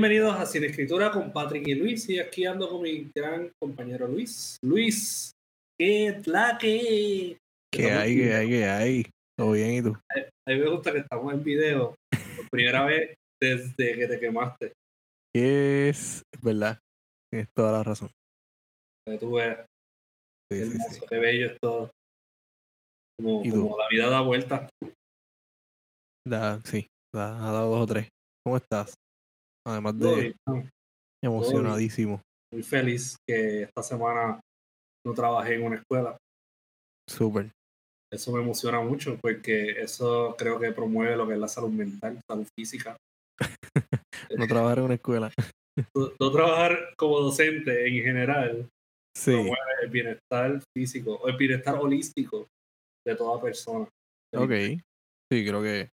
Bienvenidos 0.00 0.38
a 0.38 0.46
Sin 0.46 0.62
Escritura 0.62 1.10
con 1.10 1.32
Patrick 1.32 1.66
y 1.66 1.74
Luis. 1.74 2.08
Y 2.08 2.20
aquí 2.20 2.46
ando 2.46 2.68
con 2.68 2.82
mi 2.82 3.10
gran 3.12 3.50
compañero 3.60 4.06
Luis. 4.06 4.56
Luis, 4.62 5.32
¿qué 5.76 6.06
es 6.06 6.24
la 6.28 6.56
que? 6.56 7.36
¿Qué 7.68 7.90
hay, 7.90 8.14
qué 8.14 8.32
hay, 8.32 8.48
qué 8.48 8.64
hay? 8.64 9.10
¿Todo 9.36 9.50
bien 9.50 9.74
y 9.74 9.82
tú? 9.82 9.96
A 10.08 10.52
mí 10.52 10.56
me 10.60 10.70
gusta 10.70 10.92
que 10.92 10.98
estamos 10.98 11.34
en 11.34 11.42
video 11.42 11.96
por 12.36 12.48
primera 12.48 12.84
vez 12.84 13.16
desde 13.42 13.96
que 13.96 14.06
te 14.06 14.20
quemaste. 14.20 14.72
Es 15.34 16.22
verdad, 16.40 16.78
tienes 17.32 17.48
toda 17.52 17.72
la 17.72 17.82
razón. 17.82 18.08
Que 19.04 19.18
tú 19.18 19.32
ves, 19.32 19.58
Sí, 20.52 20.60
hermoso, 20.60 20.90
sí. 20.92 21.00
qué 21.10 21.18
bello 21.18 21.46
es 21.46 21.58
todo. 21.60 21.90
Como 23.20 23.76
la 23.76 23.88
vida 23.90 24.08
da 24.08 24.20
vuelta. 24.20 24.68
Da, 26.24 26.60
sí, 26.60 26.86
da, 27.12 27.36
ha 27.36 27.50
dado 27.50 27.70
dos 27.70 27.82
o 27.82 27.86
tres. 27.92 28.08
¿Cómo 28.44 28.58
estás? 28.58 28.94
Además 29.68 29.98
de 29.98 30.34
emocionadísimo. 31.22 32.22
Muy 32.52 32.62
feliz 32.62 33.16
que 33.28 33.62
esta 33.62 33.82
semana 33.82 34.40
no 35.06 35.14
trabajé 35.14 35.56
en 35.56 35.64
una 35.64 35.76
escuela. 35.76 36.16
Súper. 37.06 37.50
Eso 38.10 38.32
me 38.32 38.40
emociona 38.40 38.80
mucho 38.80 39.18
porque 39.20 39.82
eso 39.82 40.34
creo 40.38 40.58
que 40.58 40.72
promueve 40.72 41.16
lo 41.16 41.28
que 41.28 41.34
es 41.34 41.38
la 41.38 41.48
salud 41.48 41.70
mental, 41.70 42.18
salud 42.28 42.46
física. 42.58 42.96
No 44.36 44.46
trabajar 44.46 44.78
en 44.78 44.84
una 44.84 44.94
escuela. 44.94 45.30
No, 45.94 46.10
no 46.18 46.32
trabajar 46.32 46.76
como 46.96 47.20
docente 47.20 47.86
en 47.86 48.02
general 48.02 48.68
Sí, 49.16 49.30
promueve 49.30 49.56
el 49.82 49.90
bienestar 49.90 50.60
físico 50.76 51.14
o 51.14 51.28
el 51.28 51.36
bienestar 51.36 51.76
holístico 51.76 52.48
de 53.06 53.14
toda 53.14 53.40
persona. 53.40 53.88
ok. 54.34 54.50
Sí, 55.30 55.46
creo 55.46 55.62
que 55.62 55.90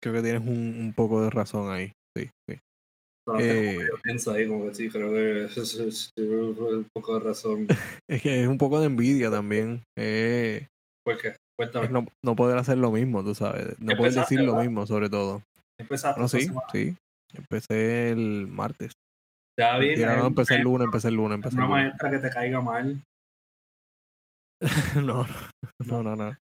creo 0.00 0.14
que 0.14 0.22
tienes 0.22 0.42
un, 0.42 0.78
un 0.78 0.92
poco 0.94 1.22
de 1.22 1.30
razón 1.30 1.72
ahí. 1.72 1.92
Sí, 2.16 2.30
sí. 2.48 2.58
Como 3.26 3.40
Eh. 3.40 3.76
que 3.78 3.86
yo 3.86 4.00
pienso 4.02 4.32
ahí, 4.32 4.48
como 4.48 4.66
que 4.66 4.74
sí, 4.74 4.88
creo 4.88 5.12
que 5.12 5.44
es, 5.44 6.10
un 6.16 6.86
poco 6.92 7.14
de 7.14 7.20
razón. 7.20 7.66
Es 8.08 8.22
que 8.22 8.42
es 8.42 8.48
un 8.48 8.58
poco 8.58 8.80
de 8.80 8.86
envidia 8.86 9.30
también. 9.30 9.82
Eh, 9.96 10.66
cuéntame, 11.56 11.86
es 11.86 11.90
no, 11.92 12.06
no 12.24 12.34
poder 12.36 12.58
hacer 12.58 12.78
lo 12.78 12.90
mismo, 12.90 13.22
tú 13.22 13.34
sabes. 13.34 13.78
No 13.78 13.96
poder 13.96 14.14
decir 14.14 14.40
lo 14.40 14.56
mismo, 14.56 14.86
sobre 14.86 15.08
todo. 15.08 15.42
empezaste 15.78 16.20
No, 16.20 16.28
sí, 16.28 16.42
semana. 16.42 16.66
sí. 16.72 16.96
Empecé 17.34 18.10
el 18.10 18.48
martes. 18.48 18.92
Ya 19.58 19.78
Mentira, 19.78 20.16
no, 20.16 20.26
empecé 20.26 20.56
el 20.56 20.62
lunes, 20.62 20.86
empecé 20.86 21.08
el 21.08 21.14
lunes, 21.14 21.36
empecé 21.36 21.54
el 21.56 21.62
una 21.62 21.68
lunes. 21.68 21.84
maestra 21.84 22.10
que 22.10 22.18
te 22.18 22.30
caiga 22.30 22.60
mal. 22.60 23.02
no, 24.96 25.26
no, 25.86 26.02
no, 26.02 26.16
no. 26.16 26.36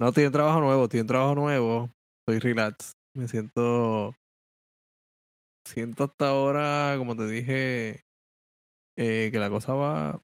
No, 0.00 0.08
estoy 0.08 0.24
en 0.24 0.32
trabajo 0.32 0.60
nuevo, 0.60 0.84
estoy 0.84 1.00
en 1.00 1.06
trabajo 1.06 1.34
nuevo. 1.34 1.90
Estoy 2.26 2.40
relax. 2.40 2.92
Me 3.16 3.28
siento. 3.28 4.14
Siento 5.66 6.04
hasta 6.04 6.28
ahora, 6.28 6.94
como 6.98 7.16
te 7.16 7.26
dije, 7.26 8.02
eh, 8.96 9.30
que 9.32 9.38
la 9.38 9.48
cosa 9.48 9.74
va, 9.74 10.22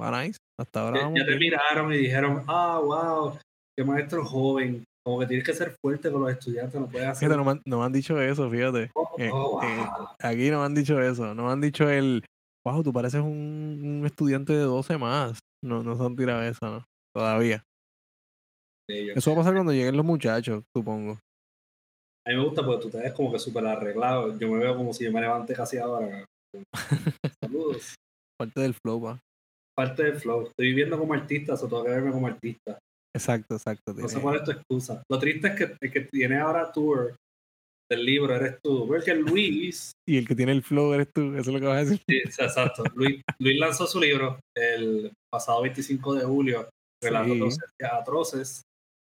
va 0.00 0.22
nice. 0.22 0.38
Hasta 0.58 0.80
ahora 0.80 0.98
Ya, 0.98 1.04
vamos 1.04 1.18
ya 1.20 1.26
te 1.26 1.36
miraron 1.36 1.92
y 1.92 1.98
dijeron, 1.98 2.44
ah, 2.46 2.80
wow, 2.82 3.38
qué 3.76 3.84
maestro 3.84 4.24
joven. 4.24 4.84
Como 5.04 5.20
que 5.20 5.26
tienes 5.26 5.46
que 5.46 5.54
ser 5.54 5.76
fuerte 5.80 6.10
con 6.10 6.22
los 6.22 6.30
estudiantes, 6.32 6.80
no 6.80 6.88
puedes 6.88 7.06
hacer. 7.06 7.28
Fíjate, 7.28 7.36
no 7.36 7.44
me, 7.44 7.50
han, 7.52 7.62
no 7.64 7.84
han 7.84 7.92
dicho 7.92 8.20
eso, 8.20 8.50
fíjate. 8.50 8.90
Oh, 8.94 9.14
eh, 9.18 9.30
oh, 9.32 9.62
eh, 9.62 9.76
wow. 9.76 10.08
Aquí 10.18 10.50
no 10.50 10.60
me 10.60 10.66
han 10.66 10.74
dicho 10.74 11.00
eso. 11.00 11.34
No 11.34 11.44
me 11.44 11.52
han 11.52 11.60
dicho 11.60 11.88
el. 11.88 12.24
Wow, 12.64 12.82
tú 12.82 12.92
pareces 12.92 13.20
un, 13.20 14.00
un 14.00 14.06
estudiante 14.06 14.52
de 14.52 14.62
12 14.62 14.98
más. 14.98 15.38
No, 15.62 15.82
no 15.82 15.96
son 15.96 16.16
tiradas 16.16 16.60
¿no? 16.60 16.84
Todavía. 17.14 17.64
Eso 18.88 19.30
va 19.30 19.34
a 19.34 19.40
pasar 19.40 19.54
cuando 19.54 19.72
lleguen 19.72 19.96
los 19.96 20.06
muchachos, 20.06 20.64
supongo. 20.74 21.18
A 22.26 22.30
mí 22.30 22.36
me 22.36 22.44
gusta 22.44 22.64
porque 22.64 22.82
tú 22.82 22.90
te 22.90 22.98
ves 22.98 23.12
como 23.12 23.30
que 23.32 23.38
súper 23.38 23.64
arreglado. 23.66 24.36
Yo 24.38 24.50
me 24.50 24.58
veo 24.58 24.76
como 24.76 24.92
si 24.92 25.04
yo 25.04 25.12
me 25.12 25.20
levante 25.20 25.54
casi 25.54 25.78
ahora. 25.78 26.24
Saludos. 27.42 27.94
Parte 28.38 28.60
del 28.60 28.74
flow, 28.74 29.00
va. 29.00 29.18
Parte 29.76 30.02
del 30.04 30.16
flow. 30.16 30.42
Estoy 30.48 30.68
viviendo 30.68 30.98
como 30.98 31.14
artista, 31.14 31.54
o 31.54 31.58
tengo 31.58 31.84
que 31.84 31.90
verme 31.90 32.10
como 32.10 32.26
artista. 32.26 32.78
Exacto, 33.14 33.54
exacto. 33.54 33.94
No 33.94 34.08
sé 34.08 34.20
cuál 34.20 34.36
es 34.36 34.44
tu 34.44 34.50
excusa. 34.50 35.02
Lo 35.10 35.18
triste 35.18 35.48
es 35.48 35.54
que 35.54 35.76
el 35.80 35.92
que 35.92 36.00
tiene 36.02 36.38
ahora 36.38 36.70
tour 36.72 37.14
del 37.90 38.04
libro 38.04 38.34
eres 38.34 38.58
tú. 38.62 38.86
Porque 38.86 39.14
Luis, 39.14 39.92
Y 40.08 40.16
el 40.18 40.26
que 40.26 40.34
tiene 40.34 40.52
el 40.52 40.62
flow 40.62 40.92
eres 40.94 41.08
tú, 41.14 41.32
eso 41.34 41.38
es 41.50 41.54
lo 41.54 41.60
que 41.60 41.66
vas 41.66 41.76
a 41.76 41.84
decir. 41.84 42.02
sí, 42.08 42.16
exacto. 42.16 42.82
Luis, 42.94 43.22
Luis 43.38 43.58
lanzó 43.58 43.86
su 43.86 44.00
libro 44.00 44.40
el 44.56 45.12
pasado 45.32 45.62
25 45.62 46.14
de 46.14 46.24
julio, 46.24 46.68
Relatos 47.02 47.54
Sí. 47.54 47.86
atroces 47.90 48.62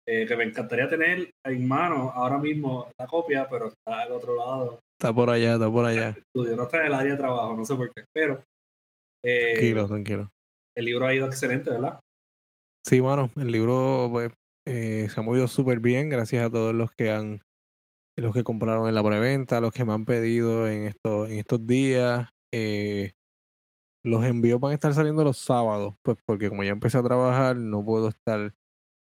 eh, 0.07 0.27
que 0.27 0.37
me 0.37 0.45
encantaría 0.45 0.89
tener 0.89 1.31
en 1.45 1.69
mano 1.69 2.11
ahora 2.11 2.39
mismo 2.39 2.89
la 2.99 3.07
copia, 3.07 3.47
pero 3.49 3.69
está 3.69 4.01
al 4.03 4.13
otro 4.13 4.37
lado. 4.37 4.81
Está 5.01 5.13
por 5.15 5.31
allá, 5.31 5.55
está 5.55 5.71
por 5.71 5.85
allá. 5.85 6.11
estudio. 6.11 6.57
No 6.57 6.65
está 6.65 6.81
en 6.81 6.87
el 6.87 6.95
área 6.95 7.13
de 7.13 7.19
trabajo, 7.19 7.57
no 7.57 7.65
sé 7.65 7.75
por 7.75 7.93
qué. 7.93 8.05
Pero 8.15 8.43
eh, 9.25 9.53
Tranquilo, 9.55 9.87
tranquilo. 9.89 10.29
el 10.77 10.85
libro 10.85 11.07
ha 11.07 11.15
ido 11.15 11.27
excelente, 11.27 11.71
¿verdad? 11.71 12.01
Sí, 12.85 13.01
mano, 13.01 13.31
el 13.37 13.51
libro 13.53 14.09
pues, 14.11 14.33
eh, 14.67 15.09
se 15.09 15.21
ha 15.21 15.23
movido 15.23 15.47
súper 15.49 15.79
bien 15.81 16.09
gracias 16.09 16.45
a 16.45 16.51
todos 16.51 16.75
los 16.75 16.91
que 16.93 17.11
han, 17.13 17.41
los 18.17 18.35
que 18.35 18.43
compraron 18.43 18.89
en 18.89 18.95
la 18.95 19.03
preventa, 19.05 19.61
los 19.61 19.73
que 19.73 19.85
me 19.85 19.93
han 19.93 20.05
pedido 20.05 20.69
en 20.69 20.85
estos, 20.87 21.31
en 21.31 21.39
estos 21.39 21.65
días. 21.67 22.29
Eh, 22.53 23.13
los 24.05 24.25
envíos 24.25 24.59
van 24.59 24.73
a 24.73 24.75
estar 24.75 24.93
saliendo 24.95 25.23
los 25.23 25.39
sábados, 25.39 25.95
pues 26.03 26.19
porque 26.27 26.49
como 26.49 26.65
ya 26.65 26.71
empecé 26.71 26.99
a 26.99 27.03
trabajar, 27.05 27.57
no 27.57 27.85
puedo 27.85 28.09
estar, 28.09 28.53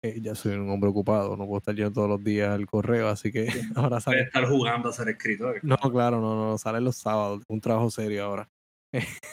eh, 0.08 0.20
ya 0.20 0.34
soy 0.34 0.54
un 0.54 0.70
hombre 0.70 0.90
ocupado, 0.90 1.36
no 1.36 1.46
puedo 1.46 1.58
estar 1.58 1.74
yo 1.74 1.92
todos 1.92 2.08
los 2.08 2.22
días 2.22 2.50
al 2.50 2.66
correo, 2.66 3.08
así 3.08 3.32
que 3.32 3.46
ahora 3.76 4.00
sale. 4.00 4.22
estar 4.22 4.46
jugando 4.46 4.88
a 4.88 4.92
ser 4.92 5.08
escritor. 5.08 5.60
No, 5.62 5.76
claro, 5.76 6.20
no, 6.20 6.34
no, 6.34 6.58
sale 6.58 6.80
los 6.80 6.96
sábados, 6.96 7.42
un 7.48 7.60
trabajo 7.60 7.90
serio 7.90 8.24
ahora. 8.24 8.48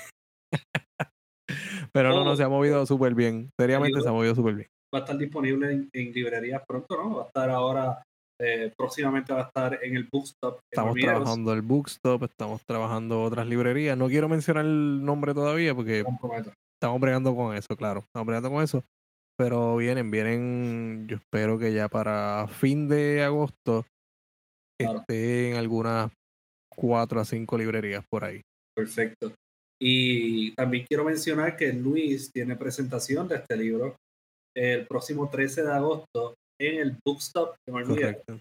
Pero 1.93 2.09
no, 2.09 2.23
no, 2.23 2.35
se 2.35 2.43
ha 2.43 2.49
movido 2.49 2.85
súper 2.85 3.13
bien. 3.13 3.51
Seriamente 3.59 4.01
se 4.01 4.09
ha 4.09 4.11
movido 4.11 4.33
súper 4.33 4.55
bien. 4.55 4.67
Va 4.93 4.99
a 4.99 5.01
estar 5.01 5.17
disponible 5.17 5.71
en, 5.71 5.89
en 5.93 6.11
librerías 6.11 6.63
pronto, 6.67 6.97
¿no? 6.97 7.15
Va 7.15 7.23
a 7.23 7.25
estar 7.27 7.49
ahora, 7.49 8.03
eh, 8.39 8.71
próximamente 8.75 9.33
va 9.33 9.41
a 9.41 9.43
estar 9.43 9.79
en 9.83 9.95
el 9.95 10.07
Bookstop. 10.11 10.59
Estamos 10.71 10.95
trabajando 10.95 11.53
el 11.53 11.61
Bookstop, 11.61 12.23
estamos 12.23 12.61
trabajando 12.65 13.23
otras 13.23 13.47
librerías. 13.47 13.97
No 13.97 14.07
quiero 14.07 14.27
mencionar 14.29 14.65
el 14.65 15.03
nombre 15.03 15.33
todavía 15.33 15.75
porque 15.75 16.03
Comprometo. 16.03 16.51
estamos 16.79 16.99
bregando 16.99 17.35
con 17.35 17.55
eso, 17.55 17.75
claro. 17.75 18.01
Estamos 18.01 18.25
bregando 18.25 18.49
con 18.49 18.63
eso. 18.63 18.83
Pero 19.37 19.75
vienen, 19.77 20.11
vienen, 20.11 21.07
yo 21.07 21.17
espero 21.17 21.57
que 21.57 21.73
ya 21.73 21.87
para 21.87 22.47
fin 22.47 22.87
de 22.87 23.23
agosto 23.23 23.85
Claro. 24.79 24.99
esté 24.99 25.51
en 25.51 25.57
algunas 25.57 26.11
cuatro 26.75 27.19
a 27.19 27.25
cinco 27.25 27.57
librerías 27.57 28.03
por 28.09 28.23
ahí. 28.25 28.41
Perfecto. 28.75 29.33
Y 29.81 30.53
también 30.55 30.85
quiero 30.87 31.03
mencionar 31.03 31.55
que 31.55 31.73
Luis 31.73 32.31
tiene 32.33 32.55
presentación 32.55 33.27
de 33.27 33.35
este 33.37 33.55
libro 33.57 33.95
el 34.55 34.85
próximo 34.87 35.29
13 35.29 35.63
de 35.63 35.71
agosto 35.71 36.35
en 36.61 36.79
el 36.79 36.97
Bookstop 37.05 37.55
de. 37.67 37.83
Correcto. 37.83 38.39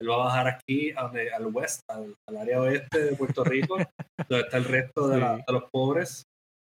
Él 0.00 0.10
va 0.10 0.14
a 0.14 0.24
bajar 0.26 0.48
aquí 0.48 0.90
a 0.94 1.04
donde- 1.04 1.32
al 1.32 1.46
west, 1.46 1.80
al, 1.90 2.14
al 2.28 2.36
área 2.36 2.60
oeste 2.60 3.02
de 3.02 3.16
Puerto 3.16 3.42
Rico, 3.44 3.76
donde 4.28 4.44
está 4.44 4.58
el 4.58 4.64
resto 4.64 5.08
de, 5.08 5.18
la- 5.18 5.36
Sí. 5.36 5.42
de 5.46 5.52
los 5.54 5.64
pobres, 5.72 6.22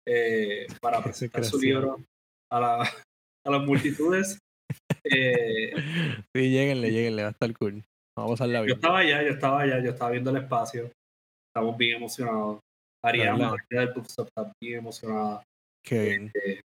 eh, 0.07 0.68
para 0.81 1.01
presentar 1.03 1.44
su 1.44 1.59
libro 1.59 2.03
a, 2.51 2.59
la- 2.59 2.89
a 3.45 3.51
las 3.51 3.62
multitudes. 3.63 4.38
Eh, 5.03 5.71
Sí, 6.36 6.50
lleguenle, 6.50 6.92
lleguenle, 6.92 7.21
va 7.21 7.27
a 7.27 7.31
estar 7.31 7.56
cool. 7.59 7.83
Vamos 8.18 8.31
a 8.31 8.33
pasarla 8.33 8.59
yo 8.59 8.65
bien. 8.65 8.75
estaba 8.77 9.00
allá, 9.00 9.21
yo 9.24 9.30
estaba 9.30 9.62
allá, 9.62 9.83
yo 9.83 9.92
estaba 9.92 10.12
viendo 10.12 10.31
el 10.31 10.38
espacio. 10.38 10.92
Estamos 11.53 11.77
bien 11.77 11.97
emocionados. 11.97 12.59
Ariana, 13.03 13.56
la 13.69 13.81
del 13.81 13.94
bookstop, 13.94 14.27
está 14.27 14.51
bien 14.59 14.80
emocionada. 14.80 15.44
Qué 15.86 16.01
bien. 16.03 16.31
Eh, 16.44 16.59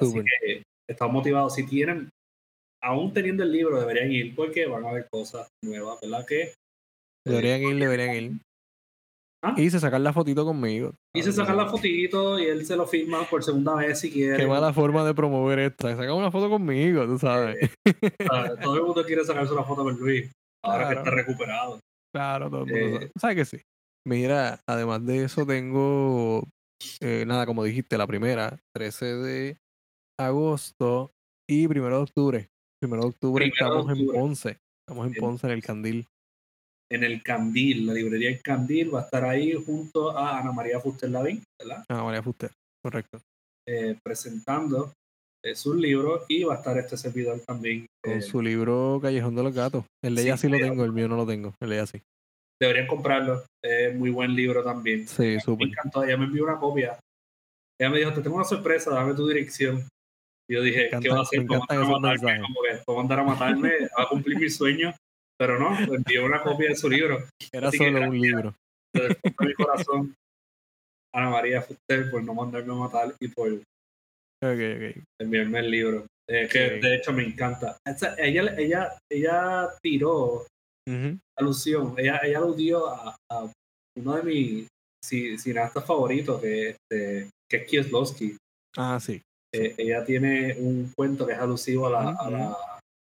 así 0.00 0.14
que 0.40 0.62
estamos 0.88 1.12
motivados. 1.12 1.54
Si 1.54 1.66
tienen, 1.66 2.08
aún 2.82 3.12
teniendo 3.12 3.42
el 3.42 3.52
libro, 3.52 3.78
deberían 3.78 4.10
ir 4.10 4.34
porque 4.34 4.64
van 4.66 4.86
a 4.86 4.92
ver 4.92 5.06
cosas 5.12 5.46
nuevas, 5.62 6.00
¿verdad? 6.00 6.24
Que 6.26 6.54
Deberían 7.26 7.60
ir, 7.62 7.76
deberían 7.78 8.14
ir. 8.16 8.32
¿Ah? 9.44 9.54
Y 9.56 9.68
se 9.70 9.80
sacar 9.80 10.00
la 10.00 10.12
fotito 10.12 10.44
conmigo. 10.44 10.94
Hice 11.14 11.32
sacar 11.32 11.56
la 11.56 11.66
fotito 11.66 12.38
y 12.38 12.44
él 12.44 12.64
se 12.64 12.76
lo 12.76 12.86
firma 12.86 13.24
por 13.28 13.42
segunda 13.42 13.74
vez 13.74 13.98
si 13.98 14.10
quiere. 14.12 14.36
Qué 14.36 14.46
mala 14.46 14.72
forma 14.72 15.04
de 15.04 15.14
promover 15.14 15.58
esto. 15.58 15.88
Saca 15.88 16.14
una 16.14 16.30
foto 16.30 16.48
conmigo, 16.48 17.04
tú 17.06 17.18
sabes. 17.18 17.70
Ah, 18.30 18.50
Todo 18.62 18.76
el 18.76 18.82
mundo 18.84 19.04
quiere 19.04 19.24
sacarse 19.24 19.52
una 19.52 19.64
foto 19.64 19.82
con 19.82 19.96
Luis. 19.98 20.30
Ahora 20.64 20.88
que 20.90 20.94
está 20.94 21.10
recuperado. 21.10 21.80
Claro, 22.14 22.50
todo 22.50 22.64
el 22.64 22.66
mundo 22.70 22.86
Eh, 22.86 22.92
sabe. 22.98 23.10
¿Sabes 23.18 23.36
que 23.36 23.44
sí? 23.56 23.62
Mira, 24.06 24.60
además 24.68 25.04
de 25.06 25.24
eso 25.24 25.44
tengo, 25.44 26.44
eh, 27.00 27.24
nada, 27.26 27.44
como 27.44 27.64
dijiste, 27.64 27.98
la 27.98 28.06
primera, 28.06 28.58
13 28.76 29.06
de 29.16 29.58
agosto 30.20 31.10
y 31.48 31.66
primero 31.68 31.96
de 31.96 32.02
octubre. 32.02 32.48
Primero 32.80 33.02
de 33.02 33.08
octubre 33.08 33.44
Primero 33.50 33.74
de 33.74 33.80
estamos 33.80 33.98
en. 33.98 34.06
Ponce. 34.06 34.58
Estamos 34.86 35.06
En- 35.08 35.14
Ponce, 35.14 35.46
en 35.48 35.52
el 35.52 35.62
Candil. 35.64 36.06
En 36.92 37.04
el 37.04 37.22
Candil, 37.22 37.86
la 37.86 37.94
librería 37.94 38.28
El 38.28 38.42
Candil 38.42 38.94
va 38.94 39.00
a 39.00 39.04
estar 39.04 39.24
ahí 39.24 39.54
junto 39.54 40.10
a 40.16 40.38
Ana 40.38 40.52
María 40.52 40.78
Fuster 40.78 41.08
Lavín, 41.08 41.42
¿verdad? 41.58 41.84
Ah, 41.88 42.04
María 42.04 42.22
Fuster. 42.22 42.50
Correcto. 42.84 43.18
Eh, 43.66 43.96
presentando 44.04 44.92
eh, 45.42 45.54
sus 45.54 45.74
libros 45.76 46.24
y 46.28 46.44
va 46.44 46.54
a 46.54 46.56
estar 46.58 46.76
este 46.76 46.98
servidor 46.98 47.40
también. 47.46 47.86
Con 48.04 48.14
eh, 48.14 48.20
su 48.20 48.42
libro 48.42 48.98
Callejón 49.00 49.34
de 49.34 49.42
los 49.42 49.54
Gatos. 49.54 49.84
El 50.04 50.16
de 50.16 50.22
ella 50.22 50.36
sí 50.36 50.48
lo 50.48 50.58
tengo, 50.58 50.84
el 50.84 50.92
mío 50.92 51.08
no 51.08 51.16
lo 51.16 51.26
tengo. 51.26 51.54
El 51.62 51.70
de 51.70 51.76
ella 51.76 51.86
sí. 51.86 52.02
deberían 52.60 52.86
comprarlo. 52.86 53.42
Es 53.64 53.94
muy 53.94 54.10
buen 54.10 54.34
libro 54.34 54.62
también. 54.62 55.08
Sí, 55.08 55.22
Me 55.22 55.40
súper. 55.40 55.68
encantó. 55.68 56.04
Ella 56.04 56.18
me 56.18 56.26
envió 56.26 56.44
una 56.44 56.58
copia. 56.58 56.98
Ella 57.80 57.90
me 57.90 57.98
dijo, 58.00 58.12
te 58.12 58.20
tengo 58.20 58.36
una 58.36 58.44
sorpresa, 58.44 58.90
dame 58.90 59.14
tu 59.14 59.26
dirección. 59.26 59.88
Y 60.50 60.54
yo 60.56 60.62
dije, 60.62 60.82
Me 60.84 60.90
¿qué 60.90 60.96
encanta- 60.96 61.14
va 61.14 61.18
a 61.20 61.22
hacer? 61.22 61.40
me 61.40 61.46
¿Cómo 61.46 61.62
andar 61.70 61.78
a 61.78 61.88
matarme? 61.88 62.40
¿Cómo 62.84 63.00
andar 63.00 63.18
a 63.20 63.24
matarme? 63.24 63.70
¿Va 63.98 64.04
a 64.04 64.08
cumplir 64.08 64.38
mi 64.38 64.50
sueño? 64.50 64.92
Pero 65.42 65.58
no, 65.58 65.76
envió 65.76 66.24
una 66.24 66.40
copia 66.40 66.68
de 66.68 66.76
su 66.76 66.88
libro. 66.88 67.26
Era 67.52 67.66
Así 67.66 67.76
que 67.78 67.86
solo 67.92 68.08
un 68.08 68.20
libro. 68.20 68.54
De 68.94 69.16
mi 69.40 69.54
corazón, 69.54 70.14
Ana 71.12 71.30
María 71.30 71.60
Fuster, 71.62 72.08
por 72.12 72.22
no 72.22 72.32
mandarme 72.32 72.72
a 72.72 72.76
matar 72.76 73.12
y 73.18 73.26
por 73.26 73.50
Ok, 73.50 73.60
ok. 74.40 75.02
enviarme 75.20 75.58
el 75.58 75.70
libro. 75.70 76.06
Eh, 76.30 76.46
que 76.48 76.76
Ok. 76.76 76.82
de 76.82 76.94
hecho 76.94 77.12
me 77.12 77.24
encanta. 77.24 77.76
Esa- 77.84 78.14
ella, 78.18 78.54
ella, 78.56 78.96
ella 79.10 79.68
tiró 79.82 80.46
Ujú. 80.88 81.18
alusión, 81.36 81.94
ella, 81.98 82.20
ella 82.22 82.38
aludió 82.38 82.86
a, 82.86 83.16
a 83.28 83.50
uno 83.98 84.14
de 84.16 84.22
mis 84.22 84.68
ci- 85.04 85.36
cineastas 85.38 85.84
favoritos, 85.84 86.40
que, 86.40 86.68
este, 86.70 87.30
que 87.50 87.56
es 87.56 87.68
Kieslowski. 87.68 88.36
Ah, 88.76 89.00
sí. 89.00 89.20
Eh, 89.52 89.74
ella 89.76 90.04
tiene 90.04 90.54
un 90.60 90.92
cuento 90.96 91.26
que 91.26 91.32
es 91.32 91.38
alusivo 91.40 91.88
a 91.88 91.90
la, 91.90 92.10
a 92.12 92.30
la 92.30 92.56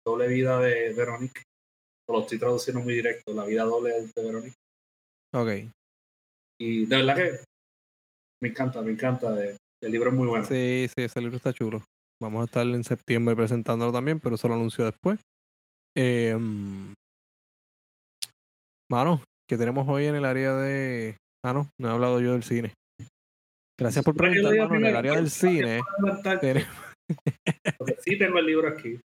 doble 0.07 0.27
vida 0.29 0.59
de 0.59 0.95
Lo 2.11 2.21
estoy 2.21 2.39
traduciendo 2.39 2.83
muy 2.83 2.95
directo, 2.95 3.33
la 3.33 3.45
vida 3.45 3.65
doble 3.65 3.93
de 3.93 4.23
Verónica. 4.23 4.57
Ok. 5.35 5.49
Y 6.61 6.87
de 6.87 6.97
verdad 6.97 7.17
que 7.17 7.41
me 8.43 8.49
encanta, 8.49 8.83
me 8.83 8.93
encanta. 8.93 9.45
eh, 9.45 9.57
el 9.83 9.93
libro 9.93 10.11
es 10.11 10.17
muy 10.17 10.27
bueno. 10.27 10.45
Sí, 10.45 10.89
sí, 10.89 11.03
ese 11.03 11.21
libro 11.21 11.37
está 11.37 11.53
chulo. 11.53 11.83
Vamos 12.23 12.43
a 12.43 12.45
estar 12.45 12.67
en 12.67 12.85
septiembre 12.85 13.35
presentándolo 13.35 13.93
también, 13.93 14.21
pero 14.21 14.35
eso 14.35 14.49
lo 14.49 14.55
anuncio 14.55 14.85
después. 14.85 15.21
Eh, 15.97 16.37
mano, 18.91 19.23
¿qué 19.49 19.57
tenemos 19.57 19.89
hoy 19.89 20.07
en 20.07 20.17
el 20.17 20.25
área 20.25 20.55
de. 20.55 21.17
Ah, 21.45 21.55
no, 21.55 21.71
no 21.81 21.89
he 21.89 21.93
hablado 21.93 22.21
yo 22.21 22.33
del 22.33 22.43
cine. 22.43 22.75
Gracias 23.79 24.05
por 24.05 24.15
que 24.15 24.19
preguntar, 24.19 24.69
mano. 24.69 24.75
En 24.75 24.85
el 24.85 24.97
área 24.97 25.15
del 25.15 25.31
cine. 25.31 25.81
Tenemos, 26.41 26.69
sí 28.05 28.19
tengo 28.19 28.39
el 28.39 28.47
libro 28.47 28.69
aquí. 28.69 28.99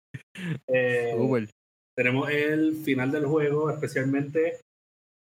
Eh, 0.68 1.14
Uber. 1.18 1.48
Tenemos 1.96 2.30
el 2.30 2.76
final 2.84 3.12
del 3.12 3.26
juego, 3.26 3.70
especialmente. 3.70 4.60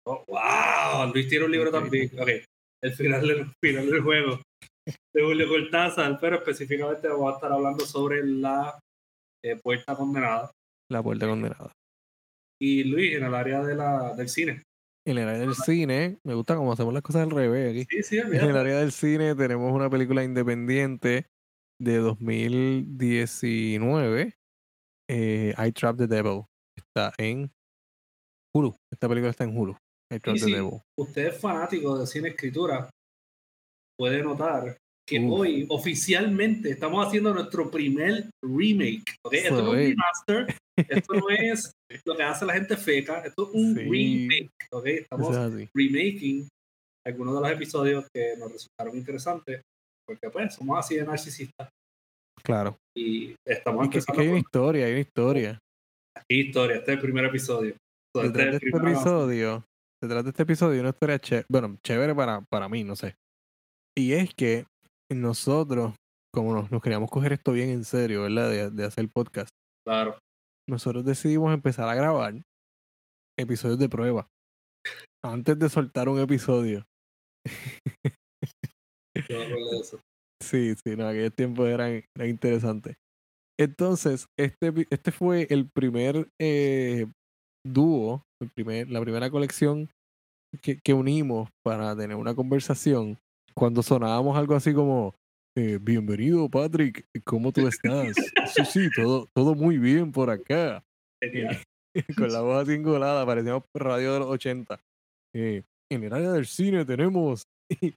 Oh, 0.07 0.25
¡Wow! 0.29 1.13
Luis 1.13 1.29
tiene 1.29 1.45
un 1.45 1.53
libro 1.53 1.71
también. 1.71 2.11
Ok, 2.19 2.29
el 2.83 2.93
final 2.93 3.27
del, 3.27 3.47
final 3.65 3.91
del 3.91 4.03
juego 4.03 4.41
de 5.15 5.23
Julio 5.23 5.49
Cortázar, 5.49 6.19
pero 6.21 6.37
específicamente 6.37 7.09
vamos 7.09 7.33
a 7.33 7.37
estar 7.37 7.53
hablando 7.53 7.85
sobre 7.85 8.25
la 8.25 8.79
eh, 9.45 9.57
puerta 9.57 9.97
condenada. 9.97 10.51
La 10.91 11.03
puerta 11.03 11.27
condenada. 11.27 11.73
Y 12.61 12.85
Luis, 12.85 13.17
en 13.17 13.25
el 13.25 13.35
área 13.35 13.63
de 13.63 13.75
la, 13.75 14.15
del 14.15 14.29
cine. 14.29 14.63
En 15.07 15.19
el 15.19 15.29
área 15.29 15.41
del 15.41 15.55
cine, 15.55 16.19
me 16.25 16.35
gusta 16.35 16.57
cómo 16.57 16.73
hacemos 16.73 16.93
las 16.93 17.03
cosas 17.03 17.23
al 17.23 17.31
revés 17.31 17.71
aquí. 17.71 17.87
Sí, 17.91 18.03
sí, 18.03 18.19
En 18.19 18.35
el 18.35 18.57
área 18.57 18.79
del 18.79 18.93
cine 18.93 19.35
tenemos 19.35 19.73
una 19.73 19.89
película 19.89 20.25
independiente 20.25 21.27
de 21.81 21.99
2019, 21.99 24.35
eh, 25.09 25.55
I 25.57 25.73
Trap 25.73 25.99
the 25.99 26.07
Devil. 26.07 26.45
Está 26.77 27.13
en 27.19 27.51
Hulu. 28.55 28.75
Esta 28.93 29.09
película 29.09 29.31
está 29.31 29.45
en 29.45 29.57
Hulu. 29.57 29.77
I 30.13 30.21
Trap 30.21 30.37
Sí, 30.37 30.41
the 30.43 30.47
sí. 30.47 30.53
Devil. 30.55 30.81
Usted 30.99 31.27
es 31.29 31.41
fanático 31.41 31.99
de 31.99 32.07
cine 32.07 32.29
escritura, 32.29 32.89
puede 33.99 34.23
notar 34.23 34.77
que 35.09 35.21
hoy 35.21 35.67
oficialmente 35.69 36.71
estamos 36.71 37.07
haciendo 37.07 37.33
nuestro 37.33 37.71
primer 37.71 38.29
remake. 38.45 39.05
¿ok? 39.25 39.33
Esto 39.35 39.63
no 39.63 39.75
es 39.75 39.95
un 39.95 39.97
remaster, 39.97 40.57
esto 40.77 41.15
no 41.15 41.29
es 41.31 41.73
lo 42.05 42.17
que 42.17 42.23
hace 42.25 42.45
la 42.45 42.55
gente 42.55 42.77
feca, 42.77 43.21
esto 43.21 43.49
es 43.49 43.55
un 43.55 43.75
Sí. 43.75 43.81
remake. 43.83 44.51
¿ok? 44.73 44.87
Eso 44.87 45.03
Estamos 45.03 45.37
es 45.61 45.69
remaking 45.75 46.49
algunos 47.07 47.35
de 47.37 47.41
los 47.41 47.51
episodios 47.53 48.05
que 48.13 48.35
nos 48.37 48.51
resultaron 48.53 48.97
interesantes, 48.97 49.63
porque 50.07 50.29
pues 50.31 50.55
somos 50.55 50.79
así 50.79 50.97
de 50.97 51.05
narcisistas 51.05 51.69
Claro. 52.43 52.77
y 52.97 53.35
estamos 53.47 53.89
Es 53.95 54.05
que, 54.07 54.13
que 54.13 54.21
hay 54.23 54.29
una 54.29 54.39
historia, 54.41 54.87
hay 54.87 54.93
una 54.93 55.01
historia. 55.01 55.59
Historia. 56.29 56.77
Este 56.77 56.93
es 56.93 56.97
el 56.97 57.03
primer 57.03 57.25
episodio. 57.27 57.77
So, 58.15 58.23
este 58.23 58.27
es 58.27 58.33
Detrás 58.33 58.45
el 58.47 58.51
de 58.51 58.57
este 58.67 58.79
episodio, 58.79 59.65
detrás 60.03 60.25
de 60.25 60.31
este 60.31 60.43
episodio, 60.43 60.81
una 60.81 60.91
historia 60.91 61.19
chévere, 61.19 61.47
bueno, 61.51 61.79
chévere 61.83 62.15
para, 62.15 62.41
para 62.43 62.69
mí, 62.69 62.85
no 62.85 62.97
sé. 62.97 63.15
Y 63.97 64.13
es 64.13 64.35
que 64.35 64.67
nosotros, 65.13 65.95
como 66.35 66.55
nos, 66.55 66.71
nos 66.71 66.83
queríamos 66.83 67.11
coger 67.11 67.33
esto 67.33 67.53
bien 67.53 67.71
en 67.71 67.85
serio, 67.85 68.23
¿verdad? 68.23 68.51
De, 68.51 68.71
de 68.71 68.85
hacer 68.85 69.09
podcast, 69.09 69.51
Claro. 69.87 70.19
nosotros 70.69 71.05
decidimos 71.05 71.53
empezar 71.55 71.89
a 71.89 71.95
grabar 71.95 72.35
episodios 73.39 73.79
de 73.79 73.89
prueba. 73.89 74.29
Antes 75.25 75.59
de 75.59 75.69
soltar 75.69 76.09
un 76.09 76.19
episodio. 76.21 76.85
yo 79.29 79.39
de 79.39 79.79
eso. 79.81 80.01
Sí, 80.43 80.75
sí, 80.75 80.95
no, 80.97 81.09
aquellos 81.09 81.35
tiempos 81.35 81.67
eran, 81.67 82.05
eran 82.15 82.29
interesantes. 82.29 82.95
Entonces, 83.59 84.27
este, 84.39 84.87
este 84.91 85.13
fue 85.13 85.47
el 85.51 85.69
primer 85.71 86.29
eh, 86.41 87.07
dúo, 87.65 88.23
el 88.41 88.51
primer, 88.51 88.91
la 88.91 89.01
primera 89.01 89.31
colección 89.31 89.89
que, 90.63 90.79
que 90.79 90.93
unimos 90.95 91.49
para 91.65 91.97
tener 91.97 92.17
una 92.17 92.35
conversación 92.35 93.19
cuando 93.55 93.83
sonábamos 93.83 94.37
algo 94.37 94.55
así 94.55 94.75
como 94.75 95.15
eh, 95.57 95.79
bienvenido 95.81 96.49
Patrick, 96.51 97.07
¿cómo 97.25 97.51
tú 97.51 97.67
estás? 97.67 98.15
Sí, 98.45 98.65
sí, 98.67 98.91
todo, 98.95 99.29
todo 99.35 99.55
muy 99.55 99.79
bien 99.79 100.13
por 100.13 100.29
acá. 100.29 100.85
Con 102.19 102.31
la 102.33 102.43
voz 102.43 102.63
así 102.63 102.75
engolada, 102.75 103.25
parecíamos 103.25 103.63
radio 103.75 104.13
de 104.13 104.19
los 104.19 104.29
80. 104.29 104.79
Eh, 105.35 105.63
en 105.91 106.05
el 106.05 106.13
área 106.13 106.33
del 106.33 106.47
cine 106.47 106.85
tenemos. 106.85 107.43
Y, 107.83 107.95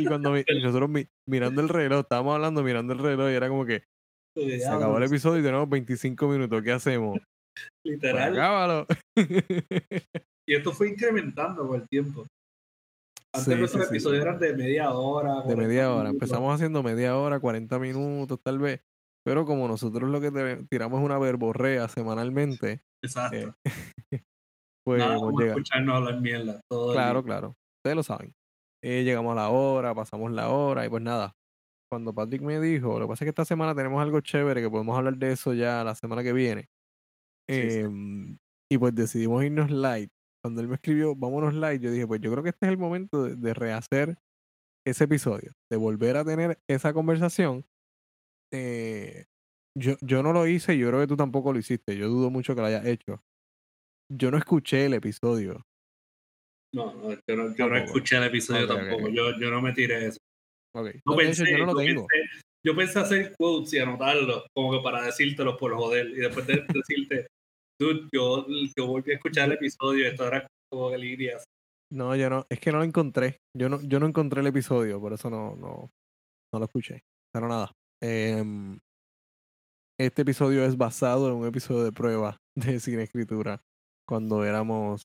y 0.00 0.04
cuando 0.06 0.32
mi- 0.32 0.42
nosotros 0.62 0.90
mi- 0.90 1.06
mirando 1.28 1.60
el 1.60 1.68
reloj, 1.68 2.00
estábamos 2.00 2.34
hablando 2.34 2.64
mirando 2.64 2.92
el 2.92 2.98
reloj 2.98 3.30
y 3.30 3.34
era 3.34 3.48
como 3.48 3.64
que 3.64 3.84
se 4.36 4.66
acabó 4.68 4.98
el 4.98 5.04
episodio 5.04 5.40
y 5.40 5.42
tenemos 5.44 5.68
25 5.68 6.28
minutos. 6.28 6.62
¿Qué 6.62 6.72
hacemos? 6.72 7.18
Pues 7.84 7.94
Literal. 7.96 8.32
acábalo. 8.32 8.86
Y 10.48 10.54
esto 10.56 10.72
fue 10.72 10.88
incrementando 10.88 11.68
con 11.68 11.80
el 11.82 11.88
tiempo. 11.88 12.26
Antes 13.34 13.52
Sí, 13.54 13.58
nuestros 13.60 13.84
sí, 13.84 13.88
sí. 13.90 13.94
episodios 13.96 14.22
eran 14.24 14.38
de 14.38 14.54
media 14.56 14.90
hora. 14.92 15.36
De 15.36 15.42
40 15.54 15.56
media 15.62 15.90
hora. 15.90 16.08
minutos. 16.08 16.14
Empezamos 16.14 16.54
haciendo 16.54 16.82
media 16.82 17.16
hora, 17.16 17.40
40 17.40 17.78
minutos 17.78 18.40
tal 18.42 18.58
vez. 18.58 18.80
Pero 19.24 19.44
como 19.44 19.68
nosotros 19.68 20.10
lo 20.10 20.20
que 20.20 20.30
te- 20.32 20.64
tiramos 20.70 20.98
es 21.00 21.04
una 21.04 21.18
verborrea 21.18 21.86
semanalmente, 21.88 22.80
Exacto. 23.04 23.54
pues 24.84 24.98
Nada 24.98 25.16
como 25.16 25.38
llegado. 25.38 25.58
escucharnos 25.58 25.94
hablar 25.96 26.20
mierda. 26.20 26.60
Todo 26.70 26.92
Claro, 26.92 27.22
claro. 27.22 27.54
Ustedes 27.80 27.96
lo 27.96 28.02
saben. 28.02 28.32
Eh, 28.82 29.04
llegamos 29.04 29.32
a 29.32 29.36
la 29.42 29.48
hora, 29.50 29.94
pasamos 29.94 30.32
la 30.32 30.48
hora 30.48 30.84
y 30.86 30.88
pues 30.88 31.02
nada. 31.02 31.32
Cuando 31.92 32.14
Patrick 32.14 32.40
me 32.40 32.58
dijo, 32.58 32.98
lo 32.98 33.04
que 33.04 33.10
pasa 33.10 33.22
es 33.22 33.26
que 33.26 33.30
esta 33.32 33.44
semana 33.44 33.74
tenemos 33.74 34.00
algo 34.00 34.22
chévere 34.22 34.62
que 34.62 34.70
podemos 34.70 34.96
hablar 34.96 35.14
de 35.18 35.32
eso 35.32 35.52
ya 35.52 35.84
la 35.84 35.94
semana 35.94 36.22
que 36.22 36.32
viene. 36.32 36.70
Sí, 37.46 37.70
sí. 37.70 37.78
Em, 37.80 38.38
Y 38.70 38.78
pues 38.78 38.94
decidimos 38.94 39.44
irnos 39.44 39.70
light. 39.70 40.10
Cuando 40.42 40.62
él 40.62 40.68
me 40.68 40.76
escribió, 40.76 41.14
vámonos 41.14 41.52
light, 41.52 41.82
yo 41.82 41.90
dije, 41.90 42.06
pues 42.06 42.22
yo 42.22 42.32
creo 42.32 42.42
que 42.42 42.48
este 42.48 42.64
es 42.64 42.72
el 42.72 42.78
momento 42.78 43.24
de, 43.24 43.36
de 43.36 43.52
rehacer 43.52 44.16
ese 44.86 45.04
episodio, 45.04 45.52
de 45.70 45.76
volver 45.76 46.16
a 46.16 46.24
tener 46.24 46.58
esa 46.66 46.94
conversación. 46.94 47.66
Eh, 48.54 49.26
yo, 49.78 49.96
yo 50.00 50.22
no 50.22 50.32
lo 50.32 50.46
hice 50.46 50.74
y 50.74 50.78
yo 50.78 50.88
creo 50.88 51.00
que 51.00 51.08
tú 51.08 51.16
tampoco 51.18 51.52
lo 51.52 51.58
hiciste. 51.58 51.94
Yo 51.94 52.08
dudo 52.08 52.30
mucho 52.30 52.54
que 52.54 52.62
lo 52.62 52.68
hayas 52.68 52.86
hecho. 52.86 53.22
Yo 54.10 54.30
no 54.30 54.38
escuché 54.38 54.86
el 54.86 54.94
episodio. 54.94 55.60
No, 56.74 56.94
no, 56.94 57.10
yo 57.12 57.36
no, 57.36 57.54
yo 57.54 57.68
no 57.68 57.76
escuché 57.76 58.16
el 58.16 58.24
episodio 58.24 58.66
tampoco. 58.66 59.10
Yo, 59.10 59.38
yo 59.38 59.50
no 59.50 59.60
me 59.60 59.74
tiré 59.74 60.06
eso. 60.06 60.18
Ok. 60.74 60.88
No 61.06 61.16
pensé, 61.16 61.50
yo 61.50 61.58
no 61.58 61.66
lo 61.66 61.76
tengo. 61.76 62.06
Pensé, 62.06 62.42
yo 62.64 62.76
pensé 62.76 62.98
hacer 62.98 63.34
quotes 63.36 63.72
y 63.74 63.78
anotarlos, 63.78 64.44
como 64.54 64.72
que 64.72 64.82
para 64.82 65.04
decírtelos 65.04 65.56
por 65.58 65.74
joder. 65.74 66.08
Y 66.10 66.16
después 66.16 66.46
de 66.46 66.64
decirte, 66.72 67.26
dude, 67.80 68.08
yo, 68.12 68.46
yo 68.76 68.86
volví 68.86 69.12
a 69.12 69.14
escuchar 69.16 69.46
el 69.46 69.54
episodio 69.54 70.04
y 70.04 70.08
esto 70.08 70.26
era 70.26 70.46
como 70.70 70.90
que 70.90 70.98
líneas. 70.98 71.44
No, 71.92 72.16
yo 72.16 72.30
no, 72.30 72.46
es 72.48 72.58
que 72.58 72.72
no 72.72 72.78
lo 72.78 72.84
encontré. 72.84 73.38
Yo 73.56 73.68
no, 73.68 73.80
yo 73.82 74.00
no 74.00 74.06
encontré 74.06 74.40
el 74.40 74.46
episodio, 74.46 75.00
por 75.00 75.12
eso 75.12 75.28
no, 75.28 75.56
no, 75.56 75.90
no 76.52 76.58
lo 76.58 76.64
escuché. 76.64 77.02
Pero 77.34 77.48
nada. 77.48 77.72
em, 78.02 78.78
este 80.00 80.22
episodio 80.22 80.64
es 80.64 80.76
basado 80.76 81.28
en 81.28 81.34
un 81.34 81.46
episodio 81.46 81.84
de 81.84 81.92
prueba 81.92 82.36
de 82.56 82.80
cine 82.80 83.02
escritura 83.02 83.60
cuando 84.08 84.44
éramos 84.44 85.02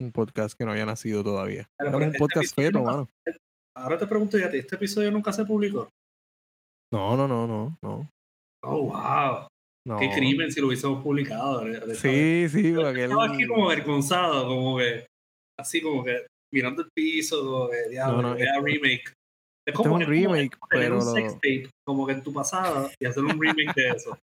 un 0.00 0.12
podcast 0.12 0.56
que 0.58 0.64
no 0.64 0.72
había 0.72 0.86
nacido 0.86 1.22
todavía. 1.22 1.68
Pero 1.78 1.96
un 1.96 2.02
este 2.02 2.18
podcast 2.18 2.54
feto, 2.54 2.82
mano. 2.82 3.08
Ahora 3.76 3.98
te 3.98 4.06
pregunto 4.06 4.38
ya, 4.38 4.46
¿este 4.46 4.76
episodio 4.76 5.10
nunca 5.10 5.32
se 5.32 5.44
publicó? 5.44 5.88
No, 6.92 7.16
no, 7.16 7.26
no, 7.26 7.46
no, 7.46 7.76
no. 7.82 8.08
Oh, 8.62 8.82
wow. 8.86 9.46
no. 9.86 9.98
Qué 9.98 10.10
crimen 10.14 10.50
si 10.52 10.60
lo 10.60 10.68
hubiésemos 10.68 11.02
publicado. 11.02 11.60
honestamente. 11.62 11.96
Sí, 11.96 12.48
sí, 12.48 12.72
Yo 12.72 12.86
aquel- 12.86 13.10
Estaba 13.10 13.26
aquí 13.26 13.46
como 13.46 13.66
avergonzado, 13.70 14.46
como 14.48 14.78
que, 14.78 15.06
así 15.58 15.80
como 15.82 16.04
que 16.04 16.26
mirando 16.52 16.82
el 16.82 16.88
piso, 16.96 17.44
como 17.44 17.68
que, 17.68 17.88
diablo, 17.90 18.22
No, 18.22 18.30
no, 18.30 18.36
era 18.36 18.60
remake. 18.60 19.08
Es 19.66 19.72
Este 19.72 19.76
como, 19.82 19.98
es 19.98 20.06
un 20.08 20.14
como- 20.14 20.34
remake, 20.34 20.56
como 20.58 20.68
tener 20.68 20.84
pero 20.86 20.96
un 20.98 21.02
sex 21.14 21.32
tape, 21.34 21.70
como 21.86 22.06
que 22.06 22.12
en 22.12 22.22
tu 22.22 22.32
pasado, 22.32 22.90
y 23.00 23.06
hacer 23.06 23.24
un 23.24 23.30
remake 23.40 23.74
de 23.74 23.88
eso. 23.88 24.16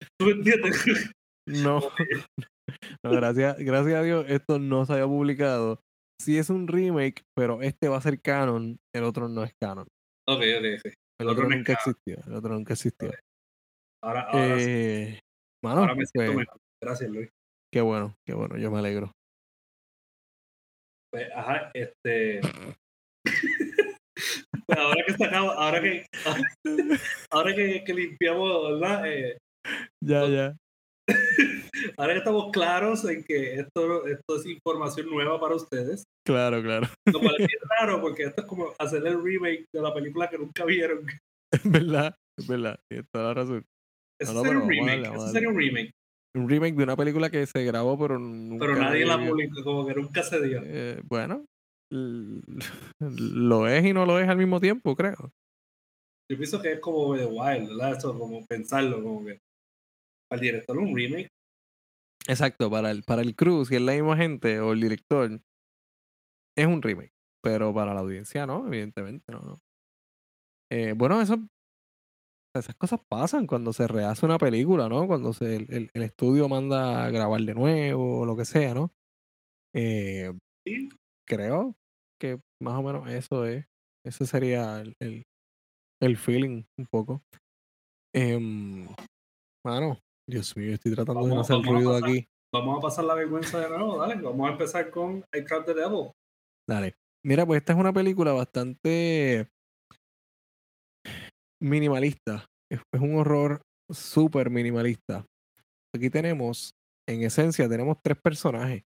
¿Tú 0.18 0.26
me 0.26 0.32
entiendes? 0.32 0.84
No, 1.46 1.80
no, 3.04 3.10
gracias, 3.10 3.58
gracias 3.58 3.94
a 3.96 4.02
Dios 4.02 4.24
esto 4.28 4.58
no 4.58 4.86
se 4.86 4.94
había 4.94 5.06
publicado 5.06 5.78
sí 6.20 6.38
es 6.38 6.50
un 6.50 6.68
remake, 6.68 7.22
pero 7.36 7.62
este 7.62 7.88
va 7.88 7.98
a 7.98 8.02
ser 8.02 8.20
canon, 8.20 8.78
el 8.94 9.04
otro 9.04 9.28
no 9.28 9.44
es 9.44 9.54
canon. 9.60 9.86
Ok, 10.28 10.40
ok, 10.40 10.64
ok. 10.78 10.92
El 11.20 11.28
otro 11.28 11.48
nunca 11.48 11.72
existió, 11.72 12.16
el 12.26 12.34
otro 12.34 12.54
nunca 12.54 12.72
existió. 12.72 13.12
Ahora, 14.02 14.22
ahora, 14.22 14.58
sí. 14.58 14.66
Eh, 14.68 15.20
mano, 15.62 15.80
ahora 15.80 15.94
me 15.94 16.04
siento 16.06 16.32
pues, 16.32 16.46
mejor. 16.46 16.60
Gracias, 16.82 17.10
Luis. 17.10 17.30
qué 17.72 17.80
bueno, 17.80 18.16
qué 18.26 18.34
bueno, 18.34 18.56
yo 18.58 18.70
me 18.70 18.78
alegro. 18.78 19.12
Pues, 21.12 21.28
ajá, 21.34 21.70
este. 21.74 22.40
pues 24.66 24.78
ahora 24.78 25.04
que 25.06 25.12
sacamos, 25.12 25.54
ahora 25.56 25.80
que. 25.80 26.06
Ahora 27.30 27.54
que, 27.54 27.84
que 27.84 27.94
limpiamos, 27.94 28.80
¿verdad? 28.80 29.06
Eh, 29.06 29.38
Ya, 30.00 30.26
ya. 30.28 30.56
Ahora 31.96 32.12
que 32.12 32.18
estamos 32.18 32.50
claros 32.52 33.04
en 33.04 33.24
que 33.24 33.54
esto, 33.54 34.06
esto 34.06 34.36
es 34.36 34.46
información 34.46 35.08
nueva 35.10 35.40
para 35.40 35.54
ustedes. 35.54 36.04
Claro, 36.26 36.62
claro. 36.62 36.86
Lo 37.12 37.20
cual 37.20 37.34
es 37.38 37.46
bien 37.46 37.60
raro 37.78 38.00
porque 38.00 38.24
esto 38.24 38.42
es 38.42 38.46
como 38.46 38.72
hacer 38.78 39.06
el 39.06 39.22
remake 39.22 39.66
de 39.72 39.82
la 39.82 39.92
película 39.92 40.28
que 40.28 40.38
nunca 40.38 40.64
vieron. 40.64 41.06
Es 41.54 41.70
verdad, 41.70 42.16
es 42.36 42.48
verdad, 42.48 42.76
tienes 42.90 43.06
toda 43.12 43.28
la 43.28 43.34
razón. 43.34 43.64
Eso 44.20 44.32
No, 44.32 44.42
no, 44.42 44.44
sería 44.44 44.60
un 44.60 44.68
remake. 44.68 45.06
a 45.06 45.28
sería 45.28 45.48
un 45.48 45.56
remake. 45.56 45.90
Un 46.36 46.48
remake 46.48 46.74
de 46.74 46.82
una 46.82 46.96
película 46.96 47.30
que 47.30 47.46
se 47.46 47.64
grabó, 47.64 47.96
pero 47.96 48.18
nunca. 48.18 48.66
Pero 48.66 48.76
nadie 48.80 49.06
la 49.06 49.24
publicó, 49.24 49.62
como 49.62 49.86
que 49.86 49.94
nunca 49.94 50.24
se 50.24 50.42
dio. 50.44 50.60
Eh, 50.64 51.00
bueno, 51.04 51.44
lo 53.00 53.68
es 53.68 53.84
y 53.84 53.92
no 53.92 54.04
lo 54.04 54.18
es 54.18 54.28
al 54.28 54.36
mismo 54.36 54.58
tiempo, 54.60 54.96
creo. 54.96 55.30
Yo 56.28 56.36
pienso 56.36 56.60
que 56.60 56.72
es 56.72 56.80
como 56.80 57.14
de 57.14 57.24
wild, 57.26 57.68
¿verdad? 57.68 57.98
Eso, 57.98 58.18
como 58.18 58.44
pensarlo, 58.46 59.00
como 59.02 59.24
que. 59.24 59.38
El 60.30 60.40
director, 60.40 60.78
un 60.78 60.94
remake. 60.96 61.28
Exacto, 62.26 62.70
para 62.70 62.90
el, 62.90 63.02
para 63.02 63.22
el 63.22 63.36
crew, 63.36 63.64
si 63.64 63.76
es 63.76 63.82
la 63.82 63.92
misma 63.92 64.16
gente 64.16 64.60
o 64.60 64.72
el 64.72 64.80
director, 64.80 65.40
es 66.56 66.66
un 66.66 66.82
remake. 66.82 67.12
Pero 67.42 67.74
para 67.74 67.92
la 67.94 68.00
audiencia 68.00 68.46
no, 68.46 68.66
evidentemente 68.66 69.30
no. 69.32 69.40
no. 69.40 69.60
Eh, 70.70 70.94
bueno, 70.96 71.20
eso, 71.20 71.36
esas 72.56 72.74
cosas 72.76 73.00
pasan 73.08 73.46
cuando 73.46 73.72
se 73.72 73.86
rehace 73.88 74.24
una 74.24 74.38
película, 74.38 74.88
¿no? 74.88 75.06
Cuando 75.06 75.32
se, 75.32 75.56
el, 75.56 75.90
el- 75.92 76.02
estudio 76.02 76.48
manda 76.48 77.04
a 77.04 77.10
grabar 77.10 77.40
de 77.42 77.54
nuevo 77.54 78.20
o 78.20 78.26
lo 78.26 78.36
que 78.36 78.44
sea, 78.44 78.74
¿no? 78.74 78.92
Eh, 79.74 80.32
Sí. 80.66 80.88
creo 81.26 81.76
que 82.20 82.40
más 82.62 82.78
o 82.78 82.82
menos 82.82 83.08
eso 83.10 83.44
es. 83.46 83.66
Ese 84.06 84.26
sería 84.26 84.80
el, 84.80 84.94
el, 85.00 85.24
el 86.00 86.16
feeling 86.16 86.64
un 86.78 86.86
poco. 86.90 87.22
Em, 88.14 88.86
mano, 89.64 89.98
Dios 90.28 90.56
mío, 90.56 90.74
estoy 90.74 90.94
tratando 90.94 91.26
de 91.26 91.34
no 91.34 91.40
hacer 91.40 91.56
ruido 91.56 91.92
pasar. 91.92 92.08
aquí. 92.08 92.28
Vamos 92.52 92.78
a 92.78 92.80
pasar 92.80 93.04
la 93.04 93.14
vergüenza 93.14 93.60
de 93.60 93.68
nuevo, 93.68 93.98
dale. 93.98 94.14
Vamos 94.16 94.48
a 94.48 94.52
empezar 94.52 94.90
con 94.90 95.24
I 95.34 95.44
Crowd 95.44 95.64
the 95.64 95.74
Devil. 95.74 96.12
Dale. 96.68 96.94
Mira, 97.24 97.44
pues 97.44 97.58
esta 97.58 97.72
es 97.72 97.78
una 97.78 97.92
película 97.92 98.32
bastante 98.32 99.48
minimalista. 101.60 102.46
Es, 102.70 102.80
es 102.92 103.00
un 103.00 103.16
horror 103.16 103.62
súper 103.90 104.50
minimalista. 104.50 105.26
Aquí 105.94 106.10
tenemos, 106.10 106.74
en 107.08 107.22
esencia, 107.22 107.68
tenemos 107.68 107.98
tres 108.02 108.18
personajes. 108.20 108.84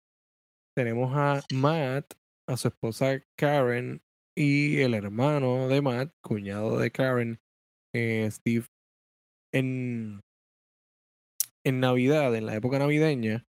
Tenemos 0.75 1.11
a 1.15 1.41
Matt, 1.53 2.13
a 2.47 2.57
su 2.57 2.67
esposa 2.67 3.21
Karen 3.37 4.01
y 4.35 4.79
el 4.79 4.93
hermano 4.93 5.67
de 5.67 5.81
Matt, 5.81 6.13
cuñado 6.23 6.79
de 6.79 6.91
Karen, 6.91 7.39
eh, 7.93 8.29
Steve. 8.31 8.65
En, 9.53 10.21
en 11.65 11.79
Navidad, 11.79 12.35
en 12.35 12.45
la 12.45 12.55
época 12.55 12.79
navideña, 12.79 13.45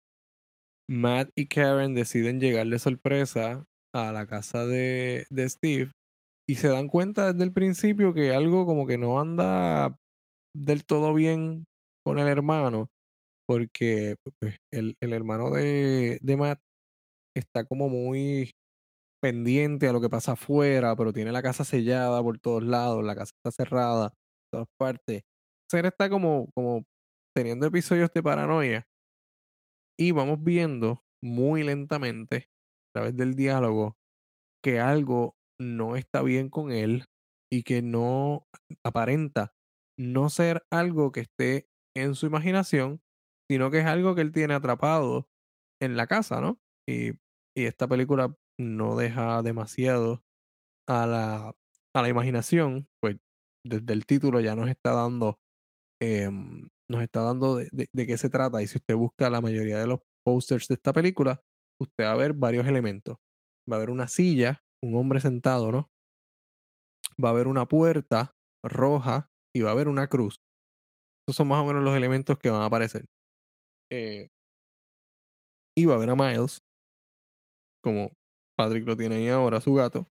Matt 0.89 1.29
y 1.35 1.47
Karen 1.47 1.95
deciden 1.95 2.39
llegar 2.39 2.67
de 2.67 2.79
sorpresa 2.79 3.65
a 3.93 4.11
la 4.11 4.25
casa 4.27 4.65
de, 4.65 5.25
de 5.29 5.49
Steve 5.49 5.91
y 6.47 6.55
se 6.55 6.69
dan 6.69 6.87
cuenta 6.87 7.33
desde 7.33 7.43
el 7.45 7.53
principio 7.53 8.13
que 8.13 8.33
algo 8.33 8.65
como 8.65 8.87
que 8.87 8.97
no 8.97 9.19
anda 9.19 9.97
del 10.55 10.85
todo 10.85 11.13
bien 11.13 11.65
con 12.05 12.19
el 12.19 12.27
hermano, 12.27 12.89
porque 13.47 14.15
pues, 14.41 14.57
el, 14.73 14.95
el 15.01 15.13
hermano 15.13 15.51
de, 15.51 16.19
de 16.21 16.37
Matt 16.37 16.59
está 17.35 17.65
como 17.65 17.89
muy 17.89 18.51
pendiente 19.21 19.87
a 19.87 19.93
lo 19.93 20.01
que 20.01 20.09
pasa 20.09 20.33
afuera, 20.33 20.95
pero 20.95 21.13
tiene 21.13 21.31
la 21.31 21.41
casa 21.43 21.63
sellada 21.65 22.21
por 22.23 22.39
todos 22.39 22.63
lados, 22.63 23.03
la 23.03 23.15
casa 23.15 23.31
está 23.37 23.51
cerrada, 23.51 24.13
todas 24.51 24.67
partes. 24.77 25.23
Ser 25.69 25.85
está 25.85 26.09
como, 26.09 26.49
como 26.55 26.83
teniendo 27.37 27.67
episodios 27.67 28.11
de 28.11 28.23
paranoia. 28.23 28.87
Y 29.95 30.11
vamos 30.11 30.43
viendo 30.43 31.03
muy 31.23 31.61
lentamente, 31.61 32.49
a 32.89 32.99
través 33.01 33.15
del 33.15 33.35
diálogo, 33.35 33.95
que 34.63 34.79
algo 34.79 35.37
no 35.61 35.95
está 35.97 36.23
bien 36.23 36.49
con 36.49 36.71
él 36.71 37.05
y 37.53 37.61
que 37.61 37.83
no 37.83 38.47
aparenta 38.83 39.53
no 39.99 40.31
ser 40.31 40.65
algo 40.71 41.11
que 41.11 41.21
esté 41.21 41.69
en 41.95 42.15
su 42.15 42.25
imaginación, 42.25 43.03
sino 43.51 43.69
que 43.69 43.79
es 43.81 43.85
algo 43.85 44.15
que 44.15 44.21
él 44.21 44.31
tiene 44.31 44.55
atrapado 44.55 45.29
en 45.79 45.95
la 45.95 46.07
casa, 46.07 46.41
¿no? 46.41 46.59
Y, 46.89 47.11
y 47.55 47.65
esta 47.65 47.87
película 47.87 48.35
no 48.59 48.95
deja 48.95 49.43
demasiado 49.43 50.23
a 50.89 51.05
la, 51.05 51.55
a 51.95 52.01
la 52.01 52.09
imaginación, 52.09 52.87
pues 52.99 53.17
desde 53.63 53.93
el 53.93 54.07
título 54.07 54.39
ya 54.39 54.55
nos 54.55 54.69
está 54.69 54.93
dando, 54.93 55.39
em, 56.01 56.69
nos 56.89 57.01
está 57.01 57.21
dando 57.21 57.55
de, 57.57 57.69
de- 57.71 57.89
de 57.93 58.07
qué 58.07 58.17
se 58.17 58.29
trata. 58.29 58.61
Y 58.61 58.67
si 58.67 58.77
usted 58.77 58.95
busca 58.95 59.29
la 59.29 59.41
mayoría 59.41 59.77
de 59.79 59.87
los 59.87 59.99
posters 60.25 60.67
de 60.67 60.75
esta 60.75 60.93
película, 60.93 61.41
usted 61.81 62.05
va 62.05 62.11
a 62.11 62.17
ver 62.17 62.33
varios 62.33 62.65
elementos. 62.67 63.17
Va 63.69 63.75
a 63.75 63.77
haber 63.77 63.89
una 63.89 64.07
silla, 64.07 64.61
un 64.83 64.95
hombre 64.95 65.19
sentado, 65.19 65.71
¿no? 65.71 65.89
Va 67.23 67.29
a 67.29 67.31
haber 67.31 67.47
una 67.47 67.65
puerta 67.65 68.33
roja 68.63 69.29
y 69.55 69.61
va 69.61 69.69
a 69.69 69.73
haber 69.73 69.87
una 69.87 70.07
cruz. 70.07 70.37
Esos 71.27 71.35
son 71.37 71.47
más 71.49 71.61
o 71.61 71.65
menos 71.65 71.83
los 71.83 71.95
elementos 71.95 72.37
que 72.39 72.49
van 72.49 72.61
a 72.61 72.65
aparecer. 72.65 73.05
Eh, 73.91 74.29
y 75.77 75.85
va 75.85 75.95
a 75.95 75.97
ver 75.97 76.09
a 76.09 76.15
Miles, 76.15 76.59
como 77.83 78.11
Patrick 78.57 78.87
lo 78.87 78.95
tiene 78.95 79.15
ahí 79.15 79.27
ahora, 79.29 79.61
su 79.61 79.73
gato. 79.73 80.07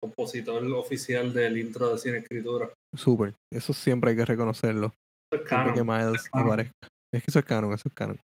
Compositor 0.00 0.62
oficial 0.72 1.32
del 1.32 1.58
intro 1.58 1.90
de 1.90 1.98
Cine 1.98 2.18
Escritura. 2.18 2.72
Súper. 2.94 3.34
Eso 3.52 3.72
siempre 3.72 4.10
hay 4.10 4.16
que 4.16 4.24
reconocerlo. 4.24 4.92
Es 5.32 5.40
que. 5.42 5.84
Miles 5.84 6.28
aparezca. 6.32 6.88
Es 7.12 7.22
que 7.22 7.30
eso 7.30 7.38
es 7.38 7.44
canon, 7.44 7.72
eso 7.72 7.88
es 7.88 7.94
canon. 7.94 8.20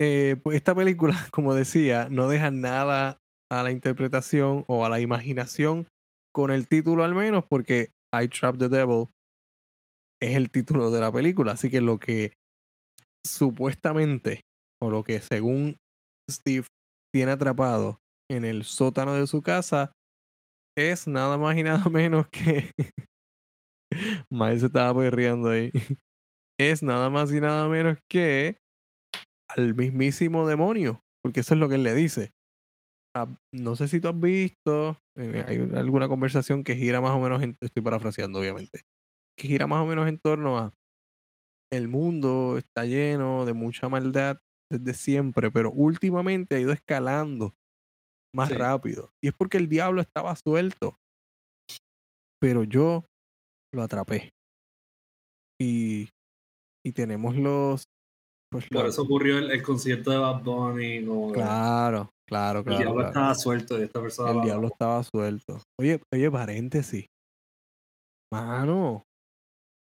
Eh, 0.00 0.36
pues 0.42 0.56
esta 0.56 0.74
película, 0.74 1.14
como 1.32 1.54
decía, 1.54 2.08
no 2.10 2.28
deja 2.28 2.50
nada 2.50 3.18
a 3.50 3.62
la 3.62 3.70
interpretación 3.70 4.64
o 4.66 4.84
a 4.84 4.88
la 4.88 5.00
imaginación 5.00 5.86
con 6.34 6.50
el 6.50 6.66
título 6.66 7.04
al 7.04 7.14
menos, 7.14 7.44
porque 7.48 7.90
I 8.12 8.28
Trap 8.28 8.58
the 8.58 8.68
Devil 8.68 9.08
es 10.20 10.36
el 10.36 10.50
título 10.50 10.90
de 10.90 11.00
la 11.00 11.12
película. 11.12 11.52
Así 11.52 11.70
que 11.70 11.80
lo 11.80 11.98
que 11.98 12.32
supuestamente, 13.26 14.42
o 14.80 14.90
lo 14.90 15.04
que 15.04 15.20
según 15.20 15.76
Steve 16.30 16.66
tiene 17.12 17.32
atrapado 17.32 17.98
en 18.30 18.44
el 18.44 18.64
sótano 18.64 19.14
de 19.14 19.26
su 19.26 19.42
casa, 19.42 19.92
es 20.76 21.06
nada 21.06 21.36
más 21.38 21.56
y 21.56 21.62
nada 21.62 21.88
menos 21.90 22.26
que. 22.28 22.70
Miles 24.30 24.60
se 24.60 24.66
estaba 24.66 24.98
perreando 25.00 25.50
ahí. 25.50 25.70
Es 26.60 26.82
nada 26.82 27.10
más 27.10 27.32
y 27.32 27.40
nada 27.40 27.68
menos 27.68 27.98
que 28.08 28.58
al 29.48 29.74
mismísimo 29.74 30.46
demonio, 30.46 31.02
porque 31.22 31.40
eso 31.40 31.54
es 31.54 31.60
lo 31.60 31.68
que 31.68 31.76
él 31.76 31.82
le 31.82 31.94
dice. 31.94 32.32
Ah, 33.16 33.28
no 33.52 33.76
sé 33.76 33.88
si 33.88 34.00
tú 34.00 34.08
has 34.08 34.20
visto, 34.20 34.98
eh, 35.16 35.44
hay 35.46 35.58
alguna 35.78 36.08
conversación 36.08 36.62
que 36.64 36.76
gira 36.76 37.00
más 37.00 37.12
o 37.12 37.20
menos, 37.20 37.42
en, 37.42 37.56
estoy 37.60 37.82
parafraseando 37.82 38.38
obviamente, 38.40 38.82
que 39.36 39.48
gira 39.48 39.66
más 39.66 39.82
o 39.82 39.86
menos 39.86 40.08
en 40.08 40.18
torno 40.18 40.58
a 40.58 40.72
el 41.72 41.88
mundo 41.88 42.58
está 42.58 42.84
lleno 42.84 43.44
de 43.46 43.54
mucha 43.54 43.88
maldad 43.88 44.38
desde 44.70 44.94
siempre, 44.94 45.50
pero 45.50 45.70
últimamente 45.72 46.56
ha 46.56 46.60
ido 46.60 46.72
escalando 46.72 47.54
más 48.34 48.48
Sí. 48.50 48.54
rápido. 48.54 49.10
Y 49.22 49.28
es 49.28 49.34
porque 49.34 49.56
el 49.58 49.68
diablo 49.68 50.00
estaba 50.00 50.34
suelto. 50.36 50.98
Pero 52.40 52.64
yo 52.64 53.06
lo 53.74 53.82
atrapé. 53.82 54.30
Y, 55.60 56.08
y 56.84 56.92
tenemos 56.92 57.36
los... 57.36 57.84
Pues 58.50 58.68
Por 58.68 58.84
los- 58.84 58.94
eso 58.94 59.02
ocurrió 59.02 59.38
el, 59.38 59.50
el 59.50 59.62
concierto 59.62 60.10
de 60.10 60.18
Bad 60.18 60.42
Bunny. 60.42 61.06
Como 61.06 61.28
que 61.28 61.34
Claro, 61.40 62.10
claro, 62.28 62.58
el 62.60 62.64
claro. 62.64 62.78
diablo 62.78 62.94
claro. 62.96 63.08
estaba 63.08 63.34
suelto 63.34 63.78
y 63.78 63.82
esta 63.84 64.00
persona. 64.02 64.32
El 64.32 64.42
diablo 64.42 64.68
estaba 64.68 65.02
suelto. 65.02 65.58
Oye, 65.80 66.00
oye, 66.12 66.30
paréntesis. 66.30 67.06
Mano, 68.32 69.04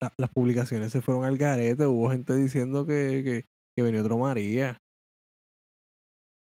la- 0.01 0.13
las 0.17 0.29
publicaciones 0.31 0.91
se 0.91 1.01
fueron 1.01 1.23
al 1.25 1.37
garete. 1.37 1.85
Hubo 1.85 2.09
gente 2.09 2.35
diciendo 2.35 2.85
que, 2.85 3.21
que, 3.23 3.45
que 3.75 3.83
venía 3.83 4.01
otro 4.01 4.17
María. 4.17 4.77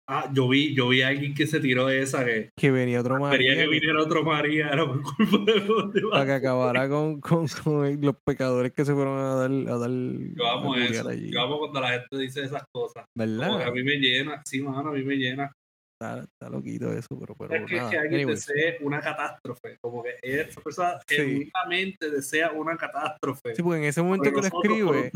Ah, 0.08 0.30
yo 0.32 0.48
vi, 0.48 0.72
yo 0.74 0.88
vi 0.88 1.02
a 1.02 1.08
alguien 1.08 1.34
que 1.34 1.48
se 1.48 1.58
tiró 1.58 1.88
esa 1.88 2.24
que 2.24 2.50
Que 2.56 2.70
venía 2.70 3.00
otro 3.00 3.14
quería 3.14 3.28
María. 3.28 3.54
que 3.56 3.60
que- 3.62 3.68
viniera 3.68 4.02
otro 4.02 4.22
María, 4.22 4.68
era 4.68 4.86
por 4.86 5.02
culpa 5.02 5.52
de 5.52 5.60
los 5.60 5.92
de 5.92 6.00
para 6.02 6.24
que 6.26 6.32
acabara 6.32 6.88
con, 6.88 7.20
con, 7.20 7.46
con 7.64 8.00
los 8.00 8.14
pecadores 8.24 8.72
que 8.72 8.84
se 8.84 8.94
fueron 8.94 9.18
a 9.18 9.34
dar, 9.34 9.50
a 9.50 9.78
dar 9.78 9.90
Yo 9.90 10.46
amo 10.46 10.74
a 10.74 10.84
eso. 10.84 11.08
allí. 11.08 11.32
Yo 11.32 11.40
amo 11.40 11.58
cuando 11.58 11.80
la 11.80 11.88
gente 11.90 12.18
dice 12.18 12.44
esas 12.44 12.62
cosas. 12.70 13.04
Como 13.16 13.26
que 13.26 13.32
a 13.42 13.48
¿Verdad? 13.56 13.72
mí 13.72 13.82
me 13.82 13.96
llena, 13.96 14.42
sí, 14.44 14.62
mano, 14.62 14.90
a 14.90 14.92
mí 14.92 15.02
me 15.02 15.16
llena. 15.16 15.50
Está, 15.98 16.24
está 16.24 16.50
loquito 16.50 16.92
eso, 16.92 17.08
pero, 17.18 17.34
pero 17.34 17.54
Es 17.54 17.66
que, 17.70 17.76
nada. 17.76 17.90
que 17.90 17.98
alguien 17.98 18.20
anyways. 18.22 18.46
desee 18.46 18.76
una 18.80 19.00
catástrofe, 19.00 19.78
como 19.80 20.02
que 20.02 20.16
esa 20.22 20.60
persona 20.60 20.98
Sí. 21.08 21.16
genuinamente 21.16 22.10
desea 22.10 22.52
una 22.52 22.76
catástrofe. 22.76 23.54
Sí, 23.54 23.62
porque 23.62 23.78
en 23.78 23.84
ese 23.84 24.02
momento 24.02 24.24
que 24.30 24.40
lo 24.40 24.46
escribe. 24.46 25.10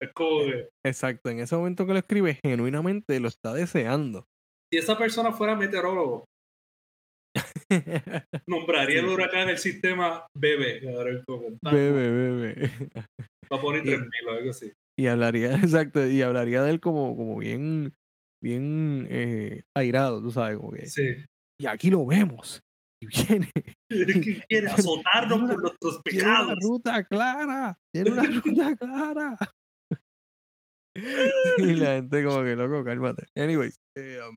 Es 0.00 0.12
como 0.12 0.40
que, 0.44 0.68
exacto, 0.84 1.30
en 1.30 1.40
ese 1.40 1.56
momento 1.56 1.86
que 1.86 1.92
lo 1.92 1.98
escribe, 1.98 2.38
genuinamente 2.44 3.18
lo 3.20 3.28
está 3.28 3.54
deseando. 3.54 4.26
si 4.72 4.78
esa 4.78 4.96
persona 4.98 5.32
fuera 5.32 5.54
meteorólogo, 5.56 6.24
nombraría 8.46 9.00
el 9.00 9.06
huracán 9.08 9.48
el 9.48 9.58
sistema 9.58 10.26
BB. 10.34 10.80
bebe, 11.62 12.10
bebe. 12.10 12.70
Va 13.52 13.56
a 13.56 13.60
poner 13.60 13.82
Y- 13.86 13.90
3000 13.90 14.10
o 14.28 14.30
algo 14.32 14.50
así. 14.50 14.72
Y 14.98 15.06
hablaría, 15.06 15.54
exacto, 15.56 16.06
y 16.06 16.20
hablaría 16.22 16.62
de 16.62 16.70
él 16.70 16.80
como, 16.80 17.16
como 17.16 17.38
bien, 17.38 17.94
bien 18.42 19.06
eh, 19.10 19.62
airado, 19.76 20.20
tú 20.20 20.30
sabes, 20.30 20.56
como 20.58 20.72
que. 20.72 20.86
Sí. 20.86 21.16
Y 21.60 21.66
aquí 21.66 21.90
lo 21.90 22.04
vemos. 22.04 22.60
Y 23.00 23.06
viene. 23.06 23.50
que 23.88 24.44
quiere 24.48 24.68
azotarnos 24.68 25.40
por 25.50 25.62
nuestros 25.62 26.02
Tiene 26.02 26.22
una 26.24 26.38
pecados. 26.38 26.58
ruta 26.60 27.04
clara. 27.04 27.78
Tiene 27.94 28.10
una 28.10 28.22
ruta 28.44 28.76
clara. 28.76 29.36
y 31.58 31.74
la 31.76 31.94
gente 31.94 32.24
como 32.24 32.42
que 32.42 32.56
loco, 32.56 32.84
cálmate. 32.84 33.26
Anyways. 33.36 33.76
eh, 33.96 34.20
um, 34.28 34.36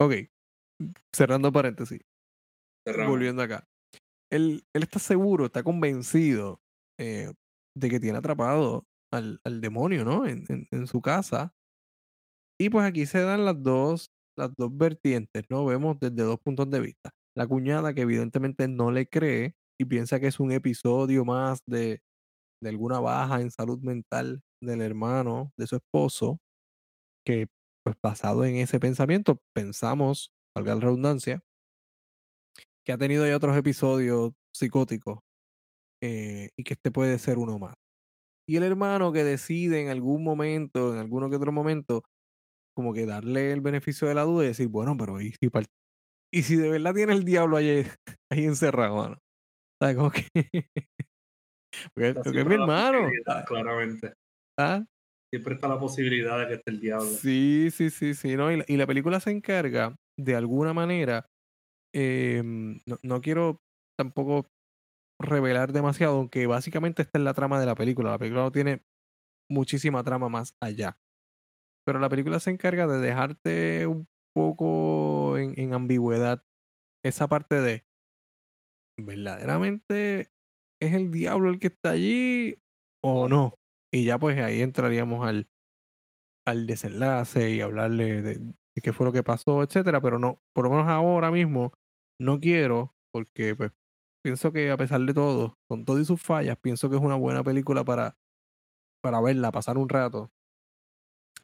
ok. 0.00 0.14
Cerrando 1.14 1.52
paréntesis. 1.52 2.00
Cerramos. 2.86 3.10
Volviendo 3.10 3.42
acá. 3.42 3.64
Él, 4.32 4.62
él 4.74 4.82
está 4.82 4.98
seguro, 4.98 5.46
está 5.46 5.62
convencido 5.62 6.60
eh, 6.98 7.32
de 7.76 7.88
que 7.90 8.00
tiene 8.00 8.18
atrapado 8.18 8.84
al, 9.12 9.40
al 9.44 9.60
demonio, 9.60 10.04
¿no? 10.04 10.26
En, 10.26 10.44
en- 10.70 10.86
su 10.86 11.00
casa. 11.02 11.54
Y 12.58 12.70
pues 12.70 12.86
aquí 12.86 13.06
se 13.06 13.20
dan 13.20 13.44
las 13.44 13.62
dos, 13.62 14.10
las 14.36 14.50
dos 14.56 14.70
vertientes, 14.76 15.44
¿no? 15.50 15.64
Vemos 15.66 15.98
desde 16.00 16.22
dos 16.22 16.38
puntos 16.42 16.70
de 16.70 16.80
vista. 16.80 17.10
La 17.36 17.46
cuñada 17.46 17.92
que 17.94 18.02
evidentemente 18.02 18.66
no 18.68 18.90
le 18.90 19.06
cree 19.08 19.54
y 19.78 19.84
piensa 19.84 20.20
que 20.20 20.28
es 20.28 20.40
un 20.40 20.52
episodio 20.52 21.24
más 21.24 21.60
de, 21.66 22.00
de 22.62 22.70
alguna 22.70 23.00
baja 23.00 23.40
en 23.42 23.50
salud 23.50 23.80
mental 23.80 24.42
del 24.62 24.82
hermano, 24.82 25.52
de 25.58 25.66
su 25.66 25.76
esposo, 25.76 26.40
que 27.26 27.48
pues 27.84 27.96
basado 28.02 28.44
en 28.46 28.56
ese 28.56 28.80
pensamiento, 28.80 29.40
pensamos, 29.54 30.32
valga 30.56 30.74
la 30.76 30.82
redundancia, 30.82 31.42
que 32.84 32.92
ha 32.92 32.98
tenido 32.98 33.26
ya 33.26 33.36
otros 33.36 33.56
episodios 33.56 34.32
psicóticos 34.54 35.18
eh, 36.02 36.50
y 36.56 36.64
que 36.64 36.74
este 36.74 36.92
puede 36.92 37.18
ser 37.20 37.38
uno 37.38 37.58
más. 37.60 37.74
Y 38.48 38.56
el 38.56 38.62
hermano 38.62 39.12
que 39.12 39.24
decide 39.24 39.82
en 39.82 39.88
algún 39.88 40.22
momento, 40.22 40.94
en 40.94 41.00
alguno 41.00 41.28
que 41.28 41.36
otro 41.36 41.52
momento, 41.52 42.04
como 42.76 42.92
que 42.92 43.06
darle 43.06 43.52
el 43.52 43.60
beneficio 43.60 44.06
de 44.06 44.14
la 44.14 44.22
duda 44.22 44.44
y 44.44 44.48
decir, 44.48 44.68
bueno, 44.68 44.96
pero 44.96 45.20
¿y 45.20 45.32
si, 45.32 45.50
y 46.32 46.42
si 46.42 46.56
de 46.56 46.70
verdad 46.70 46.94
tiene 46.94 47.12
el 47.14 47.24
diablo 47.24 47.56
ahí, 47.56 47.84
ahí 48.30 48.44
encerrado, 48.44 48.96
mano? 48.96 49.18
¿Sabes? 49.80 49.96
Como 49.96 50.10
que... 50.10 50.28
porque, 51.94 52.40
es 52.40 52.46
mi 52.46 52.54
hermano. 52.54 53.10
Claramente. 53.46 54.12
¿ah? 54.58 54.84
Siempre 55.32 55.54
está 55.54 55.68
la 55.68 55.80
posibilidad 55.80 56.38
de 56.38 56.46
que 56.46 56.54
esté 56.54 56.70
el 56.70 56.80
diablo. 56.80 57.06
Sí, 57.06 57.68
sí, 57.72 57.90
sí, 57.90 58.14
sí. 58.14 58.36
¿no? 58.36 58.52
Y, 58.52 58.58
la, 58.58 58.64
y 58.68 58.76
la 58.76 58.86
película 58.86 59.18
se 59.18 59.32
encarga, 59.32 59.96
de 60.18 60.36
alguna 60.36 60.72
manera, 60.72 61.26
em, 61.92 62.78
no, 62.86 62.98
no 63.02 63.20
quiero 63.20 63.58
tampoco 63.98 64.46
revelar 65.18 65.72
demasiado, 65.72 66.16
aunque 66.16 66.46
básicamente 66.46 67.02
esta 67.02 67.18
es 67.18 67.24
la 67.24 67.34
trama 67.34 67.60
de 67.60 67.66
la 67.66 67.74
película. 67.74 68.10
La 68.10 68.18
película 68.18 68.42
no 68.42 68.52
tiene 68.52 68.84
muchísima 69.50 70.02
trama 70.04 70.28
más 70.28 70.54
allá. 70.60 70.98
Pero 71.86 71.98
la 72.00 72.08
película 72.08 72.40
se 72.40 72.50
encarga 72.50 72.86
de 72.86 72.98
dejarte 72.98 73.86
un 73.86 74.08
poco 74.34 75.38
en, 75.38 75.72
ambigüedad 75.72 76.44
esa 77.04 77.28
parte 77.28 77.60
de 77.60 77.86
verdaderamente 78.98 80.30
es 80.82 80.94
el 80.94 81.10
diablo 81.10 81.50
el 81.50 81.58
que 81.58 81.68
está 81.68 81.90
allí 81.90 82.58
o 83.02 83.28
no. 83.28 83.54
Y 83.92 84.04
ya 84.04 84.18
pues 84.18 84.38
ahí 84.38 84.60
entraríamos 84.60 85.26
al, 85.26 85.48
al 86.46 86.66
desenlace 86.66 87.50
y 87.50 87.60
hablarle 87.60 88.20
de, 88.22 88.34
de 88.38 88.82
qué 88.82 88.92
fue 88.92 89.06
lo 89.06 89.12
que 89.12 89.22
pasó, 89.22 89.62
etcétera. 89.62 90.00
Pero 90.00 90.18
no, 90.18 90.42
por 90.54 90.64
lo 90.64 90.70
menos 90.70 90.88
ahora 90.88 91.30
mismo 91.30 91.72
no 92.20 92.40
quiero, 92.40 92.94
porque 93.12 93.54
pues 93.54 93.72
pienso 94.26 94.50
que 94.50 94.72
a 94.72 94.76
pesar 94.76 95.00
de 95.02 95.14
todo, 95.14 95.54
con 95.70 95.84
todo 95.84 96.00
y 96.00 96.04
sus 96.04 96.20
fallas, 96.20 96.58
pienso 96.60 96.90
que 96.90 96.96
es 96.96 97.00
una 97.02 97.14
buena 97.14 97.44
película 97.44 97.84
para, 97.84 98.16
para 99.00 99.20
verla, 99.20 99.52
pasar 99.52 99.78
un 99.78 99.88
rato. 99.88 100.30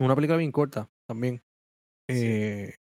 Una 0.01 0.17
película 0.17 0.37
bien 0.37 0.51
corta 0.51 0.89
también. 1.09 1.37
Sí. 2.11 2.27
Eh, 2.27 2.75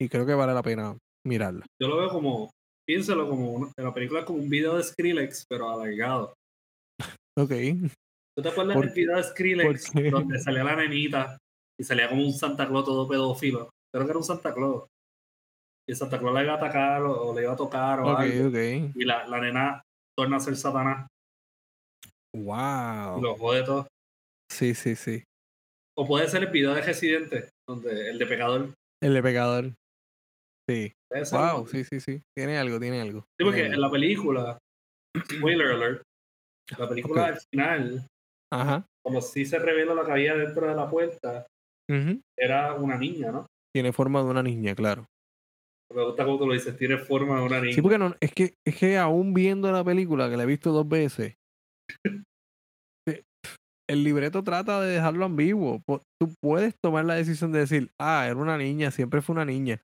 y 0.00 0.08
creo 0.08 0.24
que 0.24 0.34
vale 0.34 0.54
la 0.54 0.62
pena 0.62 0.96
mirarla. 1.26 1.66
Yo 1.80 1.88
lo 1.88 1.96
veo 1.96 2.08
como, 2.10 2.50
piénsalo 2.86 3.28
como, 3.28 3.50
una- 3.52 3.72
la 3.78 3.92
película 3.92 4.20
es 4.20 4.26
como 4.26 4.38
un 4.38 4.48
video 4.48 4.76
de 4.76 4.84
Skrillex, 4.84 5.44
pero 5.48 5.68
alargado. 5.70 6.34
Ok. 7.36 7.50
¿Tú 8.36 8.42
te 8.42 8.48
acuerdas 8.48 8.76
¿Por- 8.76 8.84
del 8.86 8.94
video 8.94 9.16
de 9.16 9.24
Skrillex 9.24 9.92
donde 10.12 10.38
salía 10.38 10.62
la 10.62 10.76
nenita 10.76 11.36
y 11.80 11.82
salía 11.82 12.08
como 12.08 12.24
un 12.24 12.32
Santa 12.32 12.68
Claus 12.68 12.84
todo 12.84 13.08
pedófilo? 13.08 13.70
Creo 13.92 14.06
que 14.06 14.10
era 14.10 14.18
un 14.18 14.24
Santa 14.24 14.54
Claus. 14.54 14.84
El 15.92 15.96
Santa 15.96 16.18
Claus 16.18 16.32
la 16.34 16.42
iba 16.42 16.54
a 16.54 16.56
atacar 16.56 17.02
o, 17.02 17.28
o 17.28 17.34
le 17.34 17.42
iba 17.42 17.52
a 17.52 17.56
tocar 17.56 18.00
o 18.00 18.12
Ok, 18.12 18.20
algo. 18.20 18.58
Y 18.58 19.04
la, 19.04 19.26
la 19.28 19.40
nena 19.40 19.82
torna 20.18 20.38
a 20.38 20.40
ser 20.40 20.56
Satanás 20.56 21.06
Wow. 22.34 23.18
y 23.18 23.22
lo 23.22 23.34
jode 23.36 23.62
todo. 23.62 23.86
Sí, 24.50 24.74
sí, 24.74 24.96
sí. 24.96 25.22
O 25.94 26.06
puede 26.06 26.28
ser 26.28 26.44
el 26.44 26.48
video 26.50 26.72
de 26.74 26.80
Residente, 26.80 27.50
donde 27.68 28.08
el 28.08 28.18
de 28.18 28.24
Pecador. 28.26 28.74
El 29.02 29.12
de 29.14 29.22
pecador. 29.22 29.74
Sí. 30.66 30.92
Wow, 31.32 31.66
sí, 31.66 31.84
sí, 31.84 32.00
sí. 32.00 32.22
Tiene 32.34 32.56
algo, 32.56 32.80
tiene 32.80 33.02
algo. 33.02 33.20
Sí, 33.38 33.44
porque 33.44 33.64
algo. 33.64 33.74
en 33.74 33.80
la 33.82 33.90
película, 33.90 34.58
spoiler 35.30 35.66
alert, 35.72 36.02
la 36.78 36.88
película 36.88 37.22
Ok. 37.24 37.28
al 37.28 37.38
final, 37.50 38.06
Ajá. 38.50 38.86
cuando 39.04 39.20
sí 39.20 39.44
se 39.44 39.58
revela 39.58 39.92
lo 39.92 40.06
que 40.06 40.12
había 40.12 40.34
dentro 40.36 40.66
de 40.68 40.74
la 40.74 40.88
puerta, 40.88 41.46
ujú. 41.90 42.18
era 42.38 42.72
una 42.74 42.96
niña, 42.96 43.30
¿no? 43.30 43.46
Tiene 43.74 43.92
forma 43.92 44.22
de 44.22 44.30
una 44.30 44.42
niña, 44.42 44.74
claro. 44.74 45.04
Me 45.94 46.04
gusta 46.04 46.24
cómo 46.24 46.38
tú 46.38 46.46
lo 46.46 46.54
dices, 46.54 46.76
tiene 46.76 46.98
forma 46.98 47.38
de 47.38 47.46
una 47.46 47.60
niña. 47.60 47.74
Sí, 47.74 47.82
porque 47.82 47.98
no, 47.98 48.14
es 48.20 48.32
que, 48.32 48.54
es 48.66 48.76
que 48.76 48.98
aún 48.98 49.34
viendo 49.34 49.70
la 49.70 49.84
película, 49.84 50.30
que 50.30 50.36
la 50.36 50.44
he 50.44 50.46
visto 50.46 50.72
dos 50.72 50.88
veces, 50.88 51.36
eh, 53.08 53.24
el 53.88 54.04
libreto 54.04 54.42
trata 54.42 54.80
de 54.80 54.94
dejarlo 54.94 55.24
ambiguo. 55.24 55.82
Tú 56.20 56.34
puedes 56.40 56.74
tomar 56.80 57.04
la 57.04 57.14
decisión 57.14 57.52
de 57.52 57.60
decir, 57.60 57.90
ah, 58.00 58.26
era 58.26 58.36
una 58.36 58.56
niña, 58.56 58.90
siempre 58.90 59.22
fue 59.22 59.34
una 59.34 59.44
niña. 59.44 59.82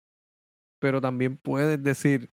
Pero 0.81 1.01
también 1.01 1.37
puedes 1.37 1.83
decir, 1.83 2.31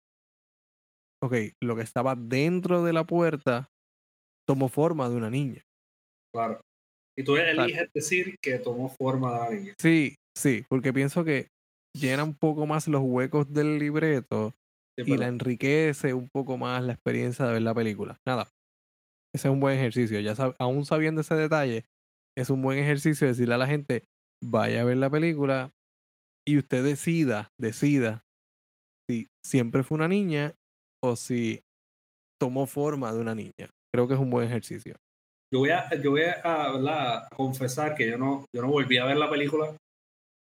ok, 1.23 1.35
lo 1.63 1.77
que 1.77 1.83
estaba 1.83 2.15
dentro 2.15 2.85
de 2.85 2.93
la 2.93 3.05
puerta 3.05 3.71
tomó 4.47 4.69
forma 4.69 5.09
de 5.09 5.17
una 5.17 5.31
niña. 5.31 5.63
Claro. 6.35 6.61
Y 7.17 7.25
tú 7.25 7.37
eliges 7.37 7.91
decir 7.95 8.37
que 8.43 8.59
tomó 8.59 8.89
forma 8.89 9.33
de 9.33 9.39
una 9.39 9.51
niña. 9.51 9.75
Sí, 9.79 10.17
sí, 10.37 10.65
porque 10.69 10.93
pienso 10.93 11.25
que 11.25 11.49
llena 11.95 12.25
un 12.25 12.35
poco 12.35 12.67
más 12.67 12.89
los 12.89 13.03
huecos 13.03 13.53
del 13.53 13.79
libreto 13.79 14.55
Sí, 14.97 15.03
y 15.13 15.17
la 15.17 15.27
enriquece 15.27 16.15
un 16.15 16.29
poco 16.29 16.57
más 16.57 16.83
la 16.85 16.93
experiencia 16.93 17.47
de 17.47 17.55
ver 17.55 17.63
la 17.63 17.75
película. 17.75 18.21
Nada, 18.27 18.49
ese 19.35 19.49
es 19.49 19.53
un 19.53 19.59
buen 19.61 19.77
ejercicio. 19.77 20.21
Ya 20.21 20.35
sab- 20.35 20.55
aún 20.59 20.85
sabiendo 20.85 21.21
ese 21.21 21.35
detalle, 21.35 21.85
es 22.37 22.51
un 22.51 22.63
buen 22.63 22.79
ejercicio 22.79 23.27
decirle 23.27 23.55
a 23.55 23.59
la 23.59 23.67
gente, 23.67 24.05
vaya 24.43 24.83
a 24.83 24.85
ver 24.85 24.99
la 24.99 25.11
película 25.11 25.73
y 26.47 26.59
usted 26.59 26.85
decida, 26.85 27.51
decida 27.59 28.25
si 29.11 29.27
siempre 29.45 29.83
fue 29.83 29.97
una 29.97 30.09
niña 30.09 30.55
o 31.03 31.17
si 31.17 31.63
tomó 32.41 32.67
forma 32.67 33.13
de 33.13 33.21
una 33.21 33.35
niña. 33.35 33.71
Creo 33.93 34.07
que 34.09 34.15
es 34.15 34.21
un 34.21 34.31
buen 34.31 34.47
ejercicio. 34.47 34.97
Yo 35.53 35.61
voy 35.61 35.71
a, 35.71 35.89
yo 36.01 36.11
voy 36.13 36.23
a, 36.23 36.41
a 36.45 37.29
confesar 37.31 37.95
que 37.95 38.09
yo 38.11 38.19
no, 38.19 38.45
yo 38.55 38.63
no 38.63 38.69
volví 38.69 38.99
a 38.99 39.05
ver 39.05 39.17
la 39.17 39.31
película. 39.31 39.77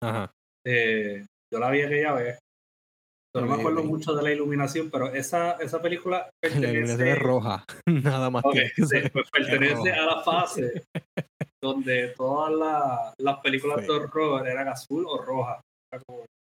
Ajá. 0.01 0.31
Eh, 0.65 1.25
yo 1.51 1.59
la 1.59 1.69
vi 1.69 1.81
aquella 1.81 2.13
vez. 2.13 2.39
Pero 3.33 3.45
no 3.45 3.55
me 3.55 3.59
acuerdo 3.61 3.83
mucho 3.83 4.13
de 4.13 4.23
la 4.23 4.31
iluminación, 4.31 4.89
pero 4.91 5.07
esa, 5.13 5.53
esa 5.53 5.81
película 5.81 6.29
La 6.41 6.69
iluminación 6.71 7.07
es 7.07 7.19
roja. 7.19 7.65
Nada 7.87 8.29
más 8.29 8.43
Ok, 8.45 8.53
tiene 8.53 8.71
que 8.75 8.81
sí, 8.83 8.87
ser. 8.87 9.11
pues 9.11 9.29
pertenece 9.31 9.91
a 9.93 10.05
la 10.05 10.21
fase 10.21 10.83
donde 11.63 12.09
todas 12.17 12.51
la- 12.53 13.13
las 13.17 13.39
películas 13.39 13.79
Sí. 13.81 13.87
de 13.87 13.91
horror 13.93 14.47
eran 14.47 14.67
azul 14.67 15.05
o 15.07 15.17
roja. 15.21 15.61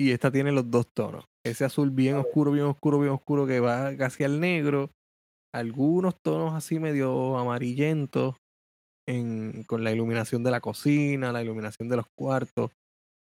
Y 0.00 0.10
esta 0.12 0.30
tiene 0.30 0.50
los 0.52 0.70
dos 0.70 0.86
tonos. 0.94 1.24
Ese 1.44 1.64
azul 1.64 1.90
bien 1.90 2.16
oscuro, 2.16 2.50
bien 2.52 2.66
oscuro, 2.66 2.98
bien 3.00 3.12
oscuro 3.12 3.46
que 3.46 3.60
va 3.60 3.96
casi 3.96 4.24
al 4.24 4.40
negro. 4.40 4.90
Algunos 5.54 6.14
tonos 6.24 6.54
así 6.54 6.78
medio 6.78 7.36
amarillentos 7.38 8.36
en, 9.08 9.64
con 9.64 9.84
la 9.84 9.92
iluminación 9.92 10.42
de 10.42 10.50
la 10.50 10.60
cocina, 10.60 11.32
la 11.32 11.42
iluminación 11.42 11.88
de 11.88 11.96
los 11.96 12.06
cuartos. 12.18 12.70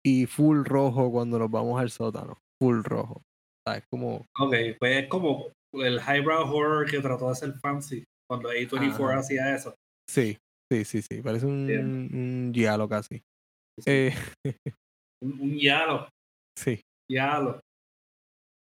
Y 0.05 0.27
full 0.27 0.65
rojo 0.65 1.11
cuando 1.11 1.39
nos 1.39 1.51
vamos 1.51 1.81
al 1.81 1.91
sótano. 1.91 2.39
Full 2.63 2.83
rojo. 2.83 3.15
O 3.17 3.71
sea, 3.71 3.79
es 3.79 3.85
como... 3.91 4.27
Ok, 4.39 4.55
pues 4.79 5.03
es 5.03 5.09
como 5.09 5.49
el 5.73 5.99
highbrow 5.99 6.55
horror 6.55 6.91
que 6.91 7.01
trató 7.01 7.27
de 7.27 7.33
hacer 7.33 7.53
fancy 7.55 8.05
cuando 8.29 8.51
A24 8.51 9.09
Ajá. 9.11 9.19
hacía 9.19 9.55
eso. 9.55 9.75
Sí, 10.09 10.37
sí, 10.71 10.85
sí, 10.85 11.03
sí. 11.03 11.23
Parece 11.23 11.47
un, 11.47 11.67
Bien. 11.67 11.87
un 11.87 12.53
giallo 12.55 12.89
casi. 12.89 13.23
Sí. 13.81 13.91
Eh, 13.91 14.15
Un, 15.23 15.41
un 15.41 15.59
yalo. 15.59 16.09
Sí. 16.59 16.81
Yalo. 17.11 17.61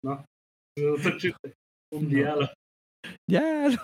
¿No? 0.03 0.23
Un 0.77 2.03
No. 2.03 2.47
yalo. 3.27 3.77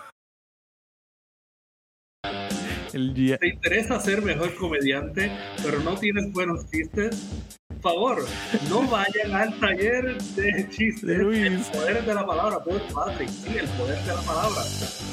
El 2.94 3.38
¿Te 3.38 3.48
interesa 3.48 4.00
ser 4.00 4.22
mejor 4.22 4.54
comediante, 4.54 5.30
pero 5.62 5.80
no 5.80 5.96
tienes 5.96 6.32
buenos 6.32 6.70
chistes? 6.70 7.28
Por 7.68 7.80
favor, 7.80 8.24
no 8.70 8.88
vayan 8.88 9.34
al 9.34 9.58
taller 9.60 10.20
de 10.20 10.68
chistes. 10.70 11.02
De 11.02 11.18
Luis. 11.18 11.46
El 11.46 11.60
poder 11.78 12.04
de 12.04 12.14
la 12.14 12.26
palabra, 12.26 12.64
Paul 12.64 12.80
Patrick. 12.92 13.28
Sí, 13.28 13.56
el 13.56 13.68
poder 13.68 13.98
de 14.00 14.14
la 14.14 14.22
palabra. 14.22 14.62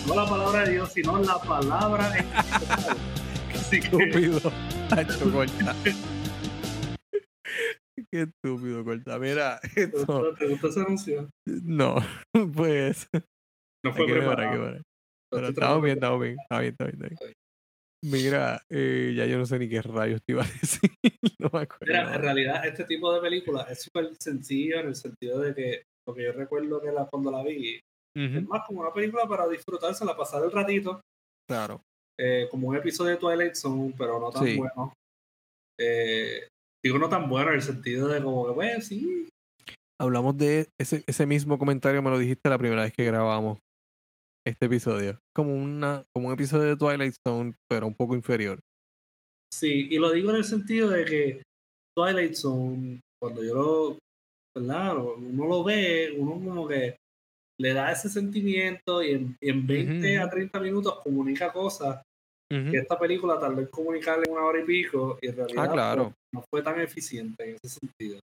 No 0.07 0.15
la 0.15 0.29
palabra 0.29 0.63
de 0.63 0.71
Dios, 0.71 0.91
sino 0.93 1.19
la 1.21 1.37
palabra 1.39 2.11
general. 2.11 2.97
Así 3.53 3.79
que, 3.79 3.87
estúpido. 3.87 4.39
Corta. 5.31 5.75
Qué 8.11 8.21
estúpido, 8.21 8.83
corta. 8.85 9.19
Mira, 9.19 9.59
¿te 9.73 9.83
esto. 9.83 10.33
te 10.35 10.47
gustó 10.47 10.69
ese 10.69 10.79
anuncio? 10.79 11.29
No, 11.45 11.95
pues. 12.55 13.07
No 13.83 13.93
fue 13.93 14.05
que 14.05 14.13
ver, 14.13 14.21
que 14.21 14.27
preparado. 14.27 14.61
ver. 14.61 14.81
Pero 15.31 15.47
estamos 15.49 15.83
bien, 15.83 15.97
estamos 15.97 16.21
bien. 16.21 16.37
Está 16.41 16.59
bien, 16.59 16.71
está 16.71 16.85
bien, 16.85 17.03
está 17.03 17.25
bien. 17.25 17.35
Mira, 18.05 18.61
eh, 18.69 19.13
ya 19.15 19.25
yo 19.25 19.37
no 19.37 19.45
sé 19.45 19.57
ni 19.59 19.67
qué 19.67 19.81
rayos 19.81 20.21
te 20.25 20.33
iba 20.33 20.43
a 20.43 20.47
decir. 20.61 20.91
No 21.39 21.49
me 21.51 21.61
acuerdo. 21.61 21.85
Mira, 21.87 22.15
en 22.15 22.21
realidad 22.21 22.65
este 22.67 22.83
tipo 22.85 23.11
de 23.13 23.21
película 23.21 23.63
es 23.69 23.81
súper 23.83 24.09
sencillo 24.19 24.79
en 24.79 24.87
el 24.89 24.95
sentido 24.95 25.39
de 25.39 25.53
que 25.55 25.83
lo 26.07 26.13
que 26.13 26.23
yo 26.23 26.31
recuerdo 26.33 26.79
que 26.81 26.91
la, 26.91 27.05
cuando 27.07 27.31
la 27.31 27.43
vi 27.43 27.79
es 28.17 28.47
más 28.47 28.65
como 28.65 28.79
una 28.81 28.93
película 28.93 29.27
para 29.27 29.45
disfrutársela, 29.47 30.15
pasar 30.15 30.41
el 30.43 30.51
ratito, 30.51 31.01
Claro. 31.49 31.81
eh, 32.17 32.47
como 32.49 32.69
un 32.69 32.77
episodio 32.77 33.11
de 33.11 33.17
Twilight 33.17 33.55
Zone, 33.55 33.93
pero 33.97 34.19
no 34.19 34.31
tan 34.31 34.45
Sí. 34.45 34.55
bueno. 34.57 34.93
Eh, 35.79 36.47
digo 36.83 36.97
no 36.97 37.09
tan 37.09 37.27
bueno 37.27 37.49
en 37.49 37.55
el 37.55 37.61
sentido 37.61 38.07
de 38.07 38.23
como 38.23 38.47
que, 38.47 38.53
pues 38.53 38.87
sí, 38.87 39.27
Hablamos 39.99 40.37
de 40.37 40.67
ese, 40.79 41.03
ese 41.07 41.25
mismo 41.25 41.57
comentario, 41.57 42.01
me 42.01 42.09
lo 42.09 42.17
dijiste 42.19 42.49
la 42.49 42.57
primera 42.57 42.83
vez 42.83 42.93
que 42.93 43.05
grabamos 43.05 43.59
este 44.45 44.67
episodio. 44.67 45.19
Como, 45.33 45.55
una, 45.55 46.05
como 46.13 46.27
un 46.27 46.33
episodio 46.33 46.69
de 46.69 46.77
Twilight 46.77 47.15
Zone, 47.27 47.53
pero 47.69 47.87
un 47.87 47.95
poco 47.95 48.15
inferior. 48.15 48.59
sí, 49.53 49.87
y 49.89 49.97
lo 49.97 50.11
digo 50.11 50.29
en 50.29 50.37
el 50.37 50.43
sentido 50.43 50.89
de 50.89 51.05
que 51.05 51.41
Twilight 51.95 52.33
Zone, 52.33 53.01
cuando 53.21 53.43
yo 53.43 53.55
lo, 53.55 53.97
¿verdad? 54.55 54.97
Uno 54.97 55.45
lo 55.47 55.63
ve, 55.63 56.13
uno 56.17 56.33
como 56.33 56.67
que 56.67 56.97
le 57.59 57.73
da 57.73 57.91
ese 57.91 58.09
sentimiento 58.09 59.01
y 59.01 59.11
en, 59.11 59.37
y 59.41 59.49
en 59.49 59.65
20 59.65 60.17
a 60.17 60.25
ujú. 60.25 60.35
30 60.35 60.59
minutos 60.59 60.99
comunica 61.03 61.51
cosas 61.51 62.01
que 62.49 62.77
esta 62.77 62.97
película 62.97 63.39
tardó 63.39 63.59
en 63.59 63.67
comunicarle 63.67 64.25
en 64.27 64.33
una 64.33 64.45
hora 64.45 64.61
y 64.61 64.65
pico 64.65 65.17
y 65.21 65.27
en 65.27 65.35
realidad 65.35 65.67
Ah, 65.69 65.73
claro. 65.73 66.03
pues, 66.03 66.15
no 66.33 66.45
fue 66.49 66.61
tan 66.61 66.79
eficiente 66.79 67.43
en 67.43 67.57
ese 67.61 67.79
sentido. 67.79 68.19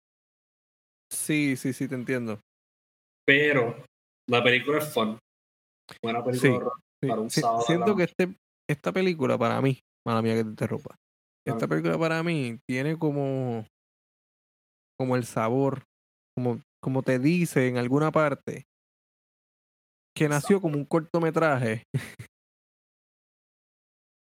Sí, 1.10 1.56
sí, 1.56 1.72
sí, 1.72 1.88
te 1.88 1.94
entiendo. 1.94 2.40
Pero 3.26 3.84
la 4.28 4.42
película 4.42 4.78
es 4.78 4.92
fun. 4.92 5.18
Buena 6.02 6.24
película 6.24 6.40
Sí. 6.40 6.48
de 6.48 6.54
horror. 6.56 6.72
Sí, 7.02 7.08
Para 7.08 7.20
un 7.20 7.30
sí, 7.30 7.40
sábado 7.40 7.58
a 7.58 7.60
la 7.62 7.66
siento 7.66 7.96
que 7.96 8.02
este, 8.04 8.36
esta 8.70 8.92
película 8.92 9.36
para 9.36 9.60
mí, 9.60 9.80
mala 10.06 10.22
mía 10.22 10.34
que 10.34 10.44
te 10.44 10.50
interrumpa, 10.50 10.96
esta 11.46 11.66
película 11.66 11.98
para 11.98 12.22
mí 12.22 12.58
tiene 12.68 12.96
como, 12.98 13.66
como 14.98 15.16
el 15.16 15.24
sabor, 15.24 15.82
como, 16.36 16.60
como 16.82 17.02
te 17.02 17.18
dice 17.18 17.66
en 17.68 17.76
alguna 17.78 18.12
parte, 18.12 18.64
que 20.16 20.28
nació 20.28 20.60
como 20.60 20.76
un 20.76 20.84
cortometraje. 20.84 21.82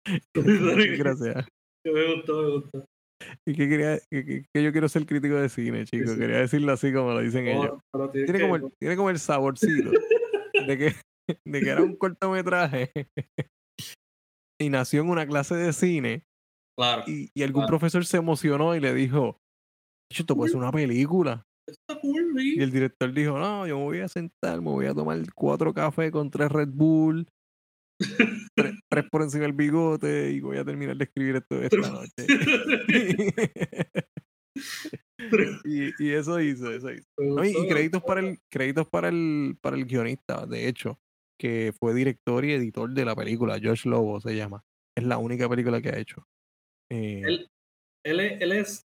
Gracias. 0.99 1.47
me 1.85 2.15
gustó, 2.15 2.43
me 2.43 2.51
gustó. 2.51 2.85
Y 3.47 3.55
que 3.55 3.69
quería, 3.69 3.99
que, 4.11 4.45
que- 4.53 4.63
yo 4.63 4.73
quiero 4.73 4.89
ser 4.89 5.05
crítico 5.05 5.35
de 5.35 5.49
cine, 5.49 5.85
chicos. 5.85 6.13
sí. 6.13 6.19
Quería 6.19 6.39
decirlo 6.39 6.73
así 6.73 6.93
como 6.93 7.13
lo 7.13 7.21
dicen 7.21 7.47
ellos. 7.49 7.79
Oh, 7.93 8.09
Tiene 8.11 8.33
que- 8.33 8.41
como, 8.41 8.57
el, 8.57 8.73
tiene 8.79 8.97
como 8.97 9.11
el 9.11 9.19
saborcito 9.19 9.91
de 10.67 10.79
que, 10.79 10.93
de 11.45 11.61
que 11.61 11.69
era 11.69 11.83
un 11.83 11.97
cortometraje 11.97 12.91
y 14.61 14.71
nació 14.71 15.03
en 15.03 15.11
una 15.11 15.27
clase 15.27 15.55
de 15.55 15.73
cine 15.73 16.25
Claro, 16.77 17.03
y, 17.09 17.29
y 17.35 17.43
algún 17.43 17.63
Claro. 17.63 17.69
profesor 17.79 18.07
se 18.07 18.19
emocionó 18.19 18.77
y 18.77 18.81
le 18.81 18.95
dijo, 18.95 19.41
"Chicho, 20.13 20.23
esto 20.23 20.37
puede 20.37 20.51
ser 20.51 20.59
una 20.59 20.71
película. 20.71 21.43
está 21.67 22.01
cool, 22.01 22.35
sí. 22.39 22.55
Y 22.57 22.63
el 22.63 22.71
director 22.71 23.13
dijo, 23.13 23.37
no, 23.39 23.67
yo 23.67 23.77
me 23.79 23.85
voy 23.85 23.99
a 24.01 24.09
sentar, 24.09 24.61
me 24.61 24.71
voy 24.71 24.87
a 24.87 24.95
tomar 24.95 25.19
cuatro 25.35 25.75
cafés 25.75 26.13
con 26.13 26.31
tres 26.31 26.51
Red 26.53 26.69
Bull, 26.73 27.27
tres, 28.55 28.75
tres 28.89 29.05
por 29.11 29.23
encima 29.23 29.43
del 29.43 29.55
bigote 29.55 30.31
y 30.31 30.41
voy 30.41 30.57
a 30.59 30.65
terminar 30.65 30.97
de 30.97 31.05
escribir 31.05 31.37
esto 31.37 31.61
esta 31.63 31.91
noche. 31.91 32.27
y, 35.65 36.05
y 36.05 36.11
eso 36.13 36.41
hizo, 36.41 36.71
eso 36.73 36.93
hizo. 36.93 37.05
No, 37.19 37.45
y, 37.45 37.49
y 37.51 37.69
créditos 37.69 38.03
para 38.03 38.21
el 38.21 38.39
créditos 38.51 38.89
para 38.89 39.09
el 39.09 39.59
para 39.61 39.77
el 39.77 39.85
guionista, 39.85 40.47
de 40.47 40.69
hecho, 40.69 40.99
que 41.39 41.73
fue 41.79 41.95
director 41.95 42.45
y 42.45 42.53
editor 42.53 42.91
de 42.91 43.05
la 43.05 43.15
película, 43.17 43.59
George 43.61 43.89
Lobo 43.89 44.21
se 44.21 44.35
llama. 44.37 44.63
Es 44.97 45.05
la 45.05 45.19
única 45.19 45.49
película 45.49 45.81
que 45.81 45.91
ha 45.91 45.99
hecho. 45.99 46.25
Eh, 46.91 47.23
Él, 47.25 47.49
él, 48.05 48.21
es, 48.21 48.41
él 48.43 48.53
es 48.53 48.83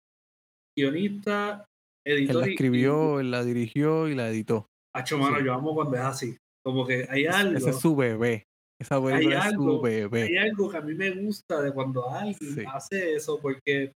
guionista, 0.78 1.66
él 2.06 2.18
editor 2.20 2.36
la 2.38 2.48
y- 2.48 2.50
y- 2.50 2.54
escribió, 2.54 3.20
él 3.20 3.32
la 3.32 3.44
dirigió 3.44 4.08
y 4.08 4.16
la 4.16 4.30
editó. 4.30 4.68
Hacho, 4.96 5.18
mano, 5.18 5.38
Sí. 5.38 5.46
yo 5.46 5.54
amo 5.54 5.74
cuando 5.76 5.96
es 5.98 6.02
así. 6.04 6.38
Como 6.66 6.86
que 6.86 7.06
hay 7.10 7.26
algo, 7.26 7.58
Ese 7.58 7.70
es 7.72 7.80
su 7.80 7.96
bebé. 7.96 8.44
Esa 8.82 9.02
película 9.04 9.48
es 9.48 9.54
su 9.54 9.82
bebé. 9.82 10.24
hay 10.24 10.38
algo 10.38 10.70
que 10.72 10.78
a 10.78 10.82
mí 10.82 10.94
me 10.96 11.12
gusta 11.12 11.62
de 11.62 11.72
cuando 11.74 12.10
alguien 12.10 12.36
Sí. 12.56 12.64
hace 12.68 13.14
eso, 13.16 13.40
porque 13.42 13.92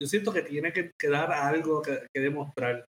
yo 0.00 0.06
siento 0.08 0.32
que 0.32 0.42
tiene 0.42 0.72
que, 0.72 0.90
que 0.98 1.08
dar 1.08 1.32
algo 1.32 1.82
que, 1.82 2.06
que 2.14 2.20
demostrar. 2.20 2.84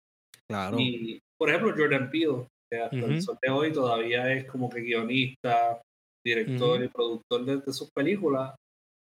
Claro. 0.49 0.79
Y, 0.79 1.21
por 1.38 1.51
ejemplo, 1.51 1.75
Jordan 1.77 2.11
Peele, 2.11 2.47
que 2.77 2.83
hasta 2.83 2.97
el 2.97 3.13
Ujú. 3.13 3.23
sol 3.23 3.39
de 3.43 3.51
hoy 3.51 3.73
todavía 3.73 4.33
es 4.33 4.45
como 4.51 4.69
que 4.69 4.81
guionista, 4.81 5.81
director 6.25 6.77
Ujú. 6.77 6.85
y 6.85 6.89
productor 6.89 7.45
de, 7.45 7.57
de 7.59 7.73
sus 7.73 7.89
películas. 7.95 8.55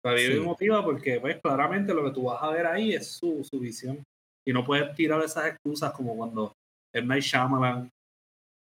A 0.05 0.11
mí 0.11 0.17
me 0.29 0.35
Sí. 0.35 0.41
motiva 0.41 0.85
porque, 0.85 1.19
pues, 1.21 1.41
claramente 1.43 1.93
lo 1.95 2.05
que 2.05 2.11
tú 2.13 2.25
vas 2.25 2.43
a 2.43 2.51
ver 2.51 2.67
ahí 2.67 2.93
es 2.95 3.13
su, 3.13 3.43
su 3.45 3.59
visión. 3.59 4.03
Y 4.47 4.53
no 4.53 4.65
puedes 4.65 4.95
tirar 4.95 5.21
esas 5.23 5.47
excusas 5.47 5.93
como 5.93 6.17
cuando 6.17 6.53
M. 6.95 7.07
Night 7.09 7.23
Shyamalan 7.25 7.89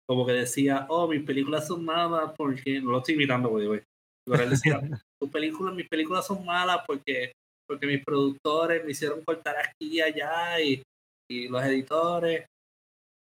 como 0.09 0.25
que 0.25 0.33
decía, 0.33 0.87
oh, 0.89 1.09
mis 1.09 1.25
películas 1.25 1.67
son 1.67 1.85
malas 1.85 2.33
porque... 2.37 2.81
No 2.81 2.93
lo 2.93 2.99
estoy 2.99 3.15
imitando, 3.17 3.49
güey, 3.49 3.67
güey. 3.67 3.83
Pero 4.29 4.43
él 4.45 4.51
decía, 4.51 4.81
tus 5.21 5.31
películas, 5.31 5.75
mis 5.75 5.89
películas 5.89 6.27
son 6.27 6.45
malas 6.45 6.79
porque, 6.87 7.33
porque 7.69 7.87
mis 7.87 8.05
productores 8.05 8.85
me 8.85 8.93
hicieron 8.93 9.23
cortar 9.25 9.57
aquí 9.59 9.97
y 9.97 10.01
allá 10.01 10.61
y, 10.61 10.83
y 11.31 11.49
los 11.49 11.63
editores. 11.65 12.47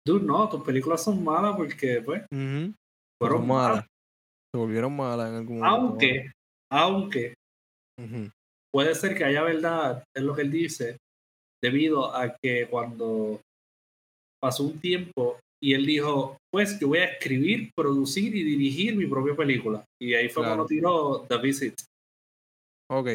Dude, 0.07 0.23
no, 0.25 0.47
tus 0.49 0.63
películas 0.63 1.03
son 1.03 1.23
malas 1.23 1.55
porque, 1.55 2.01
pues, 2.01 2.21
Ujú. 2.31 2.73
fueron 3.19 3.39
Son 3.39 3.47
malas. 3.47 3.69
malas. 3.69 3.85
Se 4.53 4.57
volvieron 4.59 4.95
malas 4.95 5.29
en 5.29 5.35
algún 5.35 5.59
momento. 5.59 5.75
Aunque, 5.75 6.31
aunque 6.71 7.33
puede 8.73 8.93
ser 8.95 9.17
que 9.17 9.23
haya 9.23 9.41
verdad, 9.41 10.03
es 10.15 10.23
lo 10.23 10.35
que 10.35 10.41
él 10.43 10.51
dice, 10.51 10.97
debido 11.63 12.13
a 12.15 12.35
que 12.41 12.67
cuando 12.67 13.41
pasó 14.41 14.63
un 14.63 14.79
tiempo 14.79 15.39
y 15.61 15.73
él 15.73 15.85
dijo, 15.85 16.37
pues 16.53 16.79
yo 16.79 16.89
voy 16.89 16.99
a 16.99 17.05
escribir, 17.05 17.71
producir 17.75 18.35
y 18.35 18.43
dirigir 18.43 18.95
mi 18.95 19.07
propia 19.07 19.35
película. 19.35 19.83
Y 19.99 20.13
ahí 20.13 20.29
fue 20.29 20.43
Claro. 20.43 20.55
cuando 20.57 20.65
tiró 20.67 21.25
The 21.27 21.37
Visit. 21.39 21.73
Ok. 22.91 23.09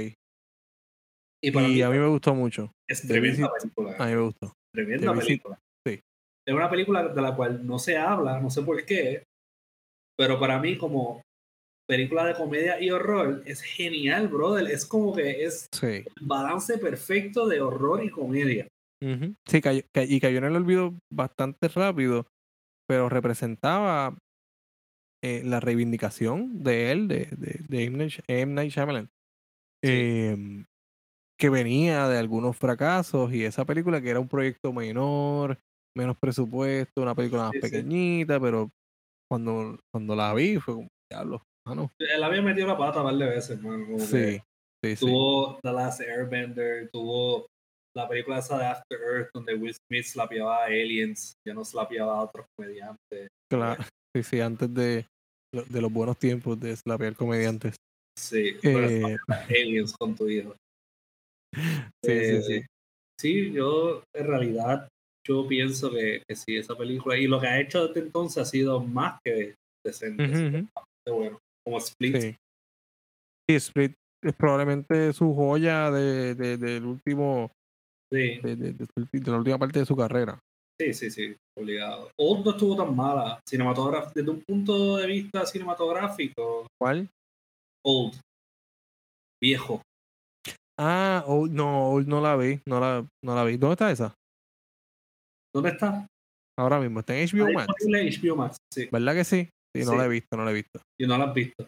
Y 1.43 1.51
para 1.53 1.69
Y 1.69 1.75
mí 1.75 1.83
a 1.83 1.91
mí 1.91 1.99
me 1.99 2.09
gustó 2.09 2.35
mucho. 2.35 2.73
es 2.89 3.07
tremenda 3.07 3.51
película. 3.53 3.97
A 3.99 4.07
mí 4.07 4.15
me 4.15 4.23
gustó. 4.23 4.53
Tremenda 4.75 5.07
The 5.07 5.13
Visit, 5.13 5.27
película. 5.29 5.59
Es 6.47 6.55
una 6.55 6.71
película 6.71 7.09
de 7.09 7.21
la 7.23 7.35
cual 7.37 7.67
no 7.67 7.79
se 7.79 7.97
habla, 7.97 8.41
no 8.41 8.51
sé 8.51 8.63
por 8.63 8.85
qué, 8.85 9.23
pero 10.19 10.39
para 10.41 10.59
mí 10.59 10.77
como 10.79 11.23
película 11.89 12.25
de 12.25 12.35
comedia 12.35 12.81
y 12.81 12.91
horror 12.91 13.43
es 13.47 13.63
genial, 13.63 14.29
brother. 14.29 14.71
Es 14.71 14.87
como 14.87 15.15
que 15.15 15.45
es 15.45 15.67
Sí. 15.73 15.87
el 15.87 16.07
balance 16.21 16.79
perfecto 16.79 17.47
de 17.49 17.61
horror 17.61 18.05
y 18.05 18.11
comedia. 18.11 18.67
Sí, 19.47 19.61
cayó- 19.63 19.83
ca- 19.93 20.05
y 20.05 20.21
cayó 20.21 20.39
en 20.39 20.45
el 20.45 20.57
olvido 20.57 20.95
bastante 21.13 21.69
rápido, 21.69 22.27
pero 22.87 23.09
representaba 23.09 24.17
eh, 25.23 25.43
la 25.45 25.61
reivindicación 25.61 26.63
de 26.63 26.93
él, 26.93 27.07
de, 27.09 27.27
de, 27.37 27.61
de 27.69 27.85
M. 27.85 27.99
Night 27.99 28.11
Shy- 28.13 28.23
M. 28.29 28.55
Night 28.55 28.73
Shyamalan, 28.73 29.11
Sí. 29.83 29.91
em, 29.91 30.65
que 31.39 31.51
venía 31.51 32.09
de 32.09 32.17
algunos 32.19 32.57
fracasos 32.57 33.31
y 33.35 33.45
esa 33.45 33.65
película 33.67 34.01
que 34.01 34.09
era 34.11 34.21
un 34.21 34.29
proyecto 34.29 34.73
menor, 34.73 35.59
menos 35.97 36.17
presupuesto, 36.19 37.03
una 37.03 37.15
película 37.15 37.45
más 37.45 37.53
Sí, 37.53 37.59
sí. 37.59 37.71
pequeñita, 37.71 38.41
pero 38.41 38.71
cuando, 39.31 39.79
cuando 39.93 40.17
la 40.17 40.35
vi 40.35 40.59
fue 40.59 40.75
como, 40.75 40.89
diablo, 41.11 41.43
mano. 41.67 41.91
Él 41.99 42.23
había 42.23 42.43
metido 42.43 42.67
la 42.67 42.77
pata 42.77 43.01
un 43.01 43.07
par 43.07 43.15
de 43.17 43.27
veces, 43.27 43.61
man. 43.61 43.85
como 43.85 43.99
Sí, 44.01 44.41
sí, 44.85 44.97
sí. 44.97 45.07
Tuvo 45.07 45.59
The 45.63 45.73
Last 45.73 46.01
Airbender, 46.01 46.91
tuvo 46.91 47.47
la 47.97 48.09
película 48.09 48.39
esa 48.39 48.59
de 48.59 48.67
After 48.67 49.01
Earth, 49.01 49.31
donde 49.35 49.55
Will 49.55 49.75
Smith 49.75 50.07
slapeaba 50.07 50.65
a 50.65 50.67
aliens, 50.67 51.35
ya 51.47 51.55
no 51.55 51.65
slapeaba 51.65 52.19
a 52.19 52.23
otros 52.23 52.47
comediantes. 52.57 53.29
Claro, 53.51 53.83
sí, 54.17 54.23
sí, 54.23 54.41
antes 54.41 54.73
de, 54.73 55.07
de 55.53 55.81
los 55.81 55.93
buenos 55.93 56.17
tiempos 56.19 56.59
de 56.61 56.77
slapear 56.77 57.17
comediantes. 57.17 57.77
Sí, 58.17 58.57
pero 58.63 58.89
Eh, 58.89 59.17
aliens 59.29 59.95
con 59.97 60.15
tu 60.15 60.29
hijo. 60.29 60.55
sí, 62.05 62.13
Eh, 62.13 62.43
sí, 62.43 62.61
sí. 62.61 62.67
Sí, 63.21 63.53
yo 63.53 64.03
en 64.15 64.27
realidad 64.27 64.89
yo 65.31 65.47
pienso 65.47 65.91
que, 65.93 66.23
que 66.29 66.35
sí, 66.35 66.57
esa 66.57 66.77
película 66.77 67.17
y 67.17 67.29
lo 67.29 67.41
que 67.41 67.47
ha 67.47 67.61
hecho 67.61 67.87
desde 67.87 68.01
entonces 68.01 68.43
ha 68.43 68.45
sido 68.45 68.83
más 68.83 69.21
que 69.25 69.55
decente. 69.87 70.67
bueno, 71.07 71.39
como 71.65 71.79
Split. 71.79 72.17
Sí. 72.17 72.37
sí. 73.49 73.57
Split 73.57 73.95
es 74.25 74.35
probablemente 74.35 75.13
su 75.13 75.33
joya 75.35 75.91
de, 75.91 76.35
de, 76.35 76.57
del 76.57 76.85
último 76.85 77.53
sí. 78.13 78.41
de, 78.43 78.57
de, 78.57 78.87
la 79.27 79.39
última 79.39 79.59
parte 79.59 79.79
de 79.79 79.87
su 79.87 79.97
carrera. 79.97 80.39
Sí, 80.81 80.95
sí, 80.95 81.11
sí, 81.11 81.37
obligado. 81.57 82.11
Old 82.19 82.45
no 82.45 82.51
estuvo 82.53 82.77
tan 82.77 82.97
mala. 82.97 83.39
Cinematográfico, 83.47 84.13
desde 84.15 84.31
un 84.31 84.43
punto 84.43 84.97
de 84.97 85.07
vista 85.07 85.47
cinematográfico. 85.47 86.67
¿Cuál? 86.81 87.09
Old. 87.85 88.19
Viejo. 89.41 89.83
Ah, 90.79 91.23
Old, 91.27 91.53
no, 91.53 91.91
Old 91.91 92.09
no 92.09 92.21
la 92.21 92.37
vi, 92.37 92.61
no 92.67 92.81
la, 92.81 93.07
no 93.23 93.35
la 93.35 93.45
vi. 93.45 93.59
¿Dónde 93.59 93.75
está 93.75 93.91
esa? 93.91 94.15
¿Dónde 95.55 95.71
está? 95.71 96.07
Ahora 96.59 96.79
mismo, 96.81 97.01
está 97.01 97.17
en 97.17 97.27
HBO 97.27 97.47
Está 97.49 97.53
Max. 97.59 97.67
disponible 97.79 98.01
en 98.01 98.09
HBO 98.23 98.37
Max, 98.37 98.57
sí. 98.73 98.89
¿Verdad 98.93 99.15
que 99.15 99.25
sí? 99.25 99.49
Sí, 99.77 99.85
no 99.85 99.93
Sí. 99.93 99.97
la 99.99 100.05
he 100.05 100.09
visto, 100.09 100.37
no 100.37 100.45
la 100.45 100.51
he 100.51 100.55
visto. 100.55 100.81
Y 101.01 101.07
no 101.07 101.17
la 101.19 101.25
has 101.27 101.35
visto. 101.35 101.67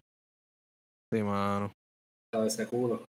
Sí, 1.13 1.23
mano. 1.23 1.73
A 2.35 2.47
ese 2.47 2.67
culo. 2.67 3.05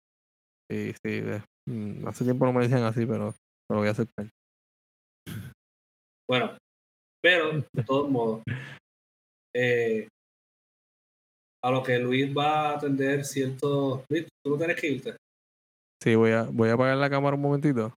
Sí, 0.71 0.93
sí. 1.05 1.23
mm, 1.69 2.07
Hace 2.09 2.25
tiempo 2.25 2.47
no 2.47 2.53
me 2.53 2.63
dicen 2.65 2.83
así, 2.83 3.05
pero 3.07 3.35
lo 3.71 3.77
voy 3.79 3.89
a 3.89 3.93
aceptar. 3.93 4.29
Bueno, 6.29 6.57
pero 7.23 7.53
de 7.75 7.85
todos 7.85 8.11
modos, 8.11 8.43
eh, 9.55 10.09
a 11.63 11.71
lo 11.71 11.83
que 11.83 11.99
Luis 11.99 12.35
va 12.37 12.71
a 12.71 12.77
atender 12.77 13.25
ciertos. 13.25 14.05
Luis, 14.09 14.27
tú 14.45 14.53
no 14.53 14.57
tienes 14.59 14.81
que 14.81 14.87
irte. 14.89 15.17
Sí, 16.03 16.15
voy 16.15 16.31
a, 16.33 16.45
voy 16.45 16.71
a 16.71 16.75
apagar 16.75 16.97
la 16.97 17.11
cámara 17.11 17.37
un 17.37 17.43
momentito 17.43 17.93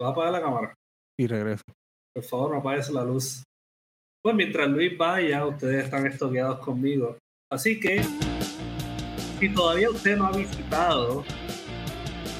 Vas 0.00 0.08
a 0.08 0.12
apagar 0.12 0.32
la 0.32 0.40
cámara. 0.40 0.74
y 1.18 1.26
regreso. 1.26 1.62
Por 2.16 2.24
favor, 2.24 2.50
no 2.52 2.56
apagues 2.60 2.88
la 2.88 3.04
luz. 3.04 3.42
Pues 4.22 4.34
mientras 4.34 4.70
Luis 4.70 4.96
vaya, 4.96 5.44
ustedes 5.44 5.84
están 5.84 6.06
estoqueados 6.06 6.60
conmigo. 6.60 7.18
Así 7.52 7.78
que, 7.78 8.02
si 9.38 9.52
todavía 9.52 9.90
usted 9.90 10.16
no 10.16 10.28
ha 10.28 10.32
visitado 10.32 11.26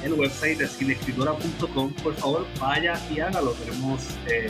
el 0.03 0.13
website 0.13 0.57
de 0.57 0.67
cineescritura.com, 0.67 1.93
por 1.93 2.15
favor 2.15 2.47
vaya 2.59 2.95
y 3.13 3.19
hágalo. 3.19 3.51
Tenemos 3.51 4.17
eh, 4.27 4.49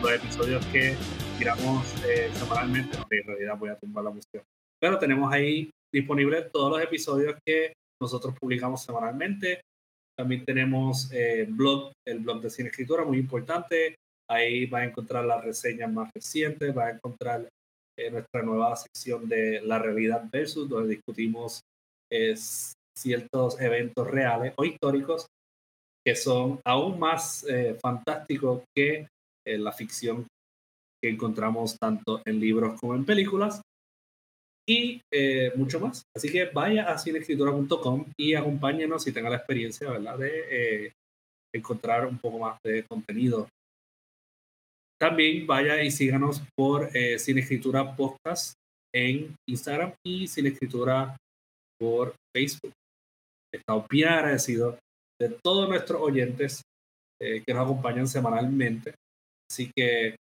los 0.00 0.12
episodios 0.12 0.64
que 0.68 0.96
tiramos 1.38 1.94
eh, 2.06 2.30
semanalmente. 2.32 2.96
Ok, 2.96 3.12
en 3.12 3.26
realidad 3.26 3.58
voy 3.58 3.68
a 3.68 3.76
tumbar 3.76 4.04
la 4.04 4.10
música. 4.10 4.42
Pero 4.80 4.98
tenemos 4.98 5.30
ahí 5.30 5.68
disponibles 5.92 6.50
todos 6.50 6.70
los 6.72 6.82
episodios 6.82 7.36
que 7.44 7.74
nosotros 8.00 8.34
publicamos 8.40 8.82
semanalmente. 8.82 9.60
También 10.16 10.46
tenemos 10.46 11.12
eh, 11.12 11.44
blog, 11.46 11.92
el 12.06 12.20
blog 12.20 12.40
de 12.40 12.48
Cine 12.48 12.70
Escritura, 12.70 13.04
muy 13.04 13.18
importante. 13.18 13.96
Ahí 14.28 14.66
va 14.66 14.80
a 14.80 14.84
encontrar 14.84 15.24
las 15.24 15.44
reseñas 15.44 15.92
más 15.92 16.10
recientes, 16.12 16.76
va 16.76 16.86
a 16.86 16.90
encontrar 16.90 17.48
eh, 17.98 18.10
nuestra 18.10 18.42
nueva 18.42 18.74
sección 18.76 19.28
de 19.28 19.60
la 19.62 19.78
realidad 19.78 20.24
versus, 20.30 20.68
donde 20.68 20.96
discutimos 20.96 21.62
eh, 22.10 22.34
ciertos 22.96 23.60
eventos 23.60 24.08
reales 24.08 24.54
o 24.56 24.64
históricos 24.64 25.26
que 26.04 26.14
son 26.14 26.60
aún 26.64 26.98
más 26.98 27.44
eh, 27.48 27.76
fantásticos 27.80 28.62
que 28.74 29.08
eh, 29.46 29.58
la 29.58 29.72
ficción 29.72 30.26
que 31.02 31.10
encontramos 31.10 31.76
tanto 31.78 32.22
en 32.24 32.38
libros 32.38 32.80
como 32.80 32.94
en 32.94 33.04
películas 33.04 33.60
y 34.68 35.00
mucho 35.56 35.78
más. 35.78 36.02
Así 36.16 36.30
que 36.30 36.46
vaya 36.46 36.90
a 36.90 36.98
cineescritura.com 36.98 38.06
y 38.18 38.34
acompáñenos 38.34 39.06
y 39.06 39.12
tenga 39.12 39.30
la 39.30 39.36
experiencia. 39.36 39.92
De 39.92 40.92
encontrar 41.54 42.06
un 42.06 42.18
poco 42.18 42.38
más 42.40 42.58
de 42.64 42.84
contenido. 42.84 43.48
También 44.98 45.46
vaya 45.46 45.82
y 45.82 45.90
síganos 45.90 46.42
por 46.56 46.88
eh, 46.96 47.18
Cine 47.18 47.42
Escritura 47.42 47.94
Podcast 47.94 48.54
en 48.94 49.34
Instagram 49.46 49.94
y 50.06 50.26
Cine 50.26 50.48
Escritura 50.48 51.16
por 51.78 52.14
Facebook. 52.34 52.72
Estamos 53.52 53.86
bien 53.90 54.08
agradecidos 54.08 54.78
de 55.20 55.36
todos 55.42 55.68
nuestros 55.68 56.00
oyentes 56.00 56.62
eh, 57.20 57.42
que 57.46 57.52
nos 57.52 57.64
acompañan 57.64 58.08
semanalmente. 58.08 58.94
Así 59.50 59.70
que 59.76 60.16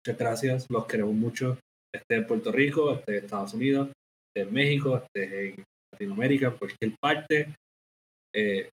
muchas 0.00 0.18
gracias, 0.18 0.66
los 0.70 0.86
queremos 0.86 1.14
mucho. 1.14 1.58
Esté 1.94 2.16
en 2.16 2.26
Puerto 2.26 2.50
Rico, 2.50 2.94
esté 2.94 3.18
en 3.18 3.24
Estados 3.24 3.52
Unidos, 3.52 3.88
esté 3.88 4.48
en 4.48 4.54
México, 4.54 4.96
esté 4.96 5.48
en 5.48 5.64
Latinoamérica, 5.92 6.56
cualquier 6.56 6.94
parte. 6.98 7.54
Eh, 8.34 8.70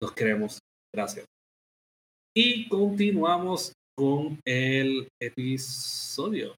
los 0.00 0.12
queremos. 0.12 0.58
Gracias. 0.92 1.24
Y 2.36 2.68
continuamos 2.68 3.72
con 3.96 4.40
el 4.44 5.08
episodio. 5.20 6.54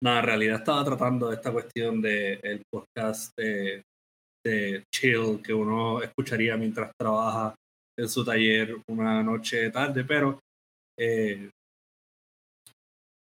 No, 0.00 0.16
en 0.16 0.24
realidad 0.24 0.58
estaba 0.58 0.84
tratando 0.84 1.32
esta 1.32 1.52
cuestión 1.52 2.00
del 2.00 2.38
el 2.42 2.62
podcast 2.72 3.32
de, 3.36 3.82
de 4.46 4.84
chill 4.94 5.42
que 5.42 5.52
uno 5.52 6.00
escucharía 6.00 6.56
mientras 6.56 6.92
trabaja 6.96 7.54
en 7.98 8.08
su 8.08 8.24
taller 8.24 8.76
una 8.88 9.22
noche 9.24 9.70
tarde, 9.70 10.04
pero 10.04 10.38
eh, 10.96 11.50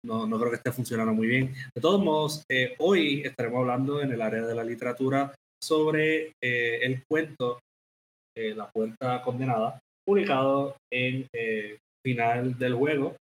no, 0.07 0.27
no 0.27 0.39
creo 0.39 0.51
que 0.51 0.57
esté 0.57 0.73
funcionando 0.73 1.13
muy 1.13 1.27
bien. 1.27 1.53
De 1.75 1.81
todos 1.81 2.03
modos, 2.03 2.45
eh, 2.51 2.75
hoy 2.79 3.23
estaremos 3.23 3.61
hablando 3.61 4.01
en 4.01 4.13
el 4.13 4.23
área 4.23 4.43
de 4.43 4.55
la 4.55 4.65
literatura 4.65 5.35
sobre 5.63 6.33
eh, 6.43 6.79
el 6.83 7.03
cuento 7.07 7.59
eh, 8.37 8.55
La 8.55 8.71
Puerta 8.71 9.23
Condenada, 9.23 9.79
publicado 10.07 10.77
en 10.93 11.27
eh, 11.35 11.79
Final 12.05 12.59
del 12.59 12.75
Juego. 12.75 13.17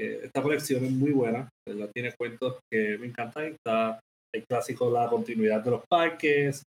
Eh, 0.00 0.20
esta 0.24 0.42
colección 0.42 0.84
es 0.84 0.92
muy 0.92 1.10
buena, 1.10 1.48
¿verdad? 1.68 1.90
tiene 1.92 2.12
cuentos 2.16 2.58
que 2.72 2.96
me 2.98 3.06
encantan. 3.06 3.46
Está 3.46 4.00
el 4.32 4.44
clásico 4.46 4.90
La 4.90 5.08
continuidad 5.08 5.62
de 5.62 5.72
los 5.72 5.82
parques, 5.90 6.62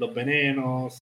Los 0.00 0.12
venenos, 0.12 0.98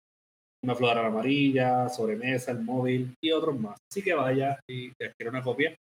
Una 0.64 0.74
flor 0.74 0.98
amarilla, 0.98 1.88
Sobremesa, 1.88 2.50
El 2.50 2.62
móvil 2.62 3.14
y 3.22 3.30
otros 3.30 3.58
más. 3.58 3.78
Así 3.90 4.02
que 4.02 4.14
vaya 4.14 4.58
y 4.68 4.88
adquiere 4.88 5.30
una 5.30 5.42
copia. 5.42 5.74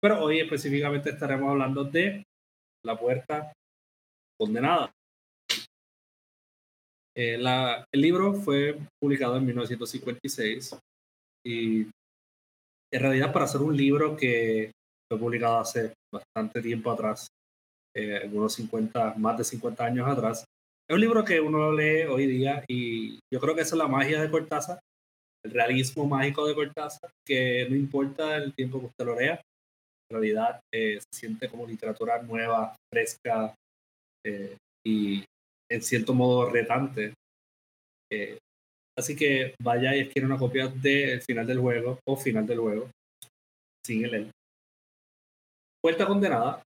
Pero 0.00 0.22
hoy 0.22 0.40
específicamente 0.40 1.10
estaremos 1.10 1.50
hablando 1.50 1.84
de 1.84 2.24
La 2.84 2.98
Puerta 2.98 3.52
Condenada. 4.38 4.90
Eh, 7.16 7.36
la- 7.36 7.84
el 7.92 8.00
libro 8.00 8.32
fue 8.34 8.78
publicado 9.02 9.36
en 9.36 9.46
1956 9.46 10.78
y 11.44 11.82
en 12.92 13.00
realidad 13.00 13.32
para 13.32 13.46
hacer 13.46 13.60
un 13.60 13.76
libro 13.76 14.16
que 14.16 14.70
fue 15.10 15.18
publicado 15.18 15.58
hace 15.58 15.94
bastante 16.12 16.62
tiempo 16.62 16.92
atrás, 16.92 17.26
eh, 17.96 18.18
algunos 18.18 18.54
50, 18.54 19.14
más 19.14 19.36
de 19.38 19.44
50 19.44 19.84
años 19.84 20.06
atrás, 20.06 20.44
es 20.88 20.94
un 20.94 21.00
libro 21.00 21.24
que 21.24 21.40
uno 21.40 21.72
lee 21.72 22.04
hoy 22.04 22.26
día 22.26 22.64
y 22.68 23.18
yo 23.32 23.40
creo 23.40 23.54
que 23.54 23.62
esa 23.62 23.74
es 23.74 23.78
la 23.78 23.88
magia 23.88 24.22
de 24.22 24.30
Cortázar, 24.30 24.78
el 25.44 25.50
realismo 25.52 26.06
mágico 26.06 26.46
de 26.46 26.54
Cortázar, 26.54 27.10
que 27.26 27.66
no 27.68 27.74
importa 27.74 28.36
el 28.36 28.54
tiempo 28.54 28.78
que 28.80 28.86
usted 28.86 29.04
lo 29.04 29.18
lea, 29.18 29.40
realidad 30.10 30.60
eh, 30.72 30.98
se 31.00 31.20
siente 31.20 31.48
como 31.48 31.66
literatura 31.66 32.22
nueva, 32.22 32.74
fresca 32.92 33.54
eh, 34.24 34.56
y 34.86 35.24
en 35.70 35.82
cierto 35.82 36.14
modo 36.14 36.48
retante. 36.50 37.14
Eh, 38.10 38.38
así 38.98 39.14
que 39.14 39.54
vaya 39.62 39.94
y 39.94 40.00
adquiere 40.00 40.26
una 40.26 40.38
copia 40.38 40.68
del 40.68 41.20
final 41.22 41.46
del 41.46 41.60
juego 41.60 41.98
o 42.06 42.16
final 42.16 42.46
del 42.46 42.58
juego 42.58 42.90
sin 43.84 44.04
el 44.04 44.14
él. 44.14 44.30
Puerta 45.82 46.06
Condenada 46.06 46.62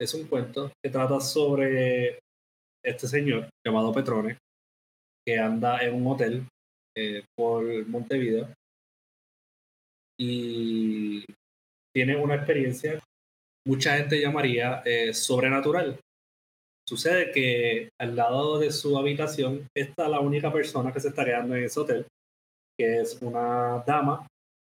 es 0.00 0.14
un 0.14 0.26
cuento 0.28 0.70
que 0.82 0.90
trata 0.90 1.20
sobre 1.20 2.20
este 2.84 3.08
señor 3.08 3.48
llamado 3.66 3.92
Petrone 3.92 4.38
que 5.26 5.38
anda 5.38 5.80
en 5.80 5.94
un 5.94 6.06
hotel 6.06 6.46
por 7.36 7.86
Montevideo 7.86 8.48
y 10.20 11.24
tiene 11.98 12.14
una 12.14 12.36
experiencia 12.36 13.00
mucha 13.66 13.96
gente 13.96 14.20
llamaría 14.20 14.82
eh, 14.84 15.12
sobrenatural. 15.12 15.98
Sucede 16.88 17.32
que 17.32 17.88
al 18.00 18.14
lado 18.14 18.60
de 18.60 18.70
su 18.70 18.96
habitación 18.96 19.66
está 19.76 20.08
la 20.08 20.20
única 20.20 20.52
persona 20.52 20.92
que 20.92 21.00
se 21.00 21.08
está 21.08 21.24
quedando 21.24 21.56
en 21.56 21.64
ese 21.64 21.80
hotel, 21.80 22.06
que 22.78 23.00
es 23.00 23.20
una 23.20 23.82
dama 23.84 24.24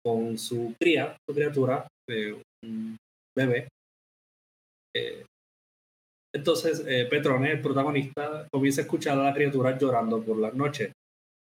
con 0.04 0.36
su 0.36 0.74
cría, 0.82 1.16
su 1.30 1.36
criatura, 1.36 1.88
eh, 2.10 2.42
un 2.66 2.98
bebé. 3.38 3.68
Eh, 4.96 5.24
entonces, 6.34 6.84
eh, 6.88 7.06
Petrone, 7.06 7.52
el 7.52 7.62
protagonista, 7.62 8.48
comienza 8.52 8.82
a 8.82 8.86
escuchar 8.86 9.20
a 9.20 9.26
la 9.26 9.34
criatura 9.34 9.78
llorando 9.78 10.24
por 10.24 10.38
las 10.38 10.56
noches. 10.56 10.92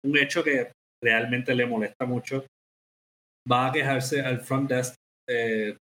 Un 0.06 0.18
hecho 0.18 0.42
que 0.42 0.72
realmente 1.04 1.54
le 1.54 1.66
molesta 1.66 2.06
mucho. 2.06 2.46
Va 3.52 3.68
a 3.68 3.72
quejarse 3.74 4.22
al 4.22 4.40
front 4.40 4.70
desk 4.70 4.96
eh, 5.28 5.78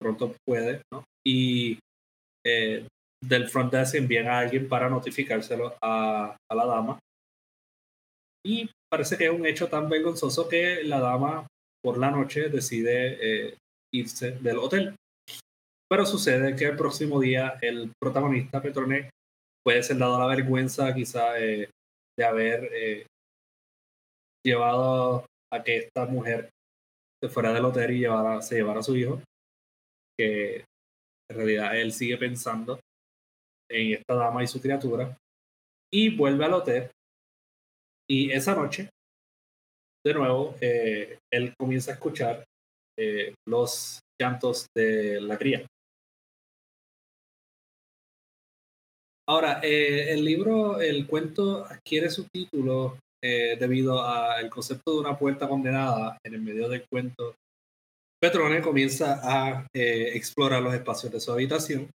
pronto 0.00 0.34
puede, 0.46 0.82
¿no? 0.92 1.04
Y 1.26 1.78
eh, 2.46 2.86
del 3.22 3.48
front 3.48 3.72
desk 3.72 3.94
envían 3.96 4.28
a 4.28 4.40
alguien 4.40 4.68
para 4.68 4.88
notificárselo 4.88 5.74
a, 5.82 6.36
la 6.54 6.66
dama. 6.66 6.98
Y 8.44 8.70
parece 8.90 9.16
que 9.16 9.24
es 9.24 9.30
un 9.30 9.46
hecho 9.46 9.68
tan 9.68 9.88
vergonzoso 9.88 10.48
que 10.48 10.84
la 10.84 11.00
dama 11.00 11.46
por 11.82 11.98
la 11.98 12.10
noche 12.10 12.48
decide 12.48 13.18
eh, 13.20 13.56
irse 13.92 14.32
del 14.32 14.58
hotel. 14.58 14.94
Pero 15.88 16.04
sucede 16.04 16.54
que 16.56 16.66
el 16.66 16.76
próximo 16.76 17.20
día 17.20 17.58
el 17.62 17.90
protagonista, 18.00 18.60
Petronet, 18.60 19.10
puede 19.64 19.82
ser 19.82 19.98
dado 19.98 20.18
la 20.18 20.26
vergüenza 20.26 20.94
quizá 20.94 21.32
de 21.34 21.68
haber 22.24 23.06
llevado 24.44 25.26
a 25.52 25.62
que 25.62 25.76
esta 25.78 26.06
mujer 26.06 26.50
se 27.22 27.28
fuera 27.28 27.52
del 27.52 27.64
hotel 27.64 27.92
y 27.92 28.00
llevara, 28.00 28.42
se 28.42 28.56
llevara 28.56 28.80
a 28.80 28.82
su 28.82 28.96
hijo, 28.96 29.22
que 30.18 30.64
en 31.30 31.36
realidad 31.36 31.78
él 31.78 31.92
sigue 31.92 32.16
pensando 32.16 32.80
en 33.70 33.94
esta 33.94 34.14
dama 34.14 34.42
y 34.42 34.46
su 34.46 34.60
criatura, 34.60 35.16
y 35.92 36.16
vuelve 36.16 36.44
al 36.44 36.54
hotel. 36.54 36.90
Y 38.08 38.30
esa 38.30 38.54
noche, 38.54 38.88
de 40.04 40.14
nuevo, 40.14 40.54
eh, 40.60 41.18
él 41.32 41.54
comienza 41.58 41.90
a 41.90 41.94
escuchar 41.94 42.44
eh, 42.98 43.34
los 43.48 44.00
llantos 44.20 44.66
de 44.74 45.20
la 45.20 45.36
cría. 45.36 45.66
Ahora, 49.28 49.60
eh, 49.64 50.12
el 50.12 50.24
libro, 50.24 50.80
el 50.80 51.06
cuento 51.08 51.64
adquiere 51.64 52.10
su 52.10 52.28
título 52.28 52.98
debido 53.22 54.04
al 54.04 54.48
concepto 54.50 54.94
de 54.94 55.00
una 55.00 55.18
puerta 55.18 55.48
condenada 55.48 56.16
en 56.24 56.34
el 56.34 56.42
medio 56.42 56.68
del 56.68 56.86
cuento. 56.88 57.34
Petrone 58.20 58.60
comienza 58.62 59.20
a 59.22 59.66
explorar 59.74 60.62
los 60.62 60.74
espacios 60.74 61.12
de 61.12 61.20
su 61.20 61.32
habitación 61.32 61.90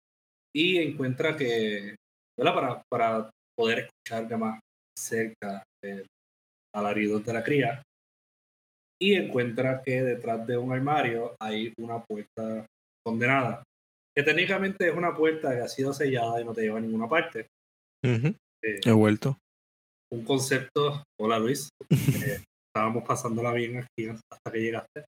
y 0.54 0.78
encuentra 0.78 1.36
que, 1.38 1.96
Para, 2.38 2.82
para 2.90 3.30
poder 3.58 3.88
escuchar 3.88 4.28
de 4.28 4.38
más 4.38 4.60
cerca 4.98 5.64
el 5.84 6.06
alarido 6.76 7.20
de 7.20 7.34
la 7.34 7.44
cría, 7.44 7.82
y 9.02 9.16
encuentra 9.16 9.82
que 9.82 10.04
detrás 10.04 10.46
de 10.46 10.58
un 10.58 10.72
armario 10.72 11.36
hay 11.42 11.74
una 11.78 12.04
puerta 12.04 12.66
condenada, 13.06 13.64
que 14.16 14.24
técnicamente 14.24 14.88
es 14.88 14.96
una 14.96 15.16
puerta 15.16 15.52
que 15.52 15.62
ha 15.62 15.68
sido 15.68 15.92
sellada 15.94 16.40
y 16.40 16.46
no 16.46 16.54
te 16.54 16.62
lleva 16.62 16.78
a 16.78 16.82
ninguna 16.82 17.10
parte. 17.10 17.48
Eh, 18.04 18.80
He 18.86 18.92
vuelto. 18.92 19.38
Un 20.14 20.26
concepto, 20.26 21.04
hola 21.20 21.40
Luis, 21.40 21.70
eh, 21.90 22.44
estábamos 22.68 23.04
pasándola 23.08 23.54
bien 23.54 23.78
aquí 23.78 24.10
hasta 24.10 24.52
que 24.52 24.60
llegaste. 24.60 25.06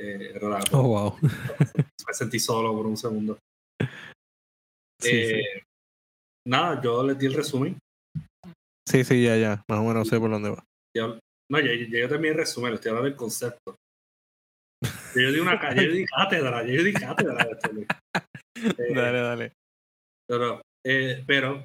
Eh, 0.00 0.38
oh, 0.72 0.82
wow. 0.82 1.18
Me 1.20 2.14
sentí 2.14 2.38
solo 2.38 2.72
por 2.72 2.86
un 2.86 2.96
segundo. 2.96 3.38
Eh, 5.04 5.62
nada, 6.48 6.80
yo 6.82 7.06
les 7.06 7.18
di 7.18 7.26
el 7.26 7.34
resumen. 7.34 7.78
Sí, 8.88 9.04
sí, 9.04 9.22
ya, 9.22 9.36
ya. 9.36 9.62
Más 9.68 9.80
o 9.80 9.84
menos 9.84 10.08
sé 10.08 10.18
por 10.18 10.30
dónde 10.30 10.50
va. 10.50 10.64
no, 11.50 11.60
ya, 11.60 11.74
yo 11.74 12.08
también 12.08 12.36
resumen, 12.36 12.72
estoy 12.72 12.90
hablando 12.90 13.10
del 13.10 13.16
concepto. 13.16 13.76
Yo 15.14 15.32
di 15.32 15.40
una 15.40 15.74
yo 15.74 15.92
di 15.92 16.04
cátedra, 16.04 16.62
yo 16.64 16.82
di 16.82 16.92
cátedra 16.92 17.44
de 17.44 17.52
esto. 17.52 17.70
Eh, 18.54 18.94
dale, 18.94 19.20
dale. 19.20 19.52
Pero, 20.28 20.62
eh, 20.84 21.24
pero 21.26 21.64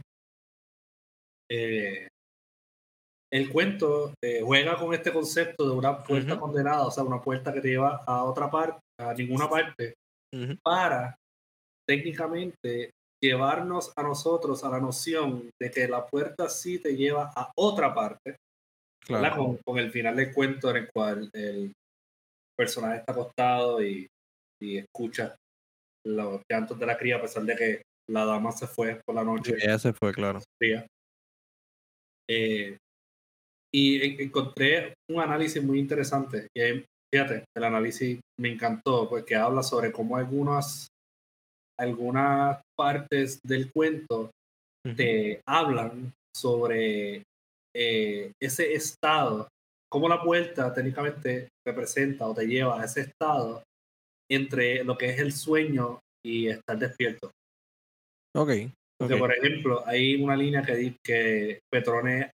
eh, 1.50 2.08
el 3.32 3.50
cuento 3.50 4.14
juega 4.44 4.78
con 4.78 4.94
este 4.94 5.12
concepto 5.12 5.70
de 5.70 5.76
una 5.76 5.98
puerta 6.04 6.40
condenada, 6.40 6.86
o 6.86 6.92
sea, 6.92 7.04
una 7.04 7.22
puerta 7.22 7.54
que 7.54 7.62
te 7.62 7.70
lleva 7.70 8.04
a 8.06 8.24
otra 8.24 8.50
parte, 8.50 8.82
a 9.00 9.14
ninguna 9.14 9.50
parte, 9.50 9.94
para 10.64 11.16
técnicamente 11.88 12.92
llevarnos 13.24 13.94
a 13.96 14.04
nosotros 14.04 14.64
a 14.64 14.70
la 14.70 14.80
noción 14.80 15.50
de 15.62 15.72
que 15.72 15.88
la 15.88 16.06
puerta 16.06 16.50
sí 16.50 16.80
te 16.80 16.96
lleva 16.96 17.32
a 17.36 17.52
otra 17.56 17.94
parte, 17.94 18.36
claro. 19.06 19.60
con, 19.64 19.78
el 19.78 19.92
final 19.92 20.16
del 20.16 20.34
cuento 20.34 20.72
en 20.72 20.78
el 20.78 20.90
cual 20.92 21.30
el 21.34 21.72
personaje 22.58 22.98
está 23.00 23.12
acostado 23.12 23.82
y, 23.82 24.08
y 24.62 24.78
escucha 24.78 25.36
los 26.06 26.42
llantos 26.50 26.80
de 26.80 26.86
la 26.86 26.98
cría 26.98 27.18
a 27.18 27.22
pesar 27.22 27.44
de 27.44 27.56
que 27.56 27.82
la 28.10 28.26
dama 28.26 28.52
se 28.52 28.68
fue 28.68 29.00
por 29.06 29.16
la 29.16 29.24
noche. 29.24 29.56
ella 29.62 29.80
se 29.80 29.94
fue, 29.94 30.12
claro. 30.14 30.40
Eh, 32.30 32.78
y 33.74 34.22
encontré 34.24 34.94
un 35.10 35.22
análisis 35.22 35.64
muy 35.64 35.80
interesante. 35.80 36.48
Y 36.56 36.84
fíjate, 37.14 37.46
el 37.56 37.64
análisis 37.64 38.20
me 38.40 38.52
encantó 38.52 39.10
porque 39.10 39.36
habla 39.36 39.64
sobre 39.64 39.92
cómo 39.92 40.18
algunas 40.18 40.88
algunas 41.80 42.62
partes 42.78 43.40
del 43.44 43.72
cuento 43.72 44.30
te 44.96 45.42
hablan 45.48 46.12
sobre 46.36 47.24
eh, 47.76 48.32
ese 48.40 48.74
estado, 48.74 49.48
cómo 49.92 50.08
la 50.08 50.22
puerta 50.22 50.74
técnicamente 50.74 51.50
representa 51.66 52.28
o 52.28 52.36
te 52.36 52.46
lleva 52.46 52.80
a 52.80 52.86
ese 52.86 53.02
estado 53.02 53.64
entre 54.30 54.84
lo 54.84 54.98
que 54.98 55.10
es 55.10 55.20
el 55.20 55.34
sueño 55.34 56.00
y 56.24 56.48
estar 56.48 56.78
despierto. 56.78 57.32
Ok. 58.36 58.52
Porque, 59.00 59.18
por 59.18 59.34
ejemplo, 59.34 59.84
hay 59.88 60.22
una 60.22 60.36
línea 60.36 60.62
que, 60.62 60.96
que 61.04 61.60
Petrone 61.72 62.30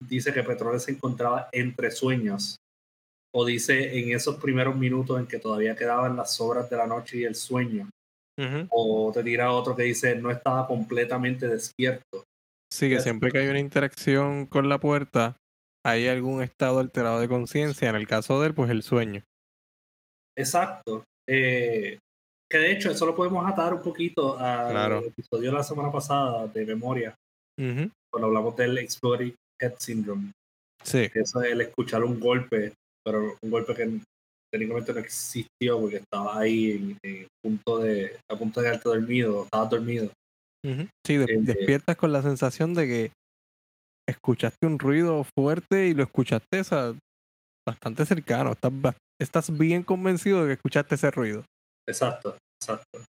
dice 0.00 0.32
que 0.32 0.42
Petrone 0.42 0.78
se 0.78 0.92
encontraba 0.92 1.48
entre 1.52 1.90
sueños. 1.90 2.56
O 3.34 3.46
dice 3.46 3.98
en 3.98 4.14
esos 4.14 4.36
primeros 4.36 4.76
minutos 4.76 5.18
en 5.18 5.26
que 5.26 5.38
todavía 5.38 5.74
quedaban 5.74 6.16
las 6.16 6.38
obras 6.40 6.68
de 6.68 6.76
la 6.76 6.86
noche 6.86 7.18
y 7.18 7.24
el 7.24 7.34
sueño. 7.34 7.88
O 8.70 9.12
te 9.14 9.22
tira 9.22 9.52
otro 9.52 9.76
que 9.76 9.84
dice 9.84 10.16
no 10.16 10.30
estaba 10.30 10.66
completamente 10.66 11.48
despierto. 11.48 12.24
Sí, 12.72 12.88
que 12.88 13.00
siempre 13.00 13.30
que 13.30 13.38
hay 13.38 13.48
una 13.48 13.58
interacción 13.58 14.46
con 14.46 14.68
la 14.68 14.80
puerta, 14.80 15.36
hay 15.84 16.08
algún 16.08 16.42
estado 16.42 16.80
alterado 16.80 17.20
de 17.20 17.28
conciencia. 17.28 17.88
En 17.88 17.96
el 17.96 18.06
caso 18.06 18.40
de 18.40 18.48
él, 18.48 18.54
pues 18.54 18.70
el 18.70 18.82
sueño. 18.82 19.22
Exacto. 20.36 21.04
Eh, 21.28 21.98
que 22.50 22.58
de 22.58 22.72
hecho, 22.72 22.90
eso 22.90 23.06
lo 23.06 23.14
podemos 23.14 23.50
atar 23.50 23.72
un 23.74 23.82
poquito 23.82 24.38
al 24.38 25.04
episodio 25.04 25.50
de 25.50 25.56
la 25.56 25.62
semana 25.62 25.92
pasada 25.92 26.46
de 26.48 26.66
memoria. 26.66 27.14
Cuando 27.56 28.26
hablamos 28.26 28.56
del 28.56 28.78
Exploding 28.78 29.34
Head 29.62 29.74
Syndrome. 29.78 30.32
Sí. 30.82 31.08
Que 31.08 31.20
eso 31.20 31.42
es 31.42 31.52
el 31.52 31.60
escuchar 31.60 32.02
un 32.02 32.18
golpe, 32.18 32.72
pero 33.04 33.36
un 33.42 33.50
golpe 33.50 33.74
que 33.74 34.00
técnicamente 34.52 34.92
no 34.92 35.00
existió 35.00 35.80
porque 35.80 35.96
estaba 35.96 36.38
ahí 36.38 36.98
en, 37.02 37.26
punto 37.42 37.78
de, 37.78 38.18
a 38.30 38.36
punto 38.36 38.60
de 38.60 38.68
alto 38.68 38.90
dormido, 38.90 39.44
estaba 39.44 39.66
dormido. 39.66 40.10
Sí, 41.04 41.14
eh, 41.14 41.26
despiertas 41.40 41.96
con 41.96 42.12
la 42.12 42.22
sensación 42.22 42.74
de 42.74 42.86
que 42.86 43.12
escuchaste 44.08 44.66
un 44.66 44.78
ruido 44.78 45.24
fuerte 45.36 45.88
y 45.88 45.94
lo 45.94 46.04
escuchaste 46.04 46.62
bastante 47.66 48.06
cercano. 48.06 48.52
Estás, 48.52 48.72
estás 49.20 49.58
bien 49.58 49.82
convencido 49.82 50.42
de 50.42 50.48
que 50.48 50.52
escuchaste 50.54 50.94
ese 50.96 51.10
ruido. 51.10 51.44
Exacto, 51.88 52.36
exacto. 52.60 53.04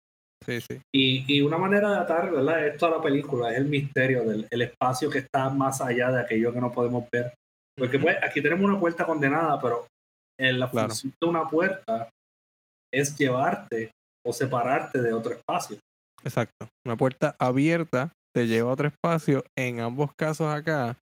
Sí, 0.46 0.60
sí. 0.62 0.82
Y, 0.94 1.38
y 1.38 1.42
una 1.42 1.58
manera 1.58 1.92
de 1.92 1.98
atar 1.98 2.32
¿verdad? 2.32 2.68
esto 2.68 2.88
a 2.88 2.98
la 2.98 3.02
película 3.02 3.52
es 3.52 3.58
el 3.58 3.66
misterio 3.66 4.24
del 4.24 4.48
el 4.50 4.62
espacio 4.64 5.10
que 5.10 5.20
está 5.20 5.50
más 5.50 5.82
allá 5.82 6.12
de 6.12 6.22
aquello 6.22 6.52
que 6.52 6.62
no 6.62 6.72
podemos 6.72 7.06
ver. 7.12 7.34
Porque 7.78 8.00
pues 8.00 8.18
aquí 8.24 8.42
tenemos 8.42 8.66
una 8.66 8.80
puerta 8.80 9.06
condenada, 9.06 9.60
pero 9.62 9.88
en 10.40 10.60
la 10.60 10.68
función 10.68 11.14
de 11.22 11.30
una 11.30 11.48
puerta 11.48 12.10
es 12.94 13.18
llevarte 13.18 13.92
o 14.26 14.34
separarte 14.34 15.02
de 15.02 15.14
otro 15.14 15.34
espacio. 15.34 15.78
Exacto. 16.24 16.68
Una 16.86 16.98
puerta 16.98 17.36
abierta 17.40 18.12
te 18.36 18.48
lleva 18.48 18.70
a 18.70 18.74
otro 18.74 18.88
espacio. 18.88 19.44
En 19.58 19.80
ambos 19.80 20.12
casos 20.18 20.54
acá, 20.54 20.98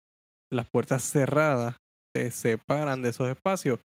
las 0.51 0.67
puertas 0.69 1.03
cerradas 1.03 1.75
te 2.13 2.31
separan 2.31 3.01
de 3.01 3.09
esos 3.09 3.29
espacios. 3.29 3.79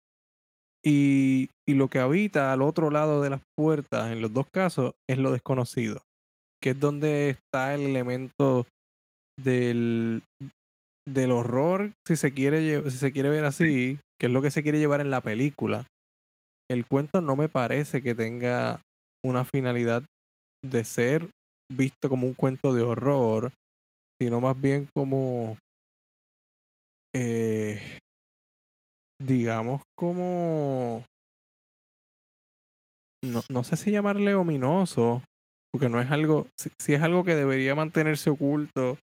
Y, 0.84 1.50
y 1.68 1.74
lo 1.74 1.90
que 1.90 2.00
habita 2.00 2.54
al 2.54 2.62
otro 2.62 2.90
lado 2.90 3.22
de 3.22 3.30
las 3.30 3.42
puertas, 3.58 4.12
en 4.12 4.22
los 4.22 4.34
dos 4.34 4.46
casos, 4.54 4.94
es 5.10 5.18
lo 5.18 5.32
desconocido. 5.32 6.02
Que 6.62 6.72
es 6.72 6.80
donde 6.80 7.30
está 7.30 7.74
el 7.74 7.82
elemento 7.82 8.66
del, 9.38 10.24
del 11.08 11.32
horror, 11.32 11.92
si 12.08 12.16
se 12.16 12.34
quiere, 12.34 12.90
si 12.90 12.98
se 12.98 13.12
quiere 13.12 13.30
ver 13.30 13.46
así, 13.46 14.00
que 14.20 14.28
es 14.28 14.32
lo 14.32 14.42
que 14.42 14.52
se 14.52 14.64
quiere 14.64 14.80
llevar 14.80 15.02
en 15.02 15.12
la 15.12 15.22
película. 15.22 15.86
El 16.70 16.86
cuento 16.86 17.22
no 17.22 17.36
me 17.36 17.50
parece 17.50 18.02
que 18.02 18.16
tenga 18.16 18.82
una 19.26 19.44
finalidad 19.44 20.04
de 20.64 20.84
ser 20.84 21.30
visto 21.72 22.10
como 22.10 22.28
un 22.28 22.34
cuento 22.34 22.74
de 22.74 22.84
horror, 22.84 23.52
sino 24.22 24.42
más 24.42 24.60
bien 24.60 24.88
como, 24.94 25.58
eh, 27.16 28.00
digamos, 29.20 29.82
como, 29.96 31.04
no, 33.24 33.42
no 33.50 33.64
sé 33.64 33.76
si 33.76 33.92
llamarle 33.92 34.34
ominoso, 34.36 35.22
porque 35.72 35.90
no 35.90 36.02
es 36.02 36.10
algo, 36.10 36.48
si 36.56 36.94
es 36.94 37.02
algo 37.02 37.24
que 37.24 37.36
debería 37.36 37.76
mantenerse 37.76 38.30
oculto 38.30 38.98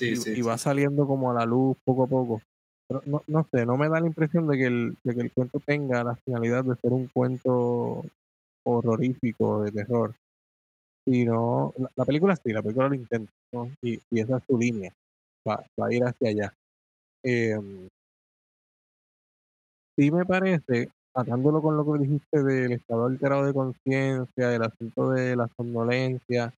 y, 0.00 0.42
va 0.42 0.58
saliendo 0.58 1.06
como 1.06 1.30
a 1.30 1.34
la 1.34 1.46
luz 1.46 1.76
poco 1.84 2.04
a 2.04 2.06
poco. 2.06 2.42
Pero 2.88 3.02
no, 3.06 3.22
no 3.26 3.48
sé, 3.50 3.64
no 3.64 3.76
me 3.76 3.88
da 3.88 4.00
la 4.00 4.06
impresión 4.06 4.46
de 4.46 4.58
que, 4.58 4.66
el, 4.66 4.96
de 5.02 5.14
que 5.14 5.20
el 5.22 5.32
cuento 5.32 5.58
tenga 5.60 6.04
la 6.04 6.16
finalidad 6.16 6.64
de 6.64 6.76
ser 6.76 6.92
un 6.92 7.08
cuento 7.08 8.04
horrorífico 8.64 9.62
de 9.62 9.72
terror. 9.72 10.14
Sino, 11.06 11.72
la, 11.76 11.90
la 11.96 12.04
película 12.04 12.36
sí, 12.36 12.52
la 12.52 12.62
película 12.62 12.88
lo 12.88 12.94
intenta, 12.94 13.32
¿no? 13.52 13.70
Y, 13.82 14.00
y 14.10 14.20
esa 14.20 14.38
es 14.38 14.44
su 14.46 14.58
línea. 14.58 14.92
Va, 15.48 15.64
va 15.80 15.86
a 15.86 15.92
ir 15.92 16.04
hacia 16.04 16.28
allá. 16.28 16.54
Em, 17.22 17.88
sí 19.96 20.10
me 20.10 20.24
parece, 20.24 20.88
atándolo 21.14 21.62
con 21.62 21.76
lo 21.76 21.84
que 21.84 22.00
dijiste 22.00 22.42
del 22.42 22.72
estado 22.72 23.06
alterado 23.06 23.46
de 23.46 23.54
conciencia, 23.54 24.48
del 24.48 24.62
asunto 24.62 25.10
de 25.10 25.36
la 25.36 25.48
somnolencia, 25.56 26.52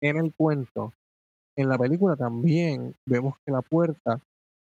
en 0.00 0.16
el 0.16 0.34
cuento, 0.34 0.92
en 1.56 1.68
la 1.68 1.76
película 1.78 2.16
también 2.16 2.94
vemos 3.06 3.34
que 3.44 3.52
la 3.52 3.62
puerta 3.62 4.20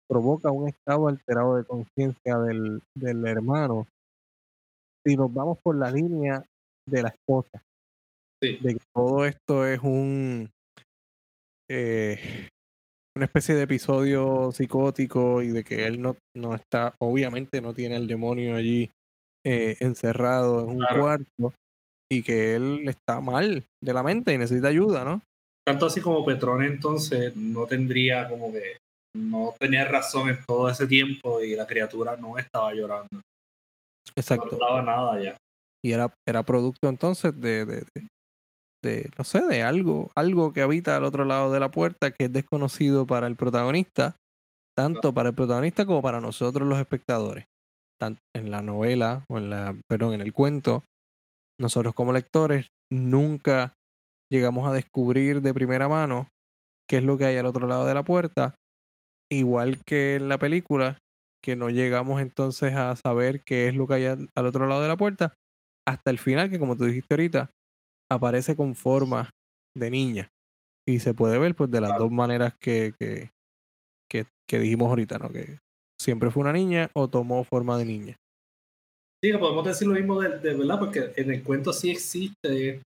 provoca 0.09 0.51
un 0.51 0.67
estado 0.67 1.07
alterado 1.07 1.55
de 1.55 1.63
conciencia 1.63 2.37
del, 2.39 2.81
del 2.95 3.25
hermano. 3.25 3.87
Si 5.05 5.15
nos 5.15 5.33
vamos 5.33 5.57
por 5.63 5.75
la 5.77 5.89
línea 5.89 6.43
de 6.85 7.03
la 7.03 7.09
esposa, 7.09 7.63
Sí. 8.43 8.57
de 8.57 8.73
que 8.73 8.81
todo 8.91 9.23
esto 9.25 9.67
es 9.67 9.79
un 9.83 10.49
eh, 11.69 12.49
una 13.15 13.25
especie 13.25 13.55
de 13.55 13.63
episodio 13.63 14.51
psicótico 14.51 15.41
y 15.41 15.49
de 15.49 15.63
que 15.63 15.85
él 15.85 16.01
no, 16.01 16.15
no 16.35 16.55
está, 16.55 16.95
obviamente 16.99 17.61
no 17.61 17.73
tiene 17.73 17.95
el 17.97 18.07
demonio 18.07 18.55
allí 18.55 18.89
eh, 19.45 19.77
encerrado 19.79 20.61
en 20.61 20.69
un 20.69 20.85
cuarto 20.97 21.53
y 22.11 22.23
que 22.23 22.55
él 22.55 22.87
está 22.87 23.19
mal 23.19 23.65
de 23.83 23.93
la 23.93 24.03
mente 24.03 24.33
y 24.33 24.37
necesita 24.37 24.67
ayuda, 24.67 25.03
¿no? 25.03 25.21
Tanto 25.65 25.85
así 25.85 26.01
como 26.01 26.25
Petrone 26.25 26.67
entonces 26.67 27.35
no 27.35 27.65
tendría 27.65 28.27
como 28.27 28.51
que 28.51 28.77
no 29.15 29.53
tenía 29.59 29.85
razón 29.85 30.29
en 30.29 30.39
todo 30.45 30.69
ese 30.69 30.87
tiempo 30.87 31.41
y 31.41 31.55
la 31.55 31.67
criatura 31.67 32.15
no 32.17 32.37
estaba 32.37 32.73
llorando. 32.73 33.09
No 33.11 33.21
Exacto. 34.15 34.57
daba 34.57 34.81
nada 34.81 35.21
ya. 35.21 35.37
Y 35.83 35.91
era, 35.91 36.13
era 36.27 36.43
producto 36.43 36.87
entonces 36.87 37.39
de, 37.39 37.65
de, 37.65 37.75
de, 37.93 38.07
de, 38.83 39.09
no 39.17 39.23
sé, 39.23 39.41
de 39.41 39.63
algo, 39.63 40.11
algo 40.15 40.53
que 40.53 40.61
habita 40.61 40.97
al 40.97 41.03
otro 41.03 41.25
lado 41.25 41.51
de 41.51 41.59
la 41.59 41.71
puerta 41.71 42.11
que 42.11 42.25
es 42.25 42.33
desconocido 42.33 43.05
para 43.05 43.27
el 43.27 43.35
protagonista, 43.35 44.15
tanto 44.75 45.13
para 45.13 45.29
el 45.29 45.35
protagonista 45.35 45.85
como 45.85 46.01
para 46.01 46.21
nosotros 46.21 46.67
los 46.67 46.79
espectadores. 46.79 47.45
Tanto 47.99 48.21
en 48.35 48.49
la 48.49 48.61
novela, 48.61 49.23
o 49.29 49.37
en 49.37 49.49
la, 49.49 49.75
perdón, 49.87 50.13
en 50.13 50.21
el 50.21 50.33
cuento, 50.33 50.83
nosotros 51.59 51.93
como 51.93 52.13
lectores 52.13 52.67
nunca 52.91 53.73
llegamos 54.31 54.67
a 54.67 54.73
descubrir 54.73 55.41
de 55.41 55.53
primera 55.53 55.87
mano 55.87 56.27
qué 56.89 56.97
es 56.97 57.03
lo 57.03 57.17
que 57.17 57.25
hay 57.25 57.37
al 57.37 57.45
otro 57.45 57.67
lado 57.67 57.85
de 57.85 57.93
la 57.93 58.03
puerta, 58.03 58.55
igual 59.31 59.83
que 59.85 60.15
en 60.15 60.29
la 60.29 60.39
película, 60.39 60.97
que 61.43 61.55
no 61.55 61.69
llegamos 61.69 62.21
entonces 62.21 62.73
a 62.75 62.95
saber 62.95 63.41
qué 63.43 63.67
es 63.67 63.75
lo 63.75 63.87
que 63.87 63.93
hay 63.95 64.05
al, 64.05 64.29
al 64.35 64.45
otro 64.45 64.67
lado 64.67 64.81
de 64.81 64.87
la 64.87 64.97
puerta, 64.97 65.33
hasta 65.87 66.11
el 66.11 66.19
final, 66.19 66.49
que 66.49 66.59
como 66.59 66.75
tú 66.75 66.85
dijiste 66.85 67.13
ahorita, 67.13 67.51
aparece 68.11 68.55
con 68.55 68.75
forma 68.75 69.29
de 69.77 69.89
niña. 69.89 70.27
Y 70.87 70.99
se 70.99 71.13
puede 71.13 71.37
ver 71.39 71.55
pues 71.55 71.69
de 71.71 71.79
las 71.81 71.91
Claro. 71.91 72.03
dos 72.05 72.11
maneras 72.11 72.53
que, 72.59 72.93
que, 72.99 73.29
que, 74.09 74.25
que 74.49 74.59
dijimos 74.59 74.89
ahorita, 74.89 75.17
¿no? 75.19 75.29
Que 75.29 75.59
siempre 75.99 76.29
fue 76.31 76.41
una 76.41 76.53
niña 76.53 76.89
o 76.93 77.07
tomó 77.09 77.43
forma 77.43 77.77
de 77.77 77.85
niña. 77.85 78.15
Sí, 79.23 79.31
podemos 79.33 79.63
decir 79.65 79.87
lo 79.87 79.93
mismo 79.93 80.19
de, 80.19 80.39
de 80.39 80.55
verdad, 80.55 80.79
porque 80.79 81.13
en 81.15 81.31
el 81.31 81.43
cuento 81.43 81.71
sí 81.71 81.91
existe 81.91 82.81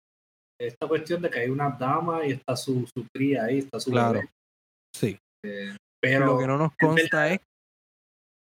esta 0.59 0.87
cuestión 0.87 1.21
de 1.21 1.29
que 1.29 1.39
hay 1.39 1.49
una 1.49 1.69
dama 1.69 2.25
y 2.25 2.31
está 2.31 2.55
su, 2.55 2.87
su 2.95 3.05
cría 3.13 3.43
ahí, 3.45 3.59
está 3.59 3.79
su 3.79 3.91
Claro. 3.91 4.13
bebé. 4.19 4.29
Sí. 4.95 5.17
Pero 6.01 6.25
lo 6.25 6.39
que 6.39 6.47
no 6.47 6.57
nos 6.57 6.71
consta 6.75 7.31
es, 7.31 7.39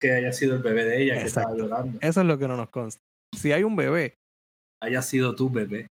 que 0.01 0.11
haya 0.13 0.33
sido 0.33 0.57
el 0.57 0.63
bebé 0.63 0.85
de 0.85 1.03
ella 1.03 1.15
que 1.21 1.27
estaba 1.27 1.51
Exacto. 1.53 1.63
llorando. 1.69 1.99
eso 2.01 2.21
es 2.23 2.27
lo 2.27 2.39
que 2.39 2.49
no 2.49 2.57
nos 2.57 2.71
consta. 2.71 3.01
Si 3.39 3.53
hay 3.53 3.63
un 3.63 3.77
bebé, 3.77 4.15
Haya 4.83 5.01
sido 5.01 5.37
tu 5.37 5.49
bebé. 5.49 5.87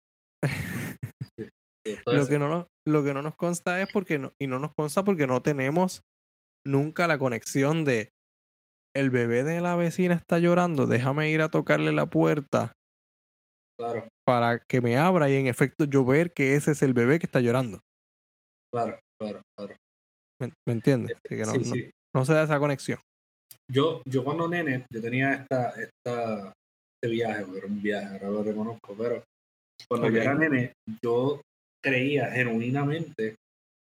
Lo 2.06 2.28
que 2.28 2.40
no 2.40 2.48
nos, 2.50 2.68
lo 2.88 3.04
que 3.04 3.14
no 3.14 3.22
nos 3.22 3.36
consta 3.36 3.82
es 3.82 3.88
porque 3.92 4.20
no, 4.20 4.34
y 4.40 4.48
no 4.48 4.60
nos 4.60 4.72
consta 4.76 5.04
porque 5.04 5.28
no 5.28 5.42
tenemos 5.42 6.02
nunca 6.66 7.08
la 7.08 7.18
conexión 7.18 7.86
de 7.86 8.12
el 8.96 9.10
bebé 9.12 9.44
de 9.44 9.62
la 9.62 9.76
vecina 9.76 10.16
está 10.16 10.40
llorando, 10.40 10.88
déjame 10.88 11.30
ir 11.30 11.42
a 11.42 11.50
tocarle 11.50 11.92
la 11.92 12.08
puerta 12.08 12.74
claro, 13.78 14.08
para 14.26 14.60
que 14.60 14.82
me 14.82 14.98
abra 14.98 15.30
y 15.30 15.36
en 15.36 15.48
efecto 15.48 15.86
yo 15.86 16.04
ver 16.04 16.34
que 16.34 16.56
ese 16.56 16.72
es 16.72 16.82
el 16.82 16.94
bebé 16.94 17.20
que 17.20 17.26
está 17.26 17.40
llorando. 17.40 17.82
claro, 18.74 19.00
claro, 19.20 19.42
claro. 19.58 19.76
¿Me, 20.42 20.52
me 20.68 20.74
entiendes? 20.74 21.18
Así 21.24 21.36
que 21.36 21.46
no, 21.46 21.52
Sí, 21.52 21.60
no- 21.60 21.76
sí. 21.76 21.92
no 22.16 22.26
se 22.26 22.34
da 22.34 22.44
esa 22.44 22.60
conexión. 22.60 23.00
Yo, 23.72 24.02
yo 24.06 24.24
cuando 24.24 24.48
nene, 24.48 24.86
yo 24.92 25.02
tenía 25.02 25.34
esta, 25.34 25.70
esta, 25.80 26.54
este 27.02 27.12
viaje, 27.14 27.44
porque 27.44 27.58
era 27.60 27.68
un 27.68 27.82
viaje, 27.82 28.14
ahora 28.16 28.30
lo 28.30 28.44
reconozco, 28.44 28.96
pero 28.98 29.24
cuando 29.88 30.08
Ok. 30.08 30.14
yo 30.14 30.22
era 30.22 30.34
nene, 30.34 30.74
yo 31.04 31.42
creía 31.84 32.30
genuinamente 32.32 33.36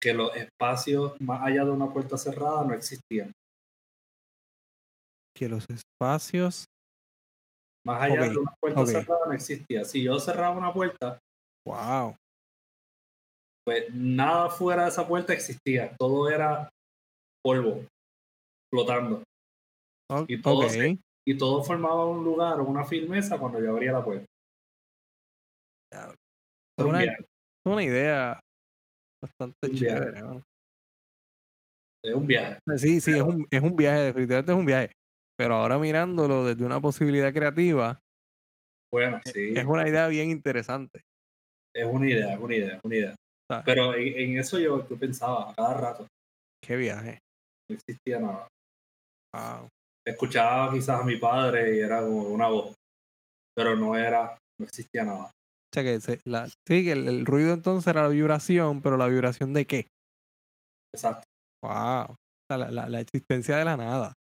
que 0.01 0.13
los 0.13 0.35
espacios 0.35 1.19
más 1.21 1.41
allá 1.41 1.65
de 1.65 1.71
una 1.71 1.91
puerta 1.91 2.17
cerrada 2.17 2.63
no 2.63 2.73
existían. 2.73 3.31
Que 5.35 5.49
los 5.49 5.65
espacios. 5.69 6.65
Más 7.85 8.01
allá 8.01 8.29
de 8.29 8.37
una 8.37 8.53
puerta 8.59 8.85
cerrada 8.85 9.25
no 9.27 9.33
existía. 9.33 9.83
Si 9.85 10.03
yo 10.03 10.19
cerraba 10.19 10.55
una 10.57 10.73
puerta, 10.73 11.19
Wow. 11.67 12.15
pues 13.65 13.93
nada 13.93 14.49
fuera 14.49 14.83
de 14.83 14.89
esa 14.89 15.07
puerta 15.07 15.33
existía. 15.33 15.95
Todo 15.97 16.29
era 16.29 16.69
polvo, 17.43 17.85
flotando. 18.71 19.23
Y 20.27 20.41
todo 20.41 20.69
se- 20.69 20.99
Y 21.27 21.37
todo 21.37 21.63
formaba 21.63 22.05
un 22.05 22.23
lugar 22.23 22.61
una 22.61 22.85
firmeza 22.85 23.39
cuando 23.39 23.59
yo 23.59 23.71
abría 23.71 23.91
la 23.91 24.03
puerta. 24.03 24.25
Una- 26.77 27.03
una 27.74 27.84
idea 27.84 28.39
bastante 29.24 29.57
Un 29.70 29.76
chévere. 29.76 30.20
es 32.03 32.13
un 32.13 32.28
viaje. 32.28 32.59
Sí, 32.78 33.01
sí, 33.01 33.11
es 33.11 33.22
un, 33.22 33.47
es 33.49 33.61
un 33.61 33.76
viaje, 33.76 33.99
definitivamente 34.01 34.51
es 34.51 34.57
un 34.57 34.66
viaje. 34.66 34.91
Pero 35.38 35.55
ahora 35.55 35.78
mirándolo 35.80 36.45
desde 36.45 36.66
una 36.66 36.80
posibilidad 36.80 37.34
creativa, 37.34 37.99
Bueno, 38.93 39.20
sí. 39.26 39.53
es 39.55 39.66
una 39.66 39.88
idea 39.88 40.07
bien 40.07 40.30
interesante. 40.30 41.01
Es 41.76 41.86
una 41.86 42.09
idea, 42.09 42.34
es 42.34 42.39
una 42.39 42.55
idea, 42.55 42.76
es 42.76 42.82
una 42.84 42.95
idea. 42.95 43.16
¿sabes? 43.51 43.66
Pero 43.66 43.93
en, 43.95 44.18
en 44.18 44.39
eso 44.39 44.59
yo, 44.59 44.88
yo 44.88 44.97
pensaba 44.97 45.51
a 45.51 45.55
cada 45.55 45.74
rato, 45.74 46.07
Qué 46.63 46.76
viaje. 46.78 47.20
no 47.70 47.76
existía 47.76 48.20
nada. 48.20 48.47
Wow. 49.34 49.68
Escuchaba 50.07 50.72
quizás 50.72 51.01
a 51.01 51.03
mi 51.03 51.18
padre 51.18 51.76
y 51.76 51.80
era 51.80 51.99
como 52.01 52.30
una 52.30 52.47
voz, 52.47 52.74
pero 53.55 53.76
no 53.76 53.97
era, 53.97 54.38
no 54.59 54.66
existía 54.66 55.03
nada. 55.03 55.32
Sea 55.76 55.84
que 55.84 55.99
se- 55.99 56.21
la, 56.26 56.47
sí, 56.47 56.86
que 56.86 56.93
el, 56.93 57.07
el 57.09 57.26
ruido 57.26 57.53
entonces 57.53 57.86
era 57.88 58.03
la 58.03 58.07
vibración, 58.07 58.82
pero 58.82 58.95
la 58.95 59.07
vibración 59.07 59.51
de 59.53 59.65
qué? 59.65 59.88
Exacto. 60.93 61.26
Wow. 61.61 62.15
La, 62.49 62.57
la- 62.71 62.88
la 62.88 62.99
existencia 63.01 63.57
de 63.57 63.65
la 63.65 63.76
nada. 63.76 64.13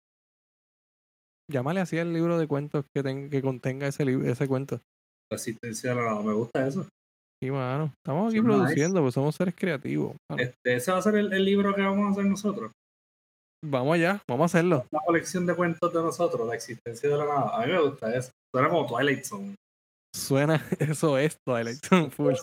Llámale 1.51 1.82
así 1.82 1.97
el 1.97 2.12
libro 2.12 2.39
de 2.39 2.47
cuentos 2.47 2.86
que, 2.95 3.04
ten- 3.04 3.30
que 3.30 3.41
contenga 3.43 3.86
ese, 3.88 4.04
libro, 4.06 4.28
ese 4.28 4.47
cuento. 4.47 4.80
La 5.32 5.36
existencia 5.36 5.91
de 5.91 5.95
la 5.97 6.04
nada. 6.06 6.24
Me 6.24 6.34
gusta 6.34 6.66
eso. 6.68 6.88
Sí, 7.41 7.51
mano. 7.51 7.93
Estamos 8.04 8.34
aquí 8.34 8.41
Nice. 8.41 8.45
produciendo, 8.51 9.01
pues 9.01 9.14
somos 9.14 9.36
seres 9.36 9.54
creativos. 9.56 10.16
mano. 10.32 10.41
Este, 10.41 10.76
ese 10.76 10.91
va 10.91 10.97
a 10.97 11.01
ser 11.01 11.16
el, 11.16 11.34
el 11.34 11.45
libro 11.45 11.76
que 11.76 11.82
vamos 11.82 12.08
a 12.08 12.12
hacer 12.12 12.26
nosotros. 12.26 12.72
Vamos 13.66 13.93
allá, 13.95 14.22
vamos 14.28 14.43
a 14.43 14.58
hacerlo. 14.58 14.86
La 14.91 15.01
colección 15.06 15.45
de 15.45 15.56
cuentos 15.56 15.93
de 15.93 16.01
nosotros, 16.01 16.47
la 16.47 16.56
existencia 16.56 17.10
de 17.10 17.18
la 17.18 17.26
nada. 17.26 17.56
A 17.62 17.66
mí 17.66 17.72
me 17.72 17.80
gusta 17.82 18.16
eso. 18.16 18.32
Suena 18.54 18.70
como 18.70 18.88
Twilight 18.88 19.24
Zone. 19.24 19.56
Suena, 20.16 20.55
eso 20.80 21.18
es 21.18 21.38
Twilight 21.45 21.84
Zone 21.86 22.09
full. 22.11 22.34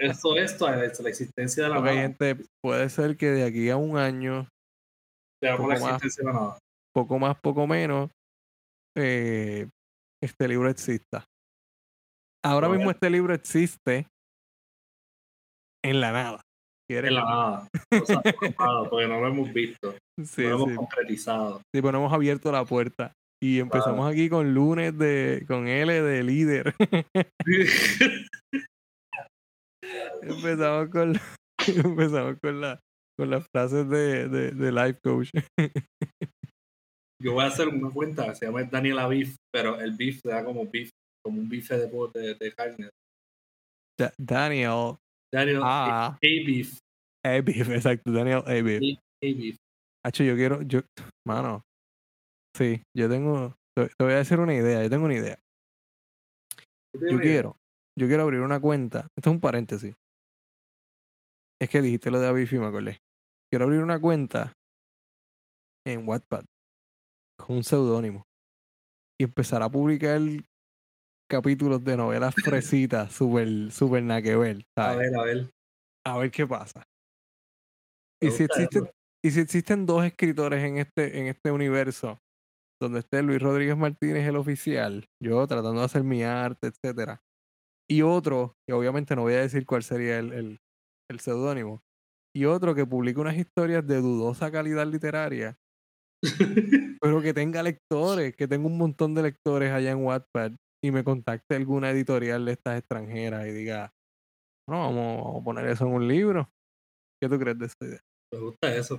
Eso 0.00 0.36
es 0.36 0.56
Twilight 0.56 0.94
Zone, 0.94 1.04
la 1.04 1.08
existencia 1.10 1.64
de 1.64 1.68
la 1.70 1.78
Ok, 1.78 1.84
nada. 1.84 1.96
gente, 2.00 2.36
puede 2.62 2.88
ser 2.88 3.16
que 3.16 3.26
de 3.26 3.44
aquí 3.44 3.68
a 3.70 3.76
un 3.76 3.98
año, 3.98 4.48
Veamos 5.42 5.68
la 5.68 5.74
poco 5.76 5.90
más. 5.90 6.16
de 6.16 6.24
la 6.24 6.32
nada. 6.32 6.58
poco 6.94 7.18
más, 7.18 7.40
poco 7.40 7.66
menos, 7.66 8.10
eh, 8.96 9.68
este 10.22 10.48
libro 10.48 10.68
exista. 10.70 11.24
Ahora 12.44 12.68
mismo 12.68 12.90
este 12.90 13.10
libro 13.10 13.34
existe 13.34 14.06
en 15.84 16.00
la 16.00 16.12
nada. 16.12 16.40
En 16.90 17.14
la 17.14 17.24
nada. 17.24 17.68
O 18.00 18.06
sea, 18.06 18.22
porque 18.90 19.06
no 19.06 19.20
lo 19.20 19.26
hemos 19.28 19.52
visto. 19.52 19.94
Sí, 20.24 20.42
no 20.44 20.48
lo 20.48 20.54
hemos 20.56 20.68
sí. 20.70 20.76
concretizado. 20.76 21.60
Sí, 21.74 21.82
pues 21.82 21.92
no 21.92 21.98
hemos 21.98 22.12
abierto 22.12 22.50
la 22.50 22.64
puerta. 22.64 23.12
Y 23.40 23.60
empezamos 23.60 24.10
aquí 24.10 24.28
con 24.28 24.52
lunes 24.52 24.96
de, 24.98 25.44
con 25.46 25.68
L 25.68 26.02
de 26.02 26.22
líder. 26.24 26.74
empezamos 30.22 30.88
con 30.90 31.12
la- 31.12 31.22
empezamos 31.84 32.36
con 32.40 32.60
la, 32.60 32.80
con 33.18 33.30
las 33.30 33.46
frases 33.54 33.88
de, 33.88 34.28
de, 34.28 34.50
de 34.52 34.72
life 34.72 34.98
coach. 35.02 35.30
Yo 37.22 37.32
voy 37.32 37.44
a 37.44 37.48
hacer 37.48 37.68
una 37.68 37.90
cuenta 37.90 38.34
se 38.34 38.46
llama 38.46 38.62
Daniela 38.64 39.06
Beef, 39.08 39.34
pero 39.52 39.80
el 39.80 39.92
beef 39.96 40.20
se 40.22 40.28
da 40.28 40.44
como 40.44 40.66
beef, 40.70 40.90
como 41.24 41.40
un 41.40 41.48
bife 41.48 41.76
de, 41.76 41.86
de, 42.14 42.34
de 42.34 42.52
carne. 42.54 42.90
Da- 43.98 44.12
Daniel 44.18 44.96
Daniel 45.32 45.60
Ah. 45.62 46.06
A 46.14 46.18
Beef. 46.22 46.78
A. 47.24 47.40
Beef, 47.40 47.68
exacto, 47.70 48.12
Daniel 48.12 48.42
A. 48.46 48.62
Beef. 48.62 48.98
A 48.98 49.26
Beef. 49.26 49.56
Hacho, 50.06 50.22
yo 50.24 50.36
quiero, 50.36 50.62
yo, 50.62 50.80
mano, 51.26 51.62
sí, 52.58 52.82
yo 52.94 53.08
tengo, 53.08 53.56
te, 53.74 53.88
voy 53.98 54.12
a 54.12 54.16
decir 54.16 54.38
una 54.40 54.54
idea, 54.54 54.82
yo 54.82 54.90
tengo 54.90 55.06
una 55.06 55.14
idea. 55.14 55.38
Yo 56.92 57.18
quiero 57.20 57.58
yo 57.98 58.06
quiero 58.06 58.22
abrir 58.22 58.40
una 58.40 58.60
cuenta. 58.60 59.08
Esto 59.16 59.30
es 59.30 59.34
un 59.34 59.40
paréntesis. 59.40 59.94
Es 61.60 61.68
que 61.68 61.82
dijiste 61.82 62.10
lo 62.10 62.20
de 62.20 62.28
Abifi, 62.28 62.58
me 62.58 62.66
acordé. 62.66 63.00
Quiero 63.50 63.64
abrir 63.64 63.82
una 63.82 64.00
cuenta 64.00 64.52
en 65.84 66.06
Wattpad 66.06 66.44
con 67.36 67.56
un 67.56 67.64
seudónimo 67.64 68.24
y 69.20 69.24
empezar 69.24 69.62
a 69.62 69.68
publicar 69.68 70.20
capítulos 71.28 71.82
de 71.82 71.96
novelas 71.96 72.34
fresitas, 72.44 73.12
super, 73.12 73.72
super 73.72 74.02
nada 74.02 74.22
que 74.22 74.36
ver, 74.36 74.64
A 74.76 74.94
ver, 74.94 75.14
a 75.16 75.24
ver. 75.24 75.50
A 76.06 76.18
ver 76.18 76.30
qué 76.30 76.46
pasa. 76.46 76.84
Me 78.22 78.28
Y 78.28 78.30
si 78.30 78.44
existen, 78.44 78.84
eso. 78.84 78.92
y 79.24 79.30
si 79.30 79.40
existen 79.40 79.86
dos 79.86 80.04
escritores 80.04 80.62
en 80.62 80.78
este, 80.78 81.18
en 81.18 81.26
este 81.26 81.50
universo, 81.50 82.20
donde 82.80 83.00
esté 83.00 83.22
Luis 83.22 83.40
Rodríguez 83.40 83.76
Martínez, 83.76 84.26
el 84.26 84.36
oficial, 84.36 85.04
yo 85.22 85.46
tratando 85.46 85.80
de 85.80 85.86
hacer 85.86 86.04
mi 86.04 86.22
arte, 86.22 86.68
etcétera, 86.68 87.20
y 87.90 88.02
otro, 88.02 88.54
que 88.66 88.74
obviamente 88.74 89.16
no 89.16 89.22
voy 89.22 89.34
a 89.34 89.40
decir 89.40 89.66
cuál 89.66 89.82
sería 89.82 90.18
el, 90.18 90.32
el, 90.32 90.58
el 91.10 91.20
seudónimo, 91.20 91.80
y 92.36 92.44
otro 92.44 92.74
que 92.74 92.86
publique 92.86 93.20
unas 93.20 93.36
historias 93.36 93.86
de 93.86 94.00
dudosa 94.00 94.50
calidad 94.50 94.86
literaria, 94.86 95.56
pero 97.00 97.22
que 97.22 97.32
tenga 97.32 97.62
lectores, 97.62 98.34
que 98.36 98.48
tenga 98.48 98.66
un 98.66 98.76
montón 98.76 99.14
de 99.14 99.22
lectores 99.22 99.72
allá 99.72 99.92
en 99.92 100.04
Wattpad 100.04 100.52
y 100.84 100.90
me 100.90 101.04
contacte 101.04 101.56
alguna 101.56 101.90
editorial 101.90 102.44
de 102.44 102.52
estas 102.52 102.78
extranjeras 102.78 103.46
y 103.46 103.52
diga, 103.52 103.92
no, 104.68 104.82
vamos, 104.82 105.24
vamos 105.24 105.40
a 105.40 105.44
poner 105.44 105.66
eso 105.66 105.86
en 105.86 105.92
un 105.92 106.08
libro. 106.08 106.48
¿Qué 107.20 107.28
tú 107.28 107.38
crees 107.38 107.58
de 107.58 107.66
esa 107.66 107.76
idea? 107.80 108.00
Me 108.32 108.40
gusta 108.40 108.74
eso. 108.74 108.98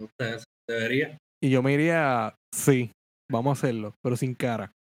Me 0.00 0.06
gusta 0.06 0.36
eso. 0.36 0.44
Debería. 0.68 1.18
Y 1.42 1.50
yo 1.50 1.62
me 1.62 1.74
iría, 1.74 2.34
sí, 2.54 2.90
vamos 3.32 3.50
a 3.50 3.58
hacerlo, 3.58 3.94
pero 4.02 4.16
sin 4.16 4.34
cara. 4.34 4.72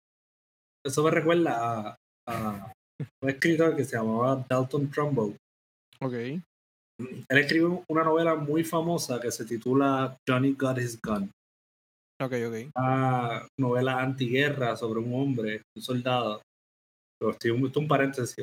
Eso 0.85 1.03
me 1.03 1.11
recuerda 1.11 1.89
a, 1.89 1.97
a 2.27 2.73
un 3.21 3.29
escritor 3.29 3.75
que 3.75 3.85
se 3.85 3.97
llamaba 3.97 4.45
Dalton 4.47 4.91
Trumbo. 4.91 5.33
Ok. 5.99 6.13
Él 6.13 7.37
escribió 7.37 7.83
una 7.89 8.03
novela 8.03 8.35
muy 8.35 8.63
famosa 8.63 9.19
que 9.19 9.31
se 9.31 9.45
titula 9.45 10.17
Johnny 10.27 10.53
Got 10.53 10.77
His 10.77 10.99
Gun. 11.01 11.31
Ok, 12.21 12.33
ok. 12.47 12.71
Una 12.75 13.47
novela 13.59 13.99
antiguerra 13.99 14.75
sobre 14.75 14.99
un 14.99 15.13
hombre, 15.13 15.61
un 15.75 15.81
soldado. 15.81 16.41
Pero 17.19 17.31
estoy 17.31 17.51
un, 17.51 17.87
paréntesis. 17.87 18.35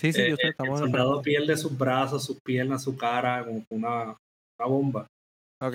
Sí, 0.00 0.12
sí, 0.12 0.20
Eh, 0.20 0.30
yo 0.30 0.36
sé, 0.36 0.42
el 0.42 0.50
estamos 0.50 0.80
el 0.80 0.86
soldado 0.86 1.22
pierde 1.22 1.56
sus 1.56 1.76
brazos, 1.76 2.24
sus 2.24 2.38
piernas, 2.44 2.84
su 2.84 2.96
cara 2.96 3.44
con 3.44 3.64
una, 3.70 4.16
una 4.58 4.68
bomba. 4.68 5.06
Ok. 5.60 5.74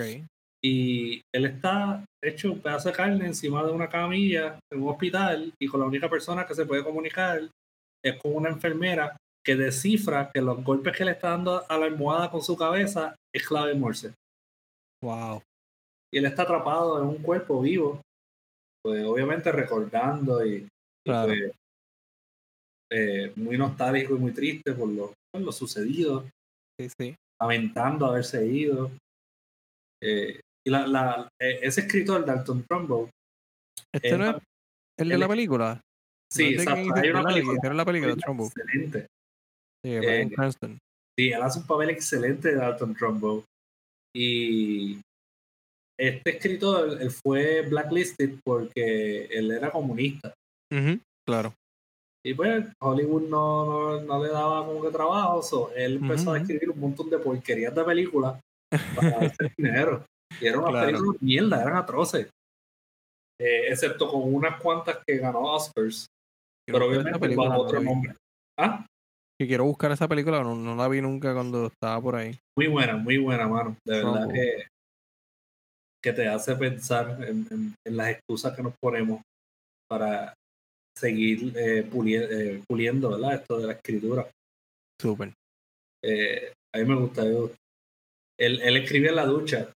Y 0.64 1.22
él 1.34 1.46
está 1.46 2.04
hecho 2.24 2.52
un 2.52 2.62
pedazo 2.62 2.90
de 2.90 2.96
carne 2.96 3.26
encima 3.26 3.64
de 3.64 3.72
una 3.72 3.88
camilla 3.90 4.60
en 4.72 4.82
un 4.84 4.90
hospital 4.90 5.54
y 5.62 5.68
con 5.68 5.80
la 5.80 5.86
única 5.86 6.10
persona 6.10 6.46
que 6.46 6.54
se 6.56 6.66
puede 6.66 6.84
comunicar 6.84 7.42
es 8.04 8.22
con 8.22 8.36
una 8.36 8.50
enfermera 8.50 9.16
que 9.46 9.56
descifra 9.56 10.30
que 10.34 10.42
los 10.42 10.62
golpes 10.64 10.96
que 10.98 11.06
le 11.06 11.12
está 11.12 11.30
dando 11.30 11.64
a 11.70 11.78
la 11.78 11.86
almohada 11.86 12.30
con 12.30 12.42
su 12.42 12.58
cabeza 12.58 13.16
es 13.34 13.48
clave 13.48 13.74
Morse. 13.74 14.14
Wow. 15.02 15.42
Y 16.14 16.18
él 16.18 16.26
está 16.26 16.44
atrapado 16.44 17.02
en 17.02 17.08
un 17.08 17.22
cuerpo 17.24 17.62
vivo, 17.62 18.02
pues 18.84 19.04
obviamente 19.06 19.52
recordando 19.52 20.46
y, 20.46 20.56
y, 20.56 20.68
Claro. 21.06 21.28
pues, 21.34 21.52
eh, 22.92 23.32
muy 23.38 23.58
nostálgico 23.58 24.16
y 24.16 24.20
muy 24.20 24.34
triste 24.34 24.74
por 24.74 24.90
lo, 24.90 25.14
por 25.32 25.42
lo 25.42 25.52
sucedido, 25.52 26.26
Sí, 26.80 26.90
sí. 27.00 27.16
lamentando 27.42 28.08
haberse 28.08 28.46
ido. 28.46 28.92
Eh, 30.02 30.40
y 30.66 30.70
la, 30.70 30.88
la, 30.88 31.30
eh, 31.42 31.60
ese 31.62 31.82
escritor, 31.82 32.26
Dalton 32.26 32.64
Trumbo, 32.68 33.10
Este 33.94 34.18
no 34.18 34.30
es 34.32 34.36
el 34.98 35.10
de 35.10 35.18
la 35.18 35.28
película. 35.28 35.82
sí, 36.32 36.56
Hicieron 36.56 37.78
la 37.78 37.86
película, 37.86 38.16
Trumbo. 38.16 38.46
excelente. 38.48 39.08
Sí, 39.84 39.92
Eh, 39.96 40.30
Cranston. 40.36 40.78
Sí, 41.18 41.32
él 41.32 41.42
hace 41.42 41.60
un 41.60 41.68
papel 41.68 41.90
excelente 41.90 42.50
de 42.50 42.56
Dalton 42.56 42.94
Trumbo. 42.96 43.44
Y 44.16 45.00
este 46.00 46.30
escritor, 46.38 46.98
él 47.02 47.12
fue 47.12 47.62
blacklisted 47.62 48.40
porque 48.44 49.26
él 49.26 49.52
era 49.52 49.72
comunista. 49.72 50.34
Claro. 51.28 51.54
Y 52.26 52.34
pues 52.34 52.66
Hollywood 52.82 53.30
no, 53.30 53.66
no, 53.66 54.02
no 54.02 54.24
le 54.24 54.30
daba 54.30 54.66
como 54.66 54.82
que 54.82 54.90
trabajo, 54.92 55.42
so, 55.42 55.72
él 55.74 55.96
empezó 56.02 56.34
a 56.34 56.40
escribir 56.40 56.70
un 56.70 56.80
montón 56.80 57.10
de 57.10 57.18
porquerías 57.18 57.74
de 57.74 57.84
películas 57.84 58.40
para 58.96 59.20
hacer 59.20 59.54
dinero. 59.58 60.06
Y 60.40 60.48
eran 60.48 60.60
unas 60.60 60.72
Claro. 60.72 60.88
películas 60.88 61.20
de 61.20 61.26
mierda, 61.26 61.62
eran 61.62 61.76
atroces. 61.78 62.30
Eh, 63.42 63.68
excepto 63.70 64.10
con 64.10 64.34
unas 64.34 64.62
cuantas 64.62 65.00
que 65.08 65.18
ganó 65.18 65.42
Oscars, 65.42 66.08
Quiero 66.68 66.80
pero 66.80 66.86
obviamente 66.92 67.20
película, 67.20 67.50
bajo 67.50 67.62
otro 67.62 67.80
nombre. 67.82 68.14
Ah, 68.60 68.86
Que 69.40 69.48
quiero 69.48 69.64
buscar 69.64 69.92
esa 69.94 70.08
película, 70.08 70.44
no, 70.44 70.54
no 70.56 70.76
la 70.76 70.88
vi 70.90 71.02
nunca 71.02 71.34
cuando 71.34 71.68
estaba 71.68 72.02
por 72.02 72.16
ahí. 72.18 72.38
muy 72.58 72.68
buena, 72.68 72.98
muy 72.98 73.18
buena, 73.18 73.48
mano. 73.48 73.78
De 73.88 73.96
verdad 74.04 74.28
que, 74.34 74.68
que 76.04 76.14
te 76.14 76.28
hace 76.28 76.56
pensar 76.58 77.24
en, 77.24 77.48
en- 77.50 77.76
en 77.88 77.98
las 77.98 78.10
excusas 78.10 78.54
que 78.56 78.62
nos 78.64 78.74
ponemos 78.82 79.22
para 79.90 80.34
seguir 80.98 81.54
eh, 81.58 81.90
puli- 81.90 82.16
eh, 82.18 82.62
puliendo, 82.68 83.12
¿verdad? 83.12 83.36
Esto 83.36 83.58
de 83.60 83.68
la 83.68 83.74
escritura. 83.74 84.30
Súper. 85.02 85.34
Eh, 86.04 86.52
a 86.76 86.78
mí 86.80 86.86
me 86.86 86.96
gusta. 86.96 87.24
yo- 87.24 87.52
Él, 88.38 88.62
él 88.62 88.78
escribe 88.78 89.08
en 89.10 89.16
la 89.16 89.26
ducha. 89.26 89.72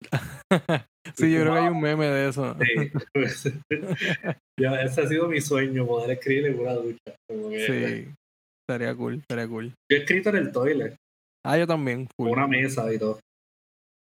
sí, 1.14 1.32
yo 1.32 1.40
creo 1.42 1.52
que 1.54 1.58
hay 1.60 1.68
un 1.68 1.80
meme 1.80 2.06
de 2.06 2.28
eso. 2.28 2.56
Sí. 2.60 2.90
Ya, 4.60 4.82
ese 4.82 5.02
ha 5.02 5.06
sido 5.06 5.28
mi 5.28 5.40
sueño, 5.40 5.86
poder 5.86 6.10
escribir 6.18 6.46
en 6.46 6.58
una 6.58 6.72
ducha. 6.74 6.98
Que- 7.28 7.66
Sí. 8.08 8.14
Estaría 8.68 8.94
cool, 8.96 9.14
estaría 9.20 9.46
cool. 9.48 9.68
Yo 9.90 9.96
he 9.96 10.00
escrito 10.00 10.30
en 10.30 10.36
el 10.36 10.52
toilet, 10.52 10.96
Ah, 11.46 11.56
yo 11.56 11.66
también. 11.66 12.08
Cool, 12.18 12.30
una 12.30 12.46
mesa 12.48 12.92
y 12.92 12.98
todo. 12.98 13.20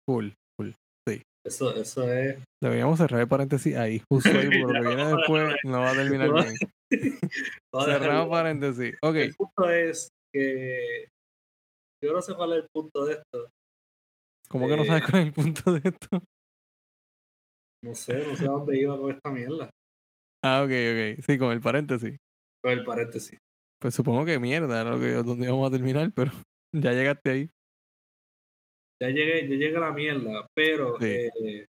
cool, 0.08 0.34
cool. 0.58 0.74
Eso, 1.46 1.76
eso 1.76 2.12
es. 2.12 2.38
Deberíamos 2.64 2.98
cerrar 2.98 3.22
el 3.22 3.28
paréntesis 3.28 3.76
ahí, 3.76 4.02
justo 4.10 4.30
ahí, 4.30 4.48
porque 4.62 4.80
lo 4.80 4.82
que 4.82 4.96
viene 4.96 5.06
después 5.18 5.56
no 5.66 5.82
va 5.82 5.91
a 5.91 5.93
terminar 5.93 6.32
bien. 6.34 7.20
Cerramos 7.86 8.30
paréntesis. 8.30 8.96
Ok, 9.04 9.16
El 9.16 9.36
punto 9.36 9.70
es 9.70 10.10
que 10.34 11.08
yo 12.04 12.14
no 12.14 12.22
sé 12.22 12.34
cuál 12.34 12.54
es 12.54 12.64
el 12.64 12.68
punto 12.74 13.06
de 13.06 13.14
esto. 13.14 13.50
¿Cómo 14.50 14.68
que 14.68 14.78
no 14.78 14.86
sabes 14.86 15.04
Eh, 15.04 15.06
cuál 15.10 15.22
es 15.22 15.28
el 15.28 15.34
punto 15.34 15.74
de 15.74 15.82
esto? 15.89 16.24
No 17.84 17.93
sé, 17.93 18.28
no 18.28 18.36
sé 18.36 18.46
a 18.46 18.50
dónde 18.52 18.80
iba 18.80 18.98
con 18.98 19.12
esta 19.12 19.30
mierda. 19.32 19.70
Ah, 20.43 20.64
ok, 20.64 20.70
ok. 20.72 21.24
Sí, 21.26 21.38
con 21.38 21.52
el 21.52 21.62
paréntesis. 21.62 22.18
Con 22.64 22.72
el 22.74 22.84
paréntesis. 22.84 23.38
Pues 23.80 23.93
supongo 23.93 24.26
que 24.26 24.39
mierda 24.39 24.84
lo 24.84 25.00
que, 25.00 25.12
donde 25.14 25.46
íbamos 25.46 25.68
a 25.68 25.72
terminar, 25.72 26.12
pero 26.16 26.32
ya 26.74 26.91
llegaste 26.93 27.30
ahí. 27.30 27.50
Ya 29.02 29.10
llegué, 29.10 29.48
ya 29.50 29.56
llegué 29.56 29.78
a 29.78 29.82
la 29.82 29.91
mierda, 29.91 30.48
pero 30.56 30.98
Sí. 31.00 31.06
eh, 31.06 31.66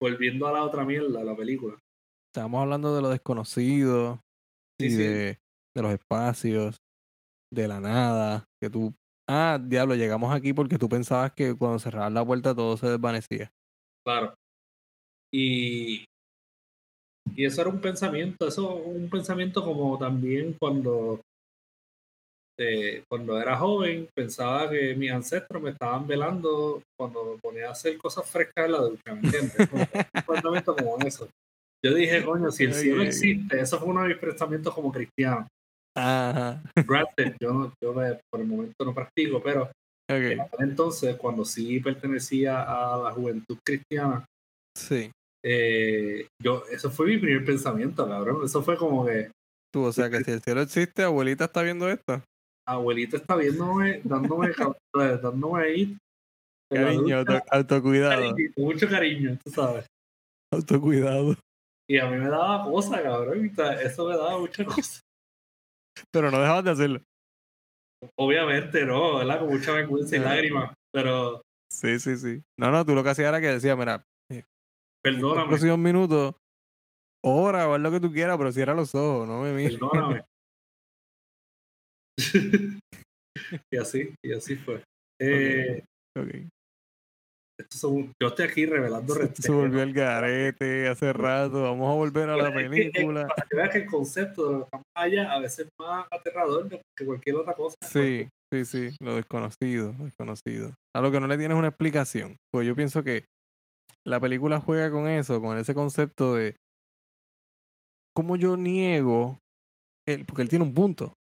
volviendo 0.00 0.46
a 0.46 0.52
la 0.52 0.64
otra 0.64 0.84
mierda, 0.84 1.22
la 1.24 1.36
película. 1.36 1.78
Estábamos 2.30 2.62
hablando 2.62 2.94
de 2.94 3.02
lo 3.02 3.08
desconocido 3.08 4.20
Sí, 4.78 4.86
y 4.88 4.90
sí. 4.90 4.96
De, 4.98 5.38
de 5.74 5.82
los 5.82 5.92
espacios, 5.92 6.76
de 7.50 7.68
la 7.68 7.80
nada, 7.80 8.44
que 8.60 8.68
tú... 8.68 8.94
Ah, 9.28 9.58
diablo, 9.60 9.94
llegamos 9.96 10.32
aquí 10.32 10.52
porque 10.52 10.78
tú 10.78 10.88
pensabas 10.88 11.32
que 11.32 11.56
cuando 11.56 11.78
cerrabas 11.78 12.12
la 12.12 12.24
puerta 12.24 12.54
todo 12.54 12.76
se 12.76 12.88
desvanecía. 12.88 13.50
Claro. 14.04 14.34
Y, 15.32 16.04
y 17.34 17.44
eso 17.44 17.60
era 17.60 17.70
un 17.70 17.80
pensamiento, 17.80 18.46
eso 18.46 18.76
un 18.76 19.10
pensamiento 19.10 19.64
como 19.64 19.98
también 19.98 20.54
cuando, 20.60 21.20
eh, 22.56 23.02
cuando 23.08 23.40
era 23.40 23.56
joven 23.56 24.08
pensaba 24.14 24.70
que 24.70 24.94
mis 24.94 25.10
ancestros 25.10 25.60
me 25.60 25.70
estaban 25.70 26.06
velando 26.06 26.80
cuando 26.96 27.24
me 27.24 27.38
ponía 27.38 27.68
a 27.68 27.72
hacer 27.72 27.98
cosas 27.98 28.30
frescas 28.30 28.66
en 28.66 28.72
la 28.72 28.78
ducha, 28.78 29.12
¿me 29.12 29.20
entiendes? 29.22 29.68
Como 29.68 29.82
un 29.82 30.22
pensamiento 30.24 30.76
como 30.76 30.98
eso. 30.98 31.28
Yo 31.84 31.94
dije, 31.94 32.24
coño, 32.24 32.50
si 32.52 32.64
el 32.64 32.74
cielo 32.74 33.02
existe, 33.02 33.60
eso 33.60 33.78
fue 33.78 33.88
uno 33.88 34.02
de 34.02 34.08
mis 34.08 34.18
pensamientos 34.18 34.72
como 34.72 34.92
cristiano. 34.92 35.48
Ajá. 35.96 36.62
Granted, 36.86 37.36
yo, 37.40 37.72
yo 37.82 38.02
eh, 38.04 38.20
por 38.30 38.40
el 38.40 38.46
momento 38.46 38.84
no 38.84 38.94
practico, 38.94 39.42
pero 39.42 39.70
en 40.08 40.40
Ok. 40.40 40.40
aquel 40.46 40.68
entonces, 40.68 41.16
cuando 41.16 41.44
sí 41.44 41.80
pertenecía 41.80 42.62
a 42.62 42.96
la 42.98 43.10
juventud 43.12 43.58
cristiana, 43.66 44.24
Sí. 44.76 45.10
eh, 45.44 46.26
yo, 46.42 46.64
eso 46.70 46.90
fue 46.90 47.06
mi 47.06 47.18
primer 47.18 47.44
pensamiento, 47.44 48.06
cabrón. 48.06 48.44
Eso 48.44 48.62
fue 48.62 48.76
como 48.76 49.06
que 49.06 49.30
Tú, 49.74 49.84
o 49.84 49.92
sea 49.92 50.08
que 50.08 50.22
si 50.22 50.30
el 50.30 50.40
cielo 50.42 50.60
existe, 50.62 51.02
abuelita 51.02 51.44
está 51.46 51.62
viendo 51.62 51.88
esto. 51.90 52.22
abuelita 52.68 53.16
está 53.16 53.36
viéndome, 53.36 54.00
dándome, 54.04 54.52
ca- 54.52 54.76
dándome 55.22 55.62
ahí. 55.64 55.96
Cariño, 56.72 57.18
auto- 57.18 57.42
autocuidado. 57.50 58.10
cariñito, 58.10 58.60
mucho 58.60 58.88
cariño, 58.88 59.38
tú 59.44 59.50
sabes. 59.50 59.86
Autocuidado. 60.52 61.36
Y 61.88 61.98
a 61.98 62.06
mí 62.10 62.16
me 62.16 62.28
daba 62.28 62.64
cosa, 62.64 63.02
cabrón. 63.02 63.50
Eso 63.82 64.08
me 64.08 64.16
daba 64.16 64.38
mucha 64.38 64.64
cosa. 64.64 65.00
Pero 66.16 66.30
no 66.30 66.40
dejabas 66.40 66.64
de 66.64 66.70
hacerlo. 66.70 67.02
Obviamente 68.18 68.86
no, 68.86 69.18
¿verdad? 69.18 69.40
Con 69.40 69.50
mucha 69.50 69.72
vergüenza 69.72 70.16
y 70.16 70.18
lágrimas. 70.20 70.74
Pero 70.90 71.42
Sí, 71.70 71.98
sí, 71.98 72.16
sí. 72.16 72.42
No, 72.58 72.70
no, 72.70 72.86
tú 72.86 72.94
lo 72.94 73.02
que 73.04 73.10
hacías 73.10 73.28
era 73.28 73.38
que 73.38 73.48
decías, 73.48 73.76
mira, 73.76 74.02
los 74.30 74.44
perdóname, 75.04 75.48
próximos 75.48 75.78
minutos, 75.78 76.34
hora 77.22 77.68
o 77.68 77.74
haz 77.74 77.80
lo 77.82 77.90
que 77.90 78.00
tú 78.00 78.10
quieras, 78.10 78.38
pero 78.38 78.50
cierra 78.50 78.72
los 78.72 78.94
ojos, 78.94 79.28
no 79.28 79.42
me 79.42 79.52
mires. 79.52 79.74
perdóname. 79.74 80.24
y 83.70 83.76
así, 83.76 84.14
y 84.24 84.32
así 84.32 84.56
fue. 84.56 84.82
Eh, 85.20 85.84
Ok. 86.16 86.48
Son- 87.70 88.12
yo 88.20 88.28
estoy 88.28 88.46
aquí 88.46 88.66
revelando 88.66 89.14
respeto. 89.14 89.42
se 89.42 89.52
volvió 89.52 89.82
el 89.82 89.92
garete 89.92 90.88
hace 90.88 91.12
rato. 91.12 91.62
Vamos 91.62 91.90
a 91.90 91.94
volver 91.94 92.28
a 92.30 92.36
la 92.36 92.52
película. 92.52 93.26
para 93.26 93.48
que 93.48 93.56
veas 93.56 93.70
que 93.70 93.78
el 93.78 93.86
concepto 93.86 94.44
de 94.46 94.52
lo 94.52 94.58
que 94.58 94.64
estamos 94.64 94.86
allá 94.94 95.32
a 95.32 95.40
veces 95.40 95.60
es 95.60 95.68
más 95.78 96.06
aterrador 96.10 96.68
que 96.68 97.06
cualquier 97.06 97.36
otra 97.36 97.54
cosa. 97.54 97.76
Sí, 97.82 98.28
sí, 98.52 98.64
sí, 98.64 98.96
lo 99.00 99.16
desconocido, 99.16 99.94
lo 99.98 100.04
desconocido. 100.04 100.74
A 100.94 101.00
lo 101.00 101.10
que 101.10 101.20
no 101.20 101.26
le 101.26 101.38
tienes 101.38 101.56
una 101.56 101.68
explicación. 101.68 102.36
Pues 102.52 102.66
yo 102.66 102.74
pienso 102.76 103.02
que 103.02 103.24
la 104.04 104.20
película 104.20 104.60
juega 104.60 104.90
con 104.90 105.08
eso, 105.08 105.40
con 105.40 105.58
ese 105.58 105.74
concepto 105.74 106.34
de 106.34 106.56
cómo 108.14 108.36
yo 108.36 108.56
niego, 108.56 109.38
el, 110.06 110.24
porque 110.24 110.42
él 110.42 110.48
tiene 110.48 110.64
un 110.64 110.74
punto. 110.74 111.14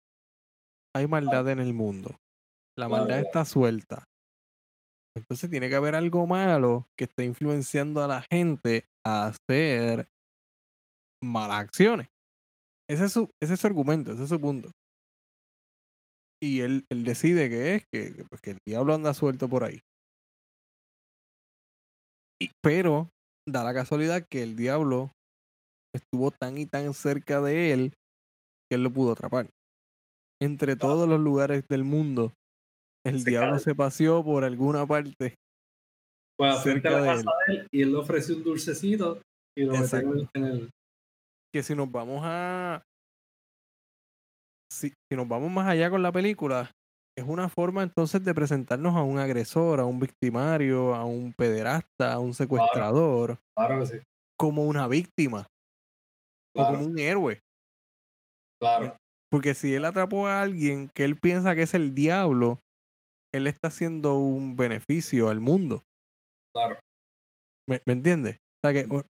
Hay 0.95 1.07
maldad 1.07 1.49
en 1.49 1.59
el 1.61 1.73
mundo. 1.73 2.17
La 2.77 2.89
maldad 2.89 3.21
está 3.21 3.45
suelta. 3.45 4.05
Entonces 5.15 5.51
tiene 5.51 5.69
que 5.69 5.77
haber 5.77 5.95
algo 5.95 6.27
malo 6.27 6.87
que 6.97 7.05
esté 7.05 7.25
influenciando 7.25 8.03
a 8.03 8.09
la 8.09 8.23
gente 8.31 8.87
a 9.05 9.27
hacer 9.27 10.09
malas 11.23 11.61
acciones. 11.61 12.09
Ese 12.89 13.05
es 13.07 13.13
su, 13.13 13.31
ese 13.43 13.55
es 13.55 13.61
su 13.61 13.67
argumento, 13.67 14.13
ese 14.13 14.25
es 14.25 14.29
su 14.29 14.41
punto. 14.41 14.71
Y 16.43 16.61
él, 16.61 16.85
él 16.91 17.05
decide 17.05 17.49
que 17.49 17.75
es 17.77 17.85
que, 17.93 18.15
que, 18.15 18.25
pues, 18.25 18.41
que 18.41 18.51
el 18.53 18.59
diablo 18.67 18.95
anda 18.95 19.15
suelto 19.15 19.49
por 19.49 19.65
ahí. 19.65 19.81
Y- 22.41 22.51
pero 22.61 23.11
da 23.49 23.63
la 23.65 23.75
casualidad 23.75 24.27
que 24.29 24.43
el 24.43 24.57
diablo 24.57 25.13
estuvo 25.95 26.31
tan 26.31 26.59
y 26.59 26.67
tan 26.67 26.95
cerca 26.95 27.41
de 27.41 27.73
él 27.73 27.95
que 28.69 28.77
él 28.77 28.83
lo 28.83 28.93
pudo 28.93 29.13
atrapar. 29.13 29.51
Entre 30.41 30.75
todos 30.75 31.09
los 31.09 31.21
lugares 31.21 31.69
del 31.69 31.85
mundo, 31.85 32.33
el 33.05 33.21
Se 33.21 33.31
diablo 33.31 33.53
cae. 33.53 33.61
se 33.61 33.75
paseó 33.75 34.25
por 34.25 34.45
alguna 34.45 34.87
parte. 34.87 35.35
A 36.41 36.55
cerca 36.61 36.91
la 36.91 37.01
de 37.01 37.07
casa 37.07 37.31
de 37.47 37.55
él 37.55 37.67
y 37.71 37.83
él 37.83 37.93
le 37.93 37.99
ofrece 37.99 38.33
un 38.35 38.43
dulcecito 38.43 39.21
y 39.57 39.65
lo 39.65 39.75
en 39.75 40.45
el, 40.45 40.71
Que 41.53 41.63
si 41.63 41.75
nos 41.75 41.91
vamos 41.91 42.21
a. 42.25 42.83
Si, 44.73 44.89
si 44.89 45.17
nos 45.17 45.29
vamos 45.29 45.51
más 45.53 45.69
allá 45.69 45.91
con 45.91 46.03
la 46.03 46.11
película, 46.11 46.71
es 47.17 47.25
una 47.27 47.49
forma 47.49 47.83
entonces 47.83 48.25
de 48.25 48.35
presentarnos 48.35 48.97
a 48.97 49.03
un 49.03 49.19
agresor, 49.19 49.79
a 49.81 49.85
un 49.85 50.01
victimario, 50.01 50.95
a 50.95 51.05
un 51.05 51.33
pederasta, 51.35 52.13
a 52.15 52.19
un 52.19 52.33
secuestrador, 52.33 53.39
Claro 53.55 53.81
que 53.81 53.87
sí. 53.87 53.97
como 54.39 54.65
una 54.65 54.89
víctima 54.89 55.47
o 56.57 56.65
como 56.67 56.87
un 56.87 56.99
héroe. 56.99 57.41
claro. 58.61 58.97
Porque 59.31 59.55
si 59.55 59.75
él 59.75 59.85
atrapó 59.87 60.27
a 60.27 60.43
alguien 60.43 60.91
que 60.95 61.05
él 61.05 61.17
piensa 61.19 61.55
que 61.55 61.63
es 61.63 61.73
el 61.75 61.95
diablo, 61.95 62.59
él 63.33 63.47
está 63.47 63.69
haciendo 63.69 64.17
un 64.19 64.57
beneficio 64.57 65.29
al 65.29 65.41
mundo. 65.41 65.83
Claro. 66.55 66.79
¿Me, 67.69 67.81
me 67.87 67.93
entiendes? 67.95 68.37
O 68.37 68.69
sea 68.69 68.73
que 68.73 68.95
o- 68.95 69.05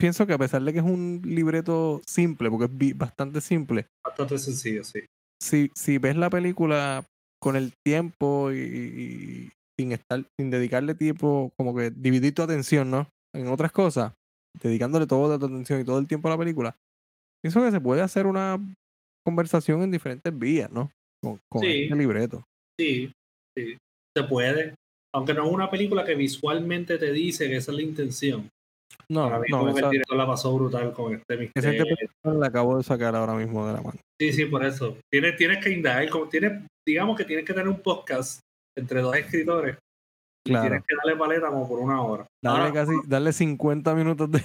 pienso 0.00 0.26
que 0.26 0.32
a 0.34 0.38
pesar 0.38 0.62
de 0.62 0.72
que 0.72 0.78
es 0.80 0.84
un 0.84 1.22
libreto 1.24 2.00
simple, 2.06 2.50
porque 2.50 2.66
es 2.86 2.96
bastante 2.98 3.40
simple, 3.40 3.86
Bastante 4.04 4.38
sencillo, 4.38 4.84
sí. 4.84 5.00
si, 5.42 5.70
si 5.74 5.98
ves 5.98 6.16
la 6.16 6.30
película 6.30 7.04
con 7.42 7.56
el 7.56 7.72
tiempo 7.84 8.50
y, 8.52 8.56
y 8.58 9.50
sin 9.78 9.92
estar, 9.92 10.24
sin 10.38 10.50
dedicarle 10.50 10.94
tiempo, 10.94 11.52
como 11.56 11.74
que 11.74 11.90
dividir 11.90 12.34
tu 12.34 12.42
atención, 12.42 12.90
¿no? 12.90 13.08
En 13.34 13.48
otras 13.48 13.72
cosas, 13.72 14.14
dedicándole 14.62 15.06
toda 15.06 15.38
tu 15.38 15.46
atención 15.46 15.80
y 15.80 15.84
todo 15.84 15.98
el 15.98 16.06
tiempo 16.06 16.28
a 16.28 16.32
la 16.32 16.38
película, 16.38 16.76
pienso 17.42 17.62
que 17.62 17.70
se 17.70 17.80
puede 17.80 18.00
hacer 18.00 18.26
una 18.26 18.58
conversación 19.24 19.82
en 19.82 19.90
diferentes 19.90 20.36
vías, 20.38 20.70
¿no? 20.70 20.90
Con, 21.22 21.38
con 21.50 21.62
Sí. 21.62 21.82
este 21.84 21.96
libreto. 21.96 22.44
Sí, 22.78 23.12
sí. 23.56 23.76
Se 24.16 24.24
puede. 24.24 24.74
Aunque 25.14 25.34
no 25.34 25.46
es 25.46 25.52
una 25.52 25.70
película 25.70 26.04
que 26.04 26.14
visualmente 26.14 26.98
te 26.98 27.12
dice 27.12 27.48
que 27.48 27.56
esa 27.56 27.70
es 27.72 27.76
la 27.76 27.82
intención. 27.82 28.48
No, 29.08 29.24
Para 29.28 29.38
mí, 29.40 29.46
no, 29.50 29.68
esa, 29.68 29.86
el 29.86 29.90
director 29.90 30.16
la 30.16 30.26
pasó 30.26 30.54
brutal 30.54 30.92
con 30.92 31.14
este 31.14 31.34
esa 31.34 31.40
misterio. 31.40 31.72
interpretación 31.82 32.40
la 32.40 32.46
acabo 32.48 32.76
de 32.76 32.82
sacar 32.84 33.14
ahora 33.14 33.34
mismo 33.34 33.66
de 33.66 33.72
la 33.74 33.80
mano. 33.82 33.98
Sí, 34.20 34.32
sí, 34.32 34.44
por 34.46 34.64
eso. 34.64 34.96
Tienes, 35.12 35.36
tienes 35.36 35.62
que 35.62 35.70
indagar, 35.70 36.08
como 36.10 36.28
tienes, 36.28 36.62
digamos 36.86 37.16
que 37.16 37.24
tienes 37.24 37.44
que 37.44 37.52
tener 37.52 37.68
un 37.68 37.80
podcast 37.80 38.40
entre 38.76 39.00
dos 39.00 39.14
escritores. 39.16 39.76
y. 40.46 40.50
Tienes 40.52 40.82
que 40.84 40.96
darle 40.96 41.16
paleta 41.16 41.48
como 41.48 41.68
por 41.68 41.78
una 41.78 42.02
hora. 42.02 42.26
Darle 42.42 42.68
Ahora, 42.68 42.72
casi, 42.72 42.92
darle 43.06 43.32
50 43.32 43.94
minutos 43.94 44.30
de, 44.30 44.42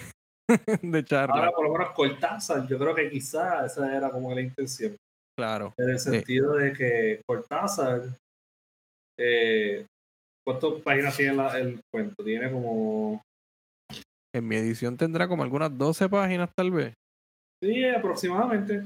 de 0.82 1.04
charla. 1.06 1.36
ahora, 1.36 1.52
por 1.52 1.66
lo 1.66 1.74
menos 1.74 1.92
Cortázar, 1.92 2.68
yo 2.68 2.78
creo 2.78 2.94
que 2.96 3.10
quizás 3.10 3.72
esa 3.72 3.96
era 3.96 4.10
como 4.10 4.34
la 4.34 4.42
intención. 4.42 4.96
claro. 5.38 5.74
En 5.78 5.90
el 5.90 6.00
sentido 6.00 6.54
de 6.56 6.74
que 6.74 7.22
Cortázar, 7.28 8.02
eh, 9.20 9.86
¿cuántas 10.46 10.82
páginas 10.82 11.16
tiene 11.16 11.34
la- 11.36 11.58
el 11.60 11.80
cuento? 11.94 12.24
Tiene 12.24 12.52
como, 12.52 13.22
En 14.34 14.48
mi 14.48 14.56
edición 14.56 14.96
tendrá 14.96 15.28
como 15.28 15.44
algunas 15.44 15.76
12 15.78 16.08
páginas 16.08 16.50
tal 16.56 16.72
vez. 16.72 16.94
sí, 17.64 17.86
aproximadamente 17.86 18.84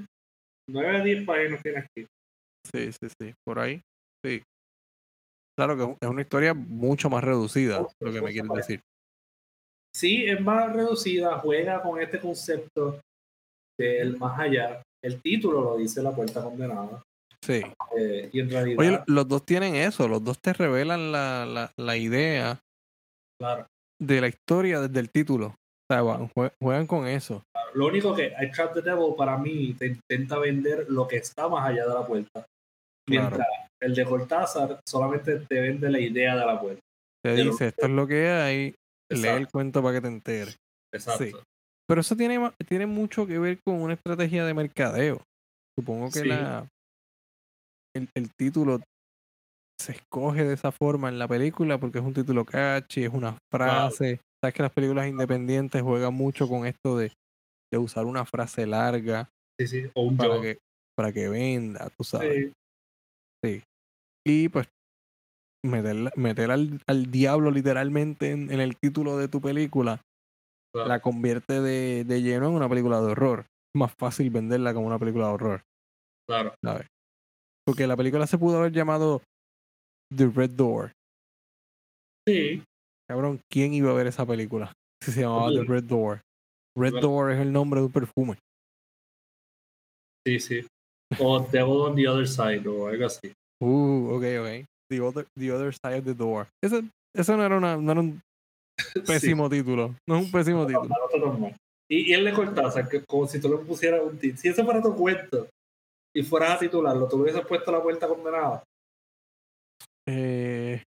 9 0.70 0.98
a 0.98 1.04
10 1.04 1.26
páginas 1.26 1.62
tiene 1.62 1.80
aquí. 1.80 2.08
Sí, 2.66 2.92
sí, 2.92 3.08
sí. 3.22 3.34
Por 3.46 3.60
ahí. 3.60 3.80
Sí. 4.26 4.42
Claro 5.58 5.76
que 5.78 5.84
es 5.84 5.88
un- 5.88 5.98
es 6.02 6.10
una 6.10 6.22
historia 6.22 6.54
mucho 6.54 7.10
más 7.10 7.24
reducida, 7.24 7.80
lo 8.02 8.12
que 8.12 8.22
me 8.22 8.32
quieres 8.32 8.52
decir. 8.52 8.82
Sí, 9.96 10.26
es 10.26 10.42
más 10.42 10.74
reducida, 10.74 11.38
juega 11.40 11.82
con 11.82 12.02
este 12.02 12.20
concepto 12.20 13.00
del 13.80 14.18
más 14.18 14.38
allá. 14.40 14.82
El 15.04 15.22
título 15.22 15.62
lo 15.62 15.78
dice 15.78 16.02
La 16.02 16.14
Puerta 16.14 16.44
Condenada. 16.44 17.02
Sí. 17.46 17.62
eh, 17.98 18.30
y 18.34 18.40
en 18.40 18.50
realidad, 18.50 18.80
Oye, 18.80 18.92
lo- 18.92 19.04
los 19.08 19.28
dos 19.28 19.46
tienen 19.46 19.76
eso, 19.76 20.08
los 20.08 20.24
dos 20.24 20.40
te 20.40 20.54
revelan 20.54 21.12
la, 21.12 21.46
la, 21.46 21.72
la 21.78 21.98
idea 21.98 22.60
claro, 23.40 23.68
de 24.02 24.22
la 24.22 24.28
historia 24.28 24.82
desde 24.82 25.00
el 25.00 25.10
título. 25.12 25.48
O 25.48 25.94
sea, 25.94 26.02
jue- 26.02 26.52
juegan 26.62 26.88
con 26.88 27.08
eso. 27.08 27.44
lo 27.76 27.88
único 27.88 28.16
que 28.16 28.34
I 28.42 28.52
Trap 28.52 28.74
the 28.74 28.82
Devil 28.82 29.14
para 29.18 29.38
mí 29.38 29.74
te 29.78 29.88
intenta 29.88 30.40
vender 30.40 30.86
lo 30.90 31.08
que 31.08 31.18
está 31.18 31.48
más 31.48 31.68
allá 31.68 31.86
de 31.86 31.94
la 31.94 32.06
puerta. 32.08 32.46
Mientras 33.08 33.46
el 33.82 33.94
de 33.94 34.06
Cortázar 34.06 34.80
solamente 34.88 35.40
te 35.48 35.60
vende 35.62 35.90
la 35.92 36.00
idea 36.00 36.36
de 36.36 36.46
la 36.46 36.60
puerta. 36.60 36.82
Te 37.24 37.32
De 37.34 37.44
lo 37.44 37.52
dice, 37.52 37.68
esto 37.68 37.86
es 37.86 37.92
lo 37.92 38.08
que 38.08 38.30
hay, 38.30 38.76
lee 39.12 39.28
el 39.28 39.48
cuento 39.48 39.84
para 39.84 39.96
que 39.96 40.02
te 40.02 40.08
enteres. 40.08 40.58
exacto. 40.94 41.24
sí. 41.26 41.32
Pero 41.88 42.02
eso 42.02 42.16
tiene, 42.16 42.52
tiene 42.68 42.88
mucho 42.88 43.28
que 43.28 43.38
ver 43.38 43.60
con 43.64 43.80
una 43.80 43.94
estrategia 43.94 44.44
de 44.44 44.54
mercadeo. 44.56 45.22
Supongo 45.78 46.06
que 46.10 46.20
Sí. 46.22 46.28
la 46.28 46.66
el, 47.96 48.10
el 48.16 48.30
título 48.34 48.80
se 49.80 49.94
escoge 49.94 50.44
de 50.44 50.54
esa 50.54 50.72
forma 50.72 51.10
en 51.10 51.20
la 51.20 51.28
película 51.28 51.78
porque 51.80 52.00
es 52.00 52.06
un 52.06 52.14
título 52.14 52.46
catchy, 52.46 53.04
es 53.04 53.14
una 53.14 53.38
frase. 53.52 54.22
Sabes 54.44 54.54
que 54.54 54.64
las 54.64 54.72
películas 54.72 55.08
independientes 55.08 55.82
juegan 55.82 56.14
mucho 56.14 56.48
con 56.48 56.66
esto 56.66 56.98
de, 56.98 57.12
de 57.72 57.78
usar 57.78 58.06
una 58.06 58.26
frase 58.26 58.66
larga 58.66 59.30
Sí, 59.60 59.68
sí. 59.68 59.92
O 59.94 60.04
un 60.04 60.18
para 60.18 60.42
que, 60.42 60.58
para 60.98 61.14
que 61.14 61.30
venda, 61.30 61.90
tú 61.98 62.04
sabes. 62.04 62.52
Sí, 63.44 63.64
Y 64.26 64.50
pues 64.50 64.68
meter, 65.66 66.12
meter 66.18 66.52
al, 66.52 66.82
al 66.88 67.12
diablo 67.12 67.52
literalmente 67.52 68.32
en, 68.32 68.52
en 68.52 68.60
el 68.60 68.76
título 68.78 69.18
de 69.18 69.28
tu 69.28 69.40
película 69.42 70.02
la 70.74 71.00
convierte 71.00 71.62
de, 71.62 72.04
de 72.04 72.22
lleno 72.22 72.50
en 72.50 72.56
una 72.56 72.68
película 72.68 73.00
de 73.00 73.08
horror. 73.12 73.40
Es 73.42 73.80
más 73.80 73.94
fácil 73.98 74.30
venderla 74.30 74.74
como 74.74 74.88
una 74.88 75.00
película 75.00 75.28
de 75.28 75.34
horror, 75.34 75.62
claro. 76.28 76.54
¿sabes? 76.62 76.88
Porque 77.66 77.88
la 77.88 77.98
película 77.98 78.28
se 78.28 78.38
pudo 78.38 78.60
haber 78.60 78.72
llamado 78.72 79.22
The 80.16 80.28
Red 80.28 80.52
Door. 80.52 80.92
Sí, 82.28 82.64
Cabrón, 83.10 83.40
¿quién 83.52 83.74
iba 83.74 83.92
a 83.92 83.96
ver 83.96 84.08
esa 84.08 84.26
película? 84.26 84.72
Si 85.04 85.12
se 85.12 85.22
llamaba 85.22 85.52
The. 85.52 85.64
Red 85.64 85.84
Door. 85.84 86.22
Red 86.78 86.92
Bueno. 86.94 87.08
Door 87.08 87.32
es 87.34 87.40
el 87.40 87.52
nombre 87.54 87.80
de 87.80 87.86
un 87.86 87.92
perfume. 87.92 88.38
sí, 90.28 90.40
sí. 90.40 90.68
O 91.20 91.40
Devil 91.40 91.82
on 91.82 91.96
the 91.96 92.08
Other 92.08 92.28
Side 92.28 92.68
o 92.68 92.88
algo 92.88 93.06
así. 93.06 93.32
Uh, 93.62 94.10
ok, 94.16 94.24
ok. 94.42 94.66
The 94.90 95.02
Other, 95.02 95.28
the 95.38 95.52
other 95.52 95.72
Side 95.74 96.00
of 96.00 96.06
the 96.06 96.14
Door. 96.16 96.48
Ese, 96.64 96.82
eso 97.16 97.38
no 97.38 97.46
era, 97.46 97.58
una, 97.58 97.78
no 97.78 97.92
era 97.92 98.02
un 98.02 98.20
pésimo 99.06 99.48
título. 99.50 99.96
No 100.10 100.18
es 100.18 100.26
un 100.26 100.32
pésimo 100.32 100.66
título. 100.66 100.90
no. 101.20 101.52
Y, 101.90 102.10
y 102.10 102.14
él 102.14 102.24
le 102.24 102.34
Cortázar, 102.34 102.90
que 102.90 103.04
como 103.06 103.28
si 103.28 103.40
tú 103.40 103.48
le 103.50 103.58
pusieras 103.58 104.02
un 104.04 104.18
título. 104.18 104.42
Si 104.42 104.48
ese 104.50 104.64
fuera 104.64 104.82
tu 104.82 104.96
cuento 104.96 105.48
y 106.16 106.24
fueras 106.24 106.52
a 106.52 106.60
titularlo, 106.60 107.08
tú 107.08 107.18
hubieses 107.18 107.46
puesto 107.46 107.72
la 107.72 107.84
puerta 107.84 108.08
condenada. 108.08 108.64
Eh, 110.08 110.82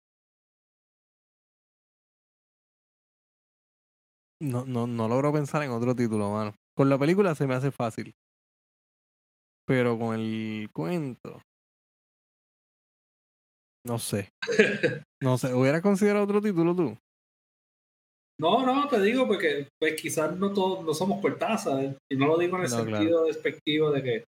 no, 4.40 4.64
no, 4.64 4.86
no 4.86 5.08
logro 5.08 5.32
pensar 5.32 5.62
en 5.62 5.70
otro 5.70 5.94
título, 5.94 6.30
mano. 6.30 6.54
Con 6.74 6.88
la 6.88 6.98
película 6.98 7.34
se 7.34 7.46
me 7.46 7.54
hace 7.54 7.70
fácil. 7.70 8.14
Pero 9.66 9.98
con 9.98 10.14
el 10.18 10.70
cuento. 10.72 11.42
No 13.86 13.98
sé. 13.98 14.30
No 15.20 15.36
sé. 15.36 15.52
¿Hubieras 15.52 15.82
considerado 15.82 16.24
otro 16.24 16.40
título 16.40 16.76
tú? 16.76 16.96
No, 18.40 18.64
no, 18.64 18.86
te 18.86 19.00
digo 19.00 19.26
porque 19.26 19.66
pues 19.80 20.00
quizás 20.00 20.36
no 20.36 20.52
todos 20.52 20.84
no 20.84 20.94
somos 20.94 21.20
Cortázar 21.20 21.96
y 22.08 22.16
no 22.16 22.28
lo 22.28 22.38
digo 22.38 22.56
en 22.56 22.62
el 22.62 22.70
No, 22.70 22.84
claro. 22.84 22.96
sentido 22.98 23.24
despectivo 23.24 23.90
de 23.90 24.02
que 24.04 24.24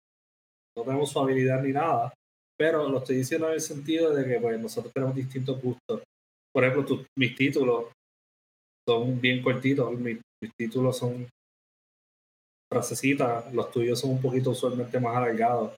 no 0.78 0.84
tenemos 0.84 1.10
su 1.12 1.20
habilidad 1.20 1.64
ni 1.64 1.74
nada, 1.74 2.14
pero 2.58 2.88
lo 2.88 3.00
estoy 3.00 3.18
diciendo 3.18 3.48
en 3.48 3.54
el 3.56 3.62
sentido 3.62 4.14
de 4.14 4.26
que 4.26 4.40
pues, 4.40 4.60
nosotros 4.60 4.94
tenemos 4.94 5.16
distintos 5.16 5.62
gustos. 5.62 6.04
Por 6.54 6.64
ejemplo, 6.64 6.86
tus- 6.86 7.08
mis 7.18 7.36
títulos 7.36 7.86
son 8.88 9.20
bien 9.20 9.42
cortitos, 9.42 9.92
mis, 10.00 10.20
mis 10.42 10.52
títulos 10.58 10.98
son 10.98 11.28
frasecitas, 12.72 13.54
los 13.54 13.72
tuyos 13.72 14.00
son 14.00 14.12
un 14.12 14.22
poquito 14.22 14.52
usualmente 14.52 15.00
más 15.00 15.16
alargados. 15.18 15.76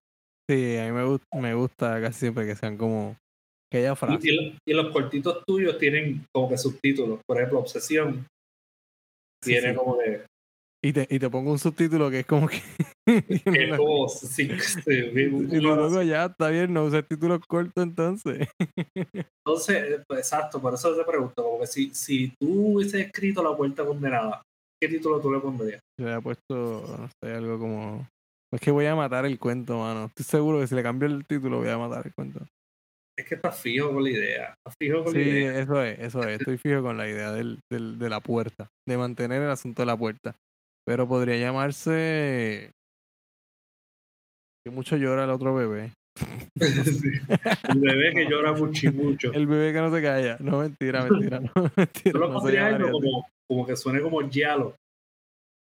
Sí, 0.50 0.78
a 0.78 0.86
mí 0.86 0.91
me, 0.91 1.04
gust- 1.06 1.24
me 1.39 1.54
gusta 1.54 2.02
casi 2.02 2.20
siempre 2.22 2.45
que 2.45 2.56
sean 2.56 2.76
como 2.78 3.16
que 3.72 3.80
haya 3.80 3.91
Y, 3.93 3.95
frases. 3.95 4.26
y 4.26 4.32
lo- 4.36 4.54
y 4.68 4.74
los 4.74 4.91
cortitos 4.91 5.43
tuyos 5.45 5.78
tienen 5.78 6.26
como 6.34 6.50
que 6.50 6.58
subtítulos. 6.58 7.20
Por 7.28 7.38
ejemplo, 7.38 7.60
Obsesión 7.60 8.26
Sí, 9.43 9.52
tiene 9.52 9.70
sí. 9.72 9.76
como 9.78 9.97
que, 9.97 10.26
Y, 10.84 10.91
te, 10.93 11.08
y 11.10 11.20
te 11.20 11.30
pongo 11.30 11.52
un 11.52 11.60
subtítulo 11.60 12.10
que 12.10 12.20
es 12.22 12.26
como 12.26 12.47
que... 12.47 12.58
que 13.18 13.70
como 13.78 14.07
cinco- 14.10 14.64
y 14.88 15.60
luego 15.60 16.01
ya 16.03 16.26
está 16.26 16.49
bien, 16.49 16.74
no 16.74 16.86
uses 16.86 17.07
títulos 17.07 17.39
cortos 17.47 17.84
entonces. 17.84 18.47
Entonces, 19.45 19.76
eh, 19.78 20.03
pues, 20.07 20.20
exacto, 20.20 20.62
por 20.62 20.74
eso 20.74 20.95
te 20.95 21.03
pregunto, 21.03 21.43
como 21.43 21.60
que 21.60 21.68
si, 21.68 21.89
si 21.93 22.30
tú 22.39 22.76
hubieses 22.76 23.05
escrito 23.05 23.41
La 23.43 23.55
Puerta 23.55 23.84
Condenada, 23.86 24.41
¿qué 24.82 24.88
título 24.88 25.20
tú 25.20 25.32
le 25.32 25.39
pondrías? 25.39 25.80
Yo 25.99 26.05
le 26.07 26.16
he 26.16 26.22
puesto, 26.22 26.53
no 26.53 27.10
sé, 27.24 27.34
algo 27.34 27.57
como... 27.60 28.07
Es 28.53 28.62
que 28.62 28.72
voy 28.72 28.86
a 28.86 28.95
matar 28.95 29.26
el 29.26 29.38
cuento, 29.39 29.78
mano. 29.80 30.05
Estoy 30.05 30.26
seguro 30.26 30.60
que 30.60 30.68
si 30.68 30.76
le 30.76 30.84
cambio 30.84 31.07
el 31.07 31.26
título 31.26 31.60
voy 31.60 31.70
a 31.70 31.78
matar 31.78 32.05
el 32.07 32.14
cuento. 32.14 32.39
Es 33.18 33.26
que 33.28 33.36
estás 33.36 33.60
fijo 33.60 33.91
con 33.93 34.03
la 34.03 34.10
idea, 34.10 34.53
estás 34.57 34.76
fijo 34.82 35.03
con 35.03 35.14
Sí, 35.14 35.20
la 35.20 35.26
idea. 35.26 35.60
eso 35.60 35.84
es, 35.84 35.99
eso 35.99 36.24
es. 36.24 36.39
Estoy 36.39 36.57
fijo 36.57 36.82
con 36.82 36.97
la 36.97 37.07
idea 37.07 37.32
del, 37.32 37.60
del, 37.72 37.99
de 37.99 38.10
la 38.10 38.20
puerta, 38.22 38.68
de 38.88 38.97
mantener 38.97 39.41
el 39.41 39.49
asunto 39.49 39.82
de 39.82 39.86
la 39.88 39.97
puerta. 39.97 40.36
Pero 40.86 41.07
podría 41.07 41.38
llamarse... 41.38 42.72
Que 44.70 44.76
mucho 44.76 44.97
llora 44.97 45.24
el 45.24 45.32
otro 45.32 45.55
bebé. 45.55 45.93
Sí. 46.59 47.09
El 47.70 47.80
bebé 47.80 48.13
que 48.13 48.30
llora 48.30 48.51
mucho 48.51 48.88
y 48.88 48.91
mucho. 48.91 49.32
El 49.32 49.47
bebé 49.47 49.72
que 49.72 49.80
no 49.80 49.95
se 49.95 50.01
calla. 50.01 50.38
No, 50.39 50.59
mentira, 50.59 51.05
mentira. 51.05 51.39
No, 51.39 51.49
mentira. 51.76 52.20
No 52.20 52.41
se 52.41 52.91
como, 52.91 53.28
como 53.47 53.65
que 53.65 53.76
suene 53.78 54.01
como 54.01 54.30
giallo. 54.30 54.76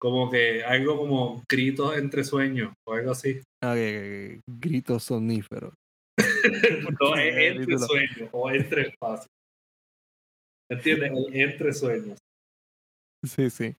Como 0.01 0.31
que 0.31 0.65
algo 0.65 0.97
como 0.97 1.43
gritos 1.49 1.97
entre 1.99 2.25
sueños 2.25 2.73
o 2.89 2.95
algo 2.95 3.11
así. 3.11 3.43
Ah, 3.63 3.77
gritos 4.47 5.05
soníferos. 5.05 5.75
No, 7.01 7.15
es 7.17 7.37
entre 7.37 7.79
sueños 7.79 8.29
o 8.33 8.51
entre 8.51 8.83
espacios. 8.89 9.29
¿Entiendes? 10.71 11.13
Entre 11.33 11.73
sueños. 11.75 12.19
Sí, 13.27 13.51
sí. 13.51 13.77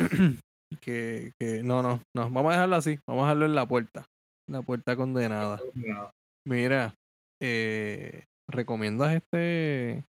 que, 0.80 1.32
que, 1.40 1.62
no, 1.62 1.82
no, 1.82 2.00
no. 2.16 2.30
Vamos 2.30 2.50
a 2.50 2.52
dejarlo 2.52 2.76
así. 2.76 2.98
Vamos 3.08 3.24
a 3.24 3.26
dejarlo 3.26 3.46
en 3.46 3.54
la 3.56 3.66
puerta. 3.66 4.04
La 4.52 4.62
puerta 4.62 4.94
condenada. 4.96 5.60
No, 5.74 6.10
Mira, 6.46 6.94
eh, 7.40 8.24
¿recomiendas 8.50 9.14
este? 9.14 10.04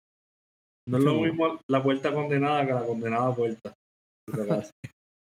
no 0.88 0.99
es 0.99 1.05
lo 1.05 1.11
Seguro. 1.12 1.30
mismo 1.30 1.61
la 1.68 1.82
puerta 1.82 2.12
condenada 2.12 2.66
que 2.66 2.72
la 2.72 2.84
condenada 2.86 3.34
puerta. 3.34 3.74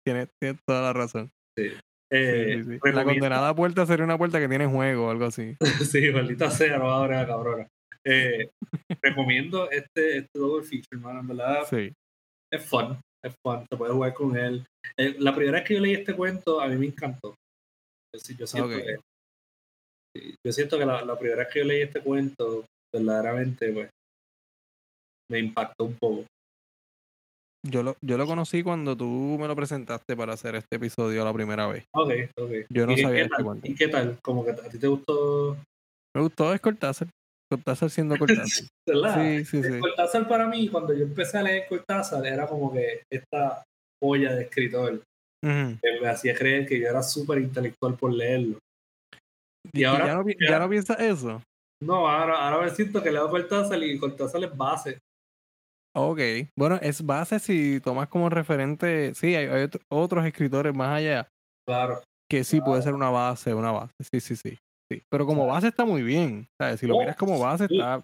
Tienes, 0.05 0.29
tienes 0.41 0.59
toda 0.67 0.81
la 0.81 0.93
razón. 0.93 1.29
Eh, 1.57 1.77
Sí, 2.11 2.63
sí, 2.63 2.79
sí. 2.83 2.91
La 2.91 3.03
condenada 3.03 3.53
puerta 3.55 3.85
sería 3.85 4.03
una 4.05 4.17
puerta 4.17 4.39
que 4.39 4.47
tiene 4.47 4.65
juego 4.65 5.07
o 5.07 5.09
algo 5.11 5.25
así. 5.25 5.55
Sí, 5.91 6.09
maldita 6.11 6.49
sea, 6.49 6.77
no 6.79 6.85
va 6.85 6.95
a 6.95 7.03
abrir 7.03 7.17
la 7.17 7.27
cabrona. 7.27 7.67
Eh, 8.05 8.49
recomiendo 9.03 9.69
este, 9.69 10.17
este 10.19 10.39
double 10.39 10.63
feature, 10.65 10.87
hermano. 10.93 11.19
En 11.19 11.27
verdad, 11.27 11.65
Sí. 11.69 11.93
es 12.51 12.65
fun. 12.65 12.99
Es 13.23 13.35
fun. 13.45 13.65
Se 13.69 13.77
puede 13.77 13.93
jugar 13.93 14.13
con 14.15 14.35
él. 14.37 14.65
Eh, 14.97 15.15
la 15.19 15.35
primera 15.35 15.59
vez 15.59 15.67
que 15.67 15.75
yo 15.75 15.81
leí 15.81 15.93
este 15.93 16.15
cuento, 16.15 16.59
a 16.61 16.67
mí 16.67 16.77
me 16.77 16.87
encantó. 16.87 17.35
Yo, 18.37 18.47
siento, 18.47 18.69
que, 18.69 18.97
yo 20.45 20.51
siento 20.51 20.79
que 20.79 20.85
la, 20.85 21.05
la 21.05 21.17
primera 21.17 21.43
vez 21.43 21.53
que 21.53 21.59
yo 21.59 21.65
leí 21.65 21.81
este 21.81 22.01
cuento, 22.01 22.65
verdaderamente, 22.93 23.71
pues, 23.71 23.89
me 25.31 25.39
impactó 25.39 25.85
un 25.85 25.95
poco. 25.99 26.25
Yo 27.67 27.83
lo, 27.83 27.95
yo 28.01 28.17
lo 28.17 28.25
conocí 28.25 28.63
cuando 28.63 28.95
tú 28.95 29.37
me 29.39 29.47
lo 29.47 29.55
presentaste 29.55 30.15
para 30.15 30.33
hacer 30.33 30.55
este 30.55 30.77
episodio 30.77 31.25
la 31.25 31.33
primera 31.33 31.67
vez. 31.67 31.85
Ok, 31.93 32.11
ok. 32.37 32.51
Yo 32.69 32.87
no 32.87 32.93
¿Y 32.93 32.97
sabía 32.97 33.15
qué 33.15 33.21
este 33.23 33.35
tal? 33.35 33.45
cuento. 33.45 33.67
¿Y 33.67 33.75
qué 33.75 33.87
tal? 33.89 34.19
Como 34.23 34.45
que 34.45 34.51
a 34.51 34.69
ti 34.69 34.79
te 34.79 34.87
gustó, 34.87 35.57
Me 36.15 36.21
gustó 36.21 36.53
es 36.53 36.61
Cortázar. 36.61 37.09
Cortázar 37.51 37.89
siendo 37.89 38.17
Cortázar. 38.17 38.47
Sí, 38.87 39.45
sí, 39.45 39.63
sí. 39.63 39.79
Cortázar 39.79 40.27
para 40.27 40.47
mí, 40.47 40.67
cuando 40.69 40.93
yo 40.93 41.03
empecé 41.03 41.37
a 41.37 41.43
leer 41.43 41.67
Cortázar, 41.67 42.25
era 42.25 42.47
como 42.47 42.71
que 42.71 43.03
esta 43.11 43.63
joya 44.01 44.33
de 44.33 44.43
escritor 44.43 45.03
Que 45.43 45.99
me 46.01 46.07
hacía 46.09 46.33
creer 46.35 46.67
que 46.67 46.79
yo 46.79 46.87
era 46.87 47.01
súper 47.03 47.39
intelectual 47.39 47.95
por 47.95 48.11
leerlo. 48.13 48.57
Y 49.73 49.81
Y 49.81 49.83
ahora- 49.83 50.07
ya 50.07 50.13
no, 50.15 50.23
ya- 50.49 50.59
no 50.59 50.69
piensas 50.69 50.99
eso. 50.99 51.41
No, 51.81 52.07
ahora, 52.09 52.47
ahora 52.49 52.65
me 52.65 52.71
siento 52.75 53.01
que 53.01 53.11
leo 53.11 53.29
Cortázar 53.29 53.81
y 53.83 53.97
Cortázar 53.97 54.43
es 54.43 54.55
base. 54.57 54.97
Ok. 55.95 56.19
Bueno, 56.57 56.75
es 56.81 57.05
base 57.05 57.39
si 57.39 57.79
tomas 57.79 58.07
como 58.09 58.29
referente. 58.29 59.13
Sí, 59.15 59.35
hay, 59.35 59.47
hay 59.47 59.63
otro- 59.63 59.81
otros 59.91 60.25
escritores 60.25 60.75
más 60.75 60.97
allá 60.97 61.27
Claro. 61.67 62.01
que 62.29 62.43
sí 62.43 62.59
puede 62.61 62.81
ser 62.81 62.93
una 62.93 63.09
base, 63.09 63.53
una 63.53 63.71
base. 63.71 63.93
Sí, 64.11 64.19
sí, 64.19 64.35
sí. 64.35 64.57
sí. 64.91 65.01
Pero 65.09 65.25
como 65.25 65.47
base 65.47 65.67
está 65.69 65.85
muy 65.85 66.03
bien. 66.03 66.47
¿sabes? 66.61 66.79
Si 66.81 66.87
lo 66.87 66.95
Oh, 66.95 66.99
miras 66.99 67.15
como 67.15 67.39
base, 67.39 67.67
sí. 67.67 67.75
está. 67.75 68.03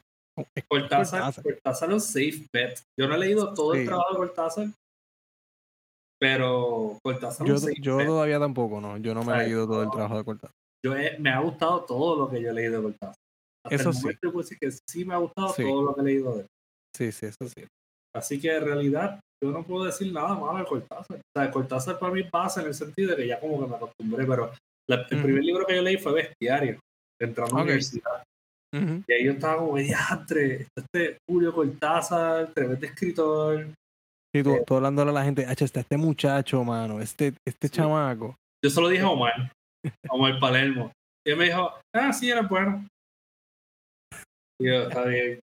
es 0.55 0.63
Cortázar, 0.69 1.33
Cortázar. 1.43 1.89
Es 1.89 1.93
un 1.93 2.01
safe 2.01 2.45
bet. 2.53 2.79
Yo 2.99 3.07
no 3.07 3.15
he 3.15 3.19
leído 3.19 3.53
todo 3.53 3.73
el 3.73 3.86
trabajo 3.86 4.11
de 4.13 4.17
Cortázar, 4.17 4.67
pero 6.20 6.97
Cortázar 7.03 7.45
Yo, 7.47 7.55
yo 7.82 7.97
todavía 8.05 8.39
tampoco, 8.39 8.80
¿no? 8.82 8.97
Yo 8.97 9.13
no 9.13 9.24
me 9.24 9.34
he 9.34 9.43
leído 9.43 9.66
todo 9.68 9.84
el 9.84 9.89
trabajo 9.91 10.18
de 10.18 10.24
Cortázar. 10.24 10.55
Yo 10.86 10.95
he- 10.95 11.18
me 11.20 11.30
ha 11.32 11.39
gustado 11.39 11.84
todo 11.86 12.16
lo 12.18 12.30
que 12.30 12.41
yo 12.41 12.49
he 12.49 12.53
leído 12.53 12.78
de 12.78 12.84
Cortázar. 12.84 13.16
Hasta 13.66 13.76
Eso 13.76 13.89
el 13.89 13.95
sí. 13.95 14.01
momento 14.01 14.20
yo 14.24 14.32
puedo 14.32 14.43
decir 14.43 14.57
que 14.59 14.72
sí 14.89 15.05
me 15.05 15.13
ha 15.13 15.18
gustado 15.18 15.49
Sí. 15.49 15.63
todo 15.63 15.84
lo 15.84 15.95
que 15.95 16.01
he 16.01 16.03
leído 16.05 16.34
de 16.36 16.41
él. 16.41 16.47
Sí, 16.95 17.11
sí, 17.11 17.26
eso 17.26 17.47
sí. 17.47 17.66
Así 18.16 18.39
que 18.39 18.55
en 18.55 18.63
realidad 18.63 19.20
yo 19.43 19.51
no 19.51 19.63
puedo 19.63 19.86
decir 19.86 20.11
nada 20.13 20.36
malo 20.36 20.59
de 20.59 20.66
Cortázar. 20.66 21.18
O 21.18 21.39
sea, 21.39 21.51
Cortázar 21.51 21.99
para 21.99 22.13
mí 22.13 22.24
base 22.32 22.61
en 22.61 22.68
el 22.68 22.74
sentido 22.74 23.11
de 23.11 23.18
que 23.18 23.28
ya 23.28 23.39
como 23.39 23.59
que 23.59 23.68
me 23.68 23.76
acostumbré, 23.76 24.26
pero 24.26 24.51
la- 24.89 25.01
el 25.09 25.22
primer 25.24 25.43
libro 25.43 25.66
que 25.66 25.76
yo 25.76 25.82
leí 25.82 25.97
fue 25.97 26.13
Bestiario, 26.13 26.80
entrando 27.22 27.55
a 27.55 27.59
la 27.59 27.63
universidad. 27.63 28.24
Y 29.07 29.13
ahí 29.13 29.24
yo 29.26 29.32
estaba 29.32 29.57
como, 29.57 29.78
diantre, 29.78 30.68
este 30.78 31.18
Julio 31.30 31.53
Cortázar, 31.53 32.51
tremendo 32.53 32.86
escritor. 32.86 33.68
Tú, 34.43 34.55
Eh. 34.55 34.63
tú 34.65 34.75
hablándole 34.75 35.11
a 35.11 35.13
la 35.13 35.23
gente, 35.23 35.45
"Acho, 35.45 35.65
está 35.65 35.79
este 35.81 35.97
muchacho, 35.97 36.63
mano, 36.63 36.99
este, 37.01 37.33
este 37.47 37.67
Sí. 37.67 37.73
chamaco. 37.75 38.36
Yo 38.63 38.69
se 38.69 38.81
lo 38.81 38.89
dije 38.89 39.03
a 39.03 39.09
Omar, 39.09 39.33
a 40.09 40.13
Omar 40.13 40.39
Palermo. 40.39 40.91
Y 41.27 41.31
él 41.31 41.38
me 41.38 41.45
dijo, 41.45 41.71
ah, 41.95 42.13
sí, 42.13 42.29
era 42.29 42.41
bueno. 42.43 42.88
Y 44.61 44.67
yo, 44.67 44.83
está 44.88 45.05
bien. 45.05 45.39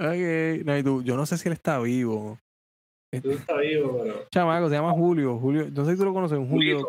Ok, 0.00 0.64
no, 0.66 0.78
y 0.78 0.82
tú, 0.82 1.02
yo 1.02 1.16
no 1.16 1.26
sé 1.26 1.36
si 1.38 1.48
él 1.48 1.52
está 1.54 1.78
vivo. 1.80 2.38
Tú 3.22 3.30
estás 3.30 3.58
vivo, 3.60 4.00
pero... 4.02 4.26
Chamaco, 4.30 4.68
se 4.68 4.74
llama 4.74 4.92
Julio. 4.92 5.38
Julio, 5.38 5.68
no 5.72 5.84
sé 5.86 5.92
si 5.92 5.98
tú 5.98 6.04
lo 6.04 6.12
conoces, 6.12 6.36
un 6.38 6.48
Julio 6.48 6.86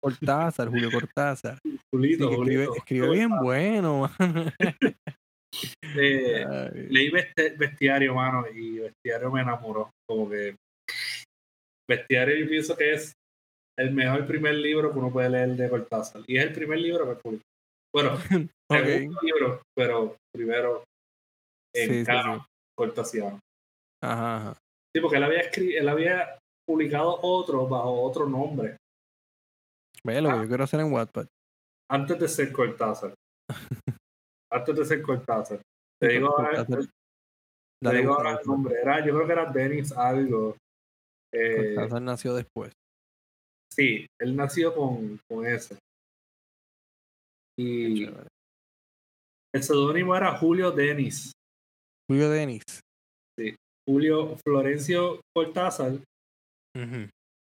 Cortázar, 0.00 0.68
Julio 0.68 0.90
Cortázar. 0.90 1.58
Sí, 1.64 1.78
Julito, 1.94 2.28
que 2.72 2.78
escribe, 2.78 3.10
bien 3.10 3.30
bueno, 3.40 4.08
mano. 4.18 4.44
Eh, 5.96 6.44
leí 6.90 7.10
Besti- 7.10 7.56
Bestiario, 7.56 8.14
mano, 8.14 8.44
y 8.54 8.78
Bestiario 8.80 9.30
me 9.30 9.40
enamoró. 9.40 9.90
Como 10.08 10.28
que 10.28 10.56
Bestiario 11.88 12.36
yo 12.36 12.48
pienso 12.48 12.76
que 12.76 12.92
es 12.94 13.12
el 13.78 13.92
mejor 13.92 14.26
primer 14.26 14.54
libro 14.54 14.92
que 14.92 14.98
uno 14.98 15.12
puede 15.12 15.30
leer 15.30 15.50
de 15.50 15.68
Cortázar. 15.70 16.22
Y 16.26 16.36
es 16.38 16.44
el 16.44 16.52
primer 16.52 16.78
libro 16.78 17.08
que 17.08 17.20
publicó. 17.22 17.44
Bueno, 17.94 18.14
ok. 18.70 18.84
segundo 18.86 19.20
libro, 19.22 19.62
pero 19.76 20.16
primero 20.34 20.84
en 21.74 22.00
Sí, 22.00 22.04
canon 22.04 22.40
sí. 22.40 22.46
cortasiano. 22.76 23.40
Ajá, 24.02 24.36
ajá. 24.36 24.58
Sí, 24.94 25.00
porque 25.00 25.16
él 25.16 25.24
había, 25.24 25.42
él 25.50 25.88
había 25.88 26.38
publicado 26.66 27.18
otro 27.22 27.66
bajo 27.66 28.02
otro 28.02 28.28
nombre 28.28 28.76
Ve 30.04 30.20
lo 30.20 30.30
que 30.30 30.36
yo 30.42 30.48
quiero 30.48 30.64
hacer 30.64 30.80
en 30.80 30.92
Wattpad. 30.92 31.26
antes 31.90 32.18
de 32.18 32.28
ser 32.28 32.52
Cortázar. 32.52 33.14
antes 34.52 34.76
de 34.76 34.84
ser 34.84 35.02
Cortázar. 35.02 35.60
Te 36.00 36.08
digo 36.08 36.32
Cortázar. 36.34 36.80
Digo 37.80 38.14
ahora 38.14 38.38
el 38.40 38.46
nombre. 38.46 38.74
Era, 38.80 39.04
yo 39.04 39.14
creo 39.14 39.26
que 39.26 39.32
era 39.32 39.52
Denis 39.52 39.92
algo. 39.92 40.56
Eh, 41.32 41.74
Cortázar 41.74 42.02
nació 42.02 42.34
después. 42.34 42.72
Sí, 43.72 44.06
él 44.20 44.34
nació 44.34 44.74
con, 44.74 45.18
con 45.30 45.46
ese. 45.46 45.78
Y 47.58 48.04
el 49.54 49.62
seudónimo 49.62 50.16
era 50.16 50.36
Julio 50.38 50.70
Denis. 50.70 51.32
Julio 52.08 52.30
Denis. 52.30 52.62
Julio 53.88 54.36
Florencio 54.44 55.20
Cortázar 55.34 55.92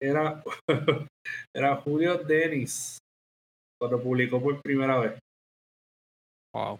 era, 0.01 0.43
era 1.55 1.75
Julio 1.77 2.17
Denis 2.17 2.97
cuando 3.79 4.01
publicó 4.01 4.41
por 4.41 4.61
primera 4.61 4.99
vez. 4.99 5.19
Wow. 6.53 6.79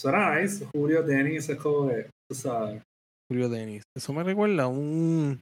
Suena 0.00 0.40
nice, 0.40 0.66
Julio 0.74 1.02
Denis 1.02 1.48
es 1.48 1.58
como 1.58 1.88
que, 1.88 2.10
tú. 2.32 2.82
Julio 3.30 3.48
Denis. 3.48 3.82
Eso 3.96 4.12
me 4.12 4.22
recuerda 4.22 4.64
a 4.64 4.68
un 4.68 5.40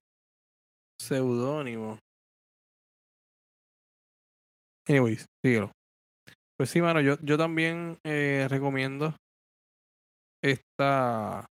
seudónimo. 1.01 1.99
Anyways, 4.89 5.27
síguelo. 5.45 5.73
Pues 6.59 6.71
sí, 6.71 6.81
mano, 6.81 7.01
yo, 7.01 7.17
yo 7.23 7.39
también 7.39 7.99
eh, 8.05 8.47
recomiendo 8.51 9.15
esta, 10.43 11.47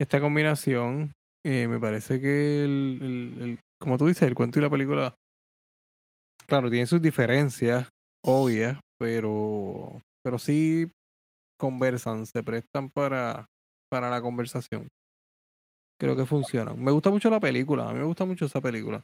esta 0.00 0.20
combinación. 0.20 1.12
Eh, 1.44 1.68
me 1.68 1.78
parece 1.80 2.20
que 2.20 2.64
el, 2.64 2.98
el- 3.02 3.42
el- 3.42 3.58
como 3.80 3.96
tú 3.96 4.06
dices, 4.06 4.22
el 4.24 4.34
cuento 4.34 4.58
y 4.58 4.62
la 4.62 4.70
película, 4.70 5.14
claro, 6.46 6.68
tienen 6.68 6.86
sus 6.86 7.00
diferencias 7.00 7.88
obvias, 8.24 8.78
pero, 8.98 10.02
pero 10.22 10.38
sí 10.38 10.90
conversan, 11.58 12.26
se 12.26 12.42
prestan 12.42 12.90
para, 12.90 13.46
para 13.90 14.10
la 14.10 14.20
conversación. 14.22 14.88
Creo 16.00 16.16
que 16.16 16.24
funcionan. 16.24 16.82
Me 16.82 16.92
gusta 16.92 17.10
mucho 17.10 17.28
la 17.28 17.40
película, 17.40 17.88
a 17.88 17.92
mí 17.92 17.98
me 17.98 18.06
gusta 18.06 18.24
mucho 18.24 18.46
esa 18.46 18.60
película. 18.60 19.02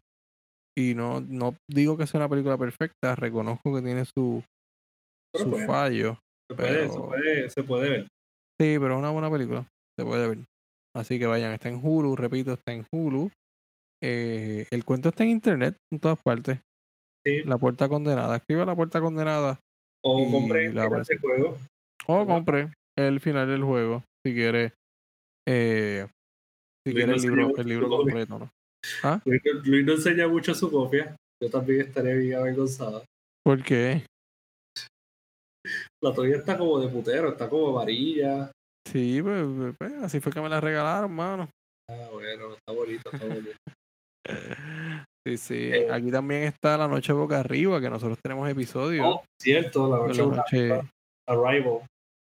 Y 0.79 0.95
no, 0.95 1.21
no 1.21 1.55
digo 1.71 1.97
que 1.97 2.07
sea 2.07 2.21
una 2.21 2.29
película 2.29 2.57
perfecta, 2.57 3.15
reconozco 3.15 3.75
que 3.75 3.83
tiene 3.83 4.05
su, 4.05 4.43
su 5.35 5.57
fallo. 5.67 6.19
se, 6.51 6.57
puede, 6.57 6.89
se, 6.89 6.99
puede, 6.99 7.51
se 7.51 7.63
puede 7.63 7.91
ver. 7.91 8.03
Sí, 8.59 8.79
pero 8.79 8.95
es 8.95 8.99
una 8.99 9.11
buena 9.11 9.31
película. 9.31 9.67
Se 9.99 10.05
puede 10.05 10.29
ver. 10.29 10.39
Así 10.95 11.19
que 11.19 11.27
vayan, 11.27 11.53
está 11.53 11.69
en 11.69 11.81
Hulu, 11.83 12.17
repito, 12.17 12.55
está 12.55 12.73
en 12.73 12.87
Hulu. 12.91 13.31
Eh, 14.03 14.67
el 14.71 14.85
cuento 14.85 15.11
está 15.11 15.25
en 15.25 15.31
internet, 15.31 15.77
en 15.93 16.01
todas 16.01 16.19
partes. 16.23 16.61
Sí. 17.27 17.43
La 17.45 17.59
puerta 17.59 17.89
condenada. 17.89 18.37
Escriba 18.37 18.65
la 18.65 18.77
puerta 18.77 19.01
condenada 19.01 19.61
O 20.03 20.31
compré 20.31 20.67
el 20.67 20.79
juego. 21.21 21.59
o 22.07 22.17
Ajá. 22.17 22.27
compre 22.27 22.73
el 22.97 23.21
final 23.21 23.49
del 23.49 23.65
juego 23.65 24.03
si 24.27 24.35
quiere. 24.35 24.73
Eh, 25.49 26.07
si 26.85 26.93
Luis 26.93 27.05
el 27.05 27.11
no 27.11 27.17
libro, 27.17 27.57
el 27.57 27.69
libro 27.69 27.89
completo, 27.89 28.39
¿no? 28.41 28.51
¿Ah? 29.05 29.21
Luis, 29.25 29.41
Luis 29.65 29.87
no 29.87 29.93
enseña 29.93 30.27
mucho 30.27 30.55
su 30.55 30.71
copia. 30.71 31.15
Yo 31.43 31.51
también 31.51 31.83
estaré 31.83 32.17
bien 32.19 32.39
avergonzado. 32.39 33.05
¿Por 33.45 33.63
qué? 33.63 34.05
La 36.03 36.13
tuya 36.15 36.37
está 36.37 36.57
como 36.59 36.81
de 36.81 36.89
putero, 36.89 37.31
está 37.31 37.49
como 37.49 37.69
amarilla. 37.69 38.51
Sí, 38.89 39.21
pues, 39.23 39.45
pues, 39.57 39.75
pues, 39.79 39.93
así 40.03 40.21
fue 40.21 40.33
que 40.33 40.41
me 40.41 40.49
la 40.49 40.61
regalaron, 40.61 41.13
mano. 41.13 41.49
Ah, 41.91 42.09
bueno, 42.13 42.55
está 42.55 42.73
bonito, 42.73 43.11
está 43.13 43.27
bonito. 43.27 43.57
Sí, 45.27 45.37
sí. 45.39 45.71
Eh. 45.73 45.89
Aquí 45.91 46.13
también 46.13 46.45
está 46.45 46.77
La 46.79 46.87
Noche 46.87 47.13
Boca 47.13 47.41
Arriba, 47.41 47.81
que 47.81 47.91
nosotros 47.91 48.17
tenemos 48.23 48.49
episodio 48.49 49.09
Oh, 49.09 49.25
cierto, 49.43 49.89
la 49.91 50.07
noche, 50.07 50.23
una- 50.23 50.37
noche, 50.37 50.89
Arrival. 51.29 51.81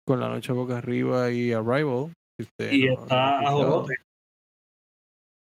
Con 0.07 0.19
La 0.21 0.29
Noche 0.29 0.53
Boca 0.53 0.77
Arriba 0.77 1.29
y 1.31 1.51
Arrival. 1.51 2.11
usted 2.39 2.71
Y 2.71 2.85
no- 2.85 2.95
no 2.95 3.01
está 3.03 3.31
escuchado. 3.41 3.47
Ajolote. 3.47 3.95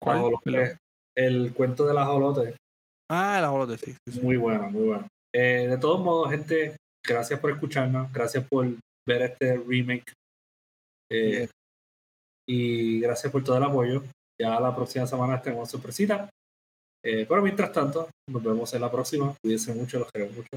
¿Cuál? 0.01 0.17
Ajolote. 0.17 0.77
El 1.17 1.53
cuento 1.53 1.85
del 1.85 1.97
ajolote. 1.97 2.55
Ah, 3.11 3.37
el 3.39 3.45
ajolote, 3.45 3.77
sí. 3.77 3.91
sí, 4.07 4.13
sí. 4.13 4.21
Muy 4.21 4.37
bueno, 4.37 4.69
muy 4.71 4.87
bueno. 4.87 5.07
Eh, 5.35 5.67
de 5.69 5.77
todos 5.77 5.99
modos, 6.03 6.31
gente, 6.31 6.75
gracias 7.05 7.39
por 7.39 7.51
escucharnos. 7.51 8.11
Gracias 8.11 8.45
por 8.49 8.65
ver 9.07 9.21
este 9.23 9.57
remake. 9.57 10.13
Eh. 11.11 11.47
Y 12.47 12.99
gracias 13.01 13.31
por 13.31 13.43
todo 13.43 13.57
el 13.57 13.63
apoyo. 13.63 14.03
Ya 14.41 14.59
la 14.59 14.75
próxima 14.75 15.05
semana 15.05 15.41
tenemos 15.41 15.69
sorpresita. 15.69 16.29
Eh, 17.05 17.25
pero 17.27 17.41
mientras 17.41 17.71
tanto, 17.71 18.09
nos 18.29 18.43
vemos 18.43 18.73
en 18.73 18.81
la 18.81 18.91
próxima. 18.91 19.35
Cuídense 19.43 19.73
mucho, 19.75 19.99
los 19.99 20.09
queremos 20.11 20.35
mucho. 20.35 20.49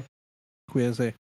Cuídense. 0.71 1.15